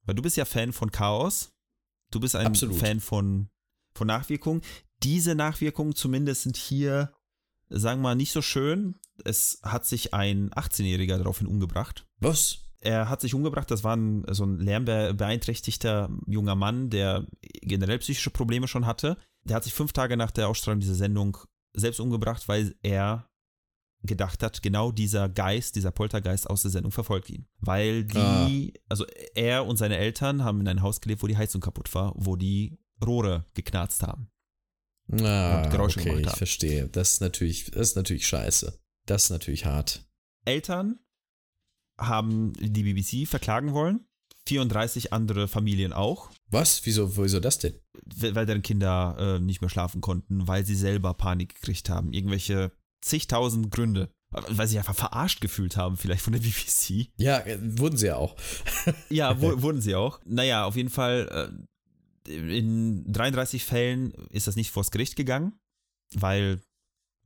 [0.05, 1.51] Weil du bist ja Fan von Chaos,
[2.11, 2.77] du bist ein Absolut.
[2.77, 3.49] Fan von,
[3.93, 4.61] von Nachwirkungen.
[5.03, 7.13] Diese Nachwirkungen zumindest sind hier,
[7.69, 8.95] sagen wir mal, nicht so schön.
[9.23, 12.05] Es hat sich ein 18-Jähriger daraufhin umgebracht.
[12.19, 12.59] Was?
[12.79, 17.27] Er hat sich umgebracht, das war ein, so ein lärmbeeinträchtigter junger Mann, der
[17.61, 19.17] generell psychische Probleme schon hatte.
[19.43, 21.37] Der hat sich fünf Tage nach der Ausstrahlung dieser Sendung
[21.73, 23.27] selbst umgebracht, weil er
[24.03, 27.45] gedacht hat, genau dieser Geist, dieser Poltergeist aus der Sendung verfolgt ihn.
[27.59, 29.05] Weil die, also
[29.35, 32.35] er und seine Eltern haben in einem Haus gelebt, wo die Heizung kaputt war, wo
[32.35, 34.29] die Rohre geknarzt haben.
[35.11, 36.37] Ah, Und Geräusche okay, gemacht ich haben.
[36.37, 36.87] verstehe.
[36.87, 38.79] Das ist natürlich, das ist natürlich scheiße.
[39.05, 40.05] Das ist natürlich hart.
[40.45, 40.99] Eltern
[41.99, 44.05] haben die BBC verklagen wollen,
[44.47, 46.85] 34 andere Familien auch, Was?
[46.85, 47.79] Wieso, wieso das denn?
[48.17, 52.13] weil deren Kinder äh, nicht mehr schlafen konnten, weil sie selber Panik gekriegt haben.
[52.13, 52.71] Irgendwelche
[53.01, 54.11] zigtausend Gründe.
[54.31, 57.09] Weil sie einfach verarscht gefühlt haben, vielleicht von der BBC.
[57.17, 58.35] Ja, äh, wurden sie ja auch.
[59.09, 60.19] Ja, wo, wurden sie auch.
[60.25, 61.51] Naja, auf jeden Fall,
[62.27, 65.53] äh, in 33 Fällen ist das nicht vors Gericht gegangen,
[66.13, 66.61] weil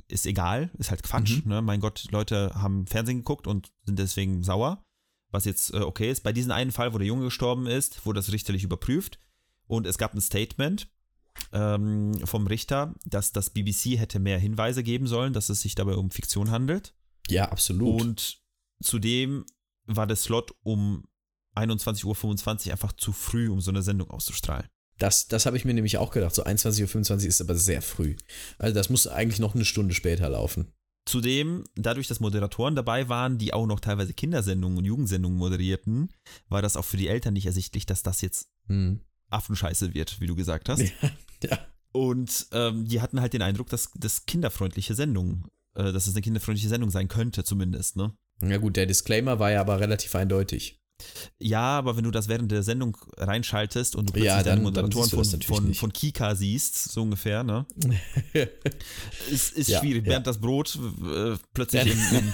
[0.08, 1.44] ist egal, ist halt Quatsch.
[1.44, 1.52] Mhm.
[1.52, 1.62] Ne?
[1.62, 4.84] Mein Gott, Leute haben Fernsehen geguckt und sind deswegen sauer,
[5.32, 6.24] was jetzt äh, okay ist.
[6.24, 9.20] Bei diesem einen Fall, wo der Junge gestorben ist, wurde das richterlich überprüft
[9.68, 10.88] und es gab ein Statement
[11.52, 15.96] ähm, vom Richter, dass das BBC hätte mehr Hinweise geben sollen, dass es sich dabei
[15.96, 16.94] um Fiktion handelt.
[17.28, 18.02] Ja, absolut.
[18.02, 18.40] Und
[18.82, 19.46] zudem
[19.86, 21.06] war der Slot um
[21.56, 24.68] 21.25 Uhr einfach zu früh, um so eine Sendung auszustrahlen.
[24.98, 26.34] Das, das habe ich mir nämlich auch gedacht.
[26.36, 28.16] So 21.25 Uhr ist aber sehr früh.
[28.58, 30.68] Also das muss eigentlich noch eine Stunde später laufen.
[31.08, 36.10] Zudem, dadurch, dass Moderatoren dabei waren, die auch noch teilweise Kindersendungen und Jugendsendungen moderierten,
[36.50, 39.02] war das auch für die Eltern nicht ersichtlich, dass das jetzt Hm.
[39.30, 40.82] Affenscheiße wird, wie du gesagt hast.
[41.44, 41.60] Ja, ja.
[41.92, 46.22] Und ähm, die hatten halt den Eindruck, dass das kinderfreundliche Sendung, äh, dass es eine
[46.22, 48.14] kinderfreundliche Sendung sein könnte, zumindest, ne?
[48.42, 50.80] Ja gut, der Disclaimer war ja aber relativ eindeutig.
[51.40, 54.74] Ja, aber wenn du das während der Sendung reinschaltest und du plötzlich Ja, deine dann-
[54.74, 57.66] dann Moderatoren das von, von, von Kika siehst, so ungefähr, ne?
[59.30, 60.06] ist, ist Ja, schwierig.
[60.06, 60.12] ja.
[60.14, 62.34] Bernd das Brot äh, plötzlich im, im,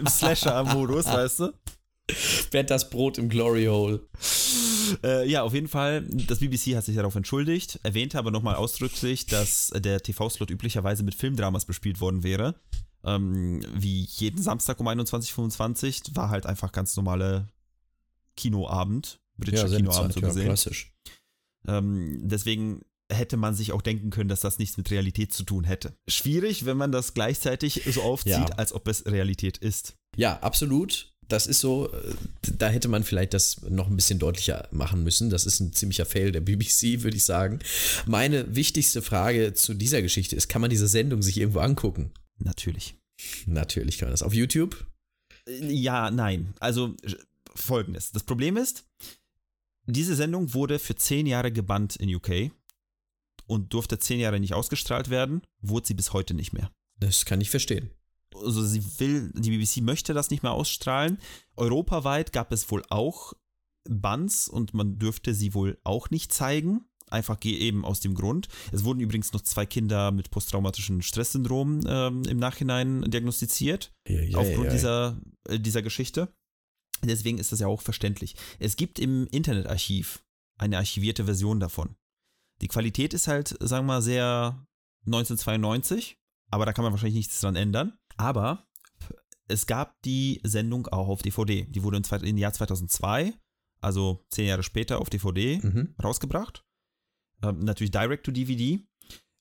[0.00, 1.52] im Slasher-Modus, weißt du?
[2.52, 4.00] Werd das Brot im Glory Hole.
[5.04, 6.02] Äh, ja, auf jeden Fall.
[6.26, 11.14] Das BBC hat sich darauf entschuldigt, erwähnte aber nochmal ausdrücklich, dass der TV-Slot üblicherweise mit
[11.14, 12.54] Filmdramas bespielt worden wäre.
[13.04, 17.48] Ähm, wie jeden Samstag um 21.25 war halt einfach ganz normale
[18.38, 19.18] Kinoabend.
[19.36, 20.44] Britischer Kinoabend so ja, gesehen.
[20.46, 20.92] klassisch.
[21.66, 22.82] Ähm, deswegen
[23.12, 25.94] hätte man sich auch denken können, dass das nichts mit Realität zu tun hätte.
[26.08, 28.46] Schwierig, wenn man das gleichzeitig so aufzieht, Ja.
[28.56, 29.94] als ob es Realität ist.
[30.16, 31.12] Ja, absolut.
[31.28, 32.14] das ist so, äh,
[32.56, 35.28] da hätte man vielleicht das noch ein bisschen deutlicher machen müssen.
[35.28, 37.58] Das ist ein ziemlicher Fail der BBC, würde ich sagen.
[38.06, 42.12] Meine wichtigste Frage zu dieser Geschichte ist, kann man diese Sendung sich irgendwo angucken?
[42.38, 42.94] Natürlich.
[43.46, 44.22] Natürlich kann man das.
[44.22, 44.86] Auf YouTube?
[45.60, 46.54] Ja, nein.
[46.60, 46.94] Also
[47.62, 48.12] folgendes.
[48.12, 48.84] Das Problem ist,
[49.86, 52.50] diese Sendung wurde für zehn Jahre gebannt in UK
[53.46, 56.70] und durfte zehn Jahre nicht ausgestrahlt werden, wurde sie bis heute nicht mehr.
[57.00, 57.90] Das kann ich verstehen.
[58.34, 61.18] Also sie will, die BBC möchte das nicht mehr ausstrahlen.
[61.56, 63.32] Europaweit gab es wohl auch
[63.88, 66.84] Bans und man dürfte sie wohl auch nicht zeigen.
[67.10, 68.48] Einfach eben aus dem Grund.
[68.70, 73.94] Es wurden übrigens noch zwei Kinder mit posttraumatischem Stresssyndrom ähm, im Nachhinein diagnostiziert.
[74.06, 76.28] Ja, ja, aufgrund ja, Dieser, äh, dieser Geschichte.
[77.04, 78.34] Deswegen ist das ja auch verständlich.
[78.58, 80.24] Es gibt im Internetarchiv
[80.58, 81.94] eine archivierte Version davon.
[82.60, 84.66] Die Qualität ist halt, sagen wir mal, sehr
[85.06, 86.18] 1992,
[86.50, 87.98] aber da kann man wahrscheinlich nichts dran ändern.
[88.16, 88.66] Aber
[89.46, 91.64] es gab die Sendung auch auf DVD.
[91.64, 93.32] Die wurde im Jahr 2002,
[93.80, 95.94] also zehn Jahre später, auf DVD Mhm.
[96.02, 96.64] rausgebracht.
[97.42, 98.80] Ähm, natürlich direct to DVD.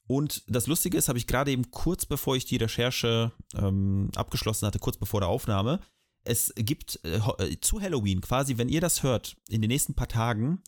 [0.08, 4.66] Und das Lustige ist, habe ich gerade eben kurz bevor ich die Recherche ähm, abgeschlossen
[4.66, 5.82] hatte, kurz bevor der Aufnahme,
[6.28, 10.08] es gibt äh, äh, zu Halloween quasi, wenn ihr das hört, in den nächsten paar
[10.10, 10.62] Tagen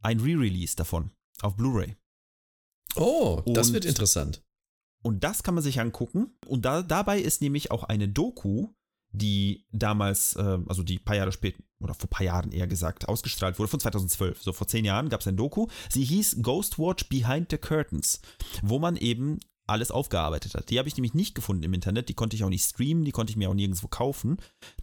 [0.00, 1.10] ein Re-Release davon
[1.40, 1.96] auf Blu-ray.
[2.96, 4.42] Oh, das Und- wird interessant.
[5.04, 6.36] Und das kann man sich angucken.
[6.46, 8.68] Und da, dabei ist nämlich auch eine Doku,
[9.10, 13.58] die damals, äh, also die paar Jahre später, oder vor paar Jahren eher gesagt, ausgestrahlt
[13.58, 14.42] wurde, von 2012.
[14.42, 15.66] So vor zehn Jahren gab es eine Doku.
[15.90, 18.20] Sie hieß Ghostwatch Behind the Curtains,
[18.62, 20.70] wo man eben alles aufgearbeitet hat.
[20.70, 23.12] Die habe ich nämlich nicht gefunden im Internet, die konnte ich auch nicht streamen, die
[23.12, 24.38] konnte ich mir auch nirgendwo kaufen.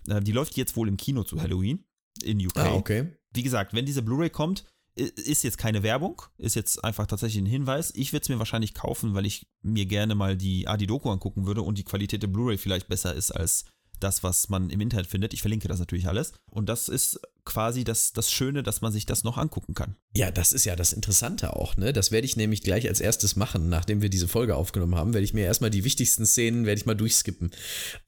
[0.07, 1.83] Äh, die läuft jetzt wohl im Kino zu Halloween
[2.23, 2.57] in UK.
[2.57, 3.07] Ah, okay.
[3.33, 4.65] Wie gesagt, wenn diese Blu-ray kommt,
[4.95, 7.93] ist jetzt keine Werbung, ist jetzt einfach tatsächlich ein Hinweis.
[7.95, 11.45] Ich würde es mir wahrscheinlich kaufen, weil ich mir gerne mal die Adi Doku angucken
[11.45, 13.65] würde und die Qualität der Blu-ray vielleicht besser ist als
[13.99, 15.33] das, was man im Internet findet.
[15.33, 16.33] Ich verlinke das natürlich alles.
[16.49, 17.19] Und das ist
[17.49, 19.95] quasi das, das Schöne, dass man sich das noch angucken kann.
[20.13, 21.91] Ja, das ist ja das Interessante auch, ne?
[21.91, 25.25] Das werde ich nämlich gleich als erstes machen, nachdem wir diese Folge aufgenommen haben, werde
[25.25, 27.51] ich mir erstmal die wichtigsten Szenen, werde ich mal durchskippen.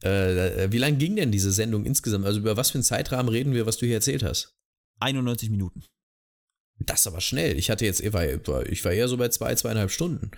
[0.03, 2.25] Äh, wie lang ging denn diese Sendung insgesamt?
[2.25, 4.55] Also über was für einen Zeitrahmen reden wir, was du hier erzählt hast?
[4.99, 5.83] 91 Minuten.
[6.79, 7.57] Das ist aber schnell.
[7.57, 8.25] Ich hatte jetzt, ich war,
[8.67, 10.31] ich war eher so bei zwei, zweieinhalb Stunden.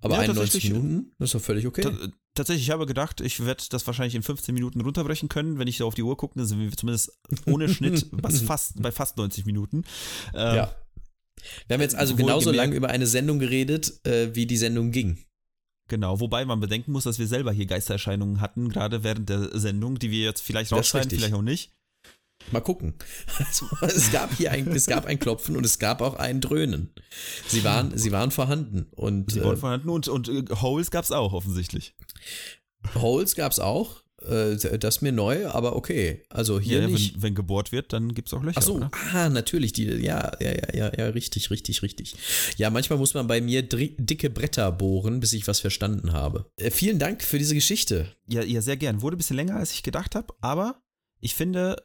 [0.00, 0.72] Aber Ja, 91 tatsächlich.
[0.72, 1.90] Minuten, das ist doch völlig okay.
[2.34, 5.58] Ta- Tatsächlich, ich habe gedacht, ich werde das wahrscheinlich in 15 Minuten runterbrechen können.
[5.58, 7.12] Wenn ich so auf die Uhr gucke, dann sind wir zumindest
[7.46, 9.84] ohne Schnitt was fast, bei fast 90 Minuten.
[10.34, 10.74] Ähm, ja.
[11.68, 14.90] Wir haben jetzt also genauso wohlgemerkt- lang über eine Sendung geredet, äh, wie die Sendung
[14.90, 15.18] ging.
[15.88, 19.98] Genau, wobei man bedenken muss, dass wir selber hier Geistererscheinungen hatten, gerade während der Sendung,
[19.98, 21.72] die wir jetzt vielleicht rausschneiden, vielleicht auch nicht.
[22.52, 22.94] Mal gucken.
[23.38, 26.90] Also, es gab hier ein, es gab ein Klopfen und es gab auch ein Dröhnen.
[27.46, 28.86] Sie waren, sie waren vorhanden.
[28.92, 31.94] Und Sie äh, wurden vorhanden und, und äh, Holes gab es auch offensichtlich.
[32.94, 34.02] Holes gab es auch.
[34.22, 36.22] Äh, das ist mir neu, aber okay.
[36.28, 37.14] Also hier Ja, nicht.
[37.14, 38.58] wenn, wenn gebohrt wird, dann gibt es auch Löcher.
[38.58, 38.90] Ach so, oder?
[39.12, 42.14] ah, natürlich, die, ja, ja, ja, ja, ja, richtig, richtig, richtig.
[42.56, 46.46] Ja, manchmal muss man bei mir dicke Bretter bohren, bis ich was verstanden habe.
[46.56, 48.08] Äh, vielen Dank für diese Geschichte.
[48.28, 49.02] Ja, ja, sehr gern.
[49.02, 50.82] Wurde ein bisschen länger, als ich gedacht habe, aber
[51.20, 51.76] ich finde,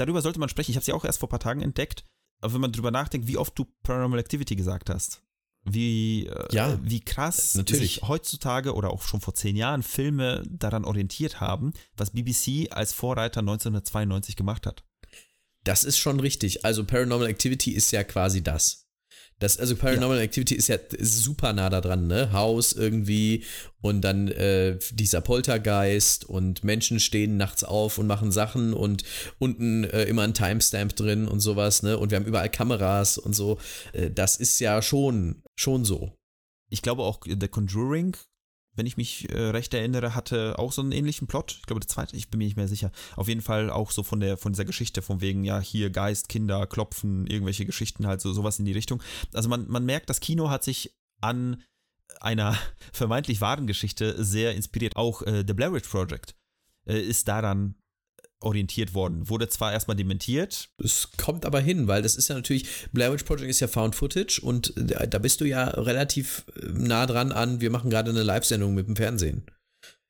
[0.00, 0.70] darüber sollte man sprechen.
[0.70, 2.04] Ich habe sie auch erst vor ein paar Tagen entdeckt.
[2.40, 5.22] Aber wenn man drüber nachdenkt, wie oft du Paranormal Activity gesagt hast,
[5.64, 7.94] wie, äh, Ja, wie krass natürlich.
[7.94, 12.92] sich heutzutage oder auch schon vor zehn Jahren Filme daran orientiert haben, was BBC als
[12.92, 14.84] Vorreiter 1992 gemacht hat.
[15.62, 16.64] Das ist schon richtig.
[16.66, 18.83] Also Paranormal Activity ist ja quasi das.
[19.40, 22.32] Das, also Paranormal Activity ist ja super nah da dran, ne?
[22.32, 23.44] Haus irgendwie
[23.80, 29.02] und dann äh, dieser Poltergeist und Menschen stehen nachts auf und machen Sachen und
[29.38, 31.98] unten äh, immer ein Timestamp drin und sowas, ne?
[31.98, 33.58] Und wir haben überall Kameras und so.
[33.92, 36.12] Äh, das ist ja schon, schon so.
[36.70, 38.16] Ich glaube auch The Conjuring,
[38.76, 41.56] wenn ich mich äh, recht erinnere, hatte auch so einen ähnlichen Plot.
[41.60, 42.90] Ich glaube, der zweite, ich bin mir nicht mehr sicher.
[43.16, 46.28] Auf jeden Fall auch so von der von dieser Geschichte, von wegen, ja, hier Geist,
[46.28, 49.02] Kinder, Klopfen, irgendwelche Geschichten, halt so sowas in die Richtung.
[49.32, 51.62] Also man, man merkt, das Kino hat sich an
[52.20, 52.58] einer
[52.92, 54.96] vermeintlich wahren Geschichte sehr inspiriert.
[54.96, 56.34] Auch äh, The Blair Witch Project
[56.86, 57.76] äh, ist daran
[58.44, 59.28] orientiert worden.
[59.28, 63.24] Wurde zwar erstmal dementiert, Es kommt aber hin, weil das ist ja natürlich, Blair Witch
[63.24, 67.32] Project ist ja Found Footage und da da bist du ja relativ äh, nah dran
[67.32, 69.46] an, wir machen gerade eine Live-Sendung mit dem Fernsehen.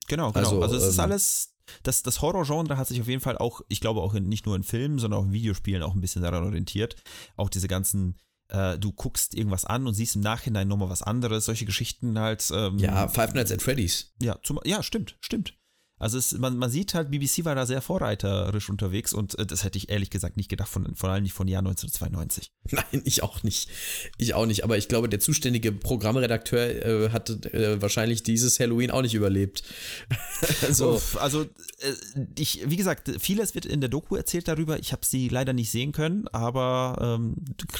[0.08, 0.38] Genau, genau.
[0.46, 3.62] Also, Also, es ist ähm, alles, das, das Horror-Genre hat sich auf jeden Fall auch,
[3.68, 6.22] ich glaube auch in, nicht nur in Filmen, sondern auch in Videospielen auch ein bisschen
[6.22, 6.96] daran orientiert.
[7.36, 8.16] Auch diese ganzen,
[8.48, 12.46] äh, du guckst irgendwas an und siehst im Nachhinein nochmal was anderes, solche Geschichten halt.
[12.52, 14.12] Ähm, Ja, Five Nights at Freddy's.
[14.20, 15.54] ja, zum, ja, stimmt, stimmt.
[15.96, 19.62] Also es, man, man sieht halt, BBC war da sehr vorreiterisch unterwegs und äh, das
[19.62, 22.50] hätte ich ehrlich gesagt nicht gedacht, von, vor allem nicht von Jahr 1992.
[22.70, 23.70] Nein, ich auch nicht.
[24.18, 24.64] Ich auch nicht.
[24.64, 29.62] Aber ich glaube, der zuständige Programmredakteur äh, hat äh, wahrscheinlich dieses Halloween auch nicht überlebt.
[30.62, 31.94] also, also äh,
[32.38, 34.80] ich, wie gesagt, vieles wird in der Doku erzählt darüber.
[34.80, 37.36] Ich habe sie leider nicht sehen können, aber ähm,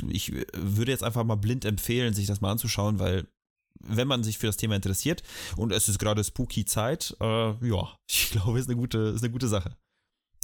[0.09, 3.27] ich würde jetzt einfach mal blind empfehlen, sich das mal anzuschauen, weil
[3.89, 5.23] wenn man sich für das Thema interessiert
[5.57, 9.33] und es ist gerade spooky Zeit, äh, ja, ich glaube, ist eine gute, ist eine
[9.33, 9.77] gute Sache.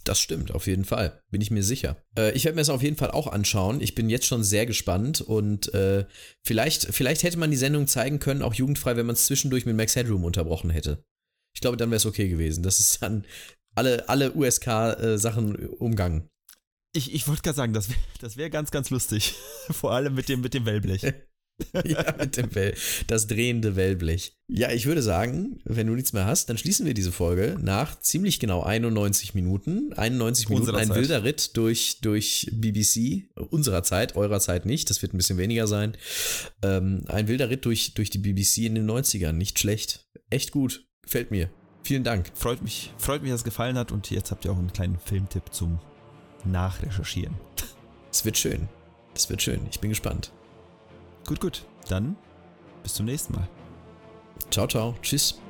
[0.05, 1.23] Das stimmt, auf jeden Fall.
[1.31, 1.97] Bin ich mir sicher.
[2.17, 3.81] Äh, ich werde mir das auf jeden Fall auch anschauen.
[3.81, 6.07] Ich bin jetzt schon sehr gespannt und äh,
[6.43, 9.77] vielleicht, vielleicht hätte man die Sendung zeigen können, auch jugendfrei, wenn man es zwischendurch mit
[9.77, 11.05] Max Headroom unterbrochen hätte.
[11.55, 12.63] Ich glaube, dann wäre es okay gewesen.
[12.63, 13.27] Das ist dann
[13.75, 16.29] alle, alle USK-Sachen äh, umgangen.
[16.93, 19.35] Ich, ich wollte gerade sagen, das wäre das wär ganz, ganz lustig.
[19.71, 21.03] Vor allem mit dem, mit dem Wellblech.
[21.85, 22.75] ja, mit dem Well,
[23.07, 24.37] das drehende Wellblech.
[24.49, 27.99] Ja, ich würde sagen, wenn du nichts mehr hast, dann schließen wir diese Folge nach
[28.01, 29.93] ziemlich genau 91 Minuten.
[29.93, 30.97] 91 Minuten, ein Zeit.
[30.97, 35.67] wilder Ritt durch, durch BBC, unserer Zeit, eurer Zeit nicht, das wird ein bisschen weniger
[35.67, 35.97] sein.
[36.63, 40.07] Ähm, ein wilder Ritt durch, durch die BBC in den 90ern, nicht schlecht.
[40.31, 41.51] Echt gut, gefällt mir.
[41.83, 42.31] Vielen Dank.
[42.35, 44.99] Freut mich, freut mich, dass es gefallen hat und jetzt habt ihr auch einen kleinen
[44.99, 45.79] Filmtipp zum
[46.45, 47.35] Nachrecherchieren.
[48.13, 48.69] Es wird schön.
[49.15, 49.61] Es wird schön.
[49.71, 50.33] Ich bin gespannt.
[51.31, 51.65] Gut, gut.
[51.89, 52.17] Dann
[52.83, 53.49] bis zum nächsten Mal.
[54.51, 54.97] Ciao, ciao.
[55.01, 55.41] Tschüss.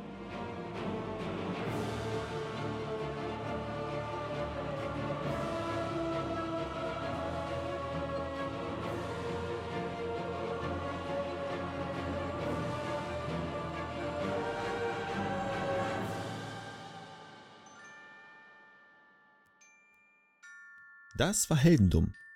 [21.16, 22.12] Das war Heldendum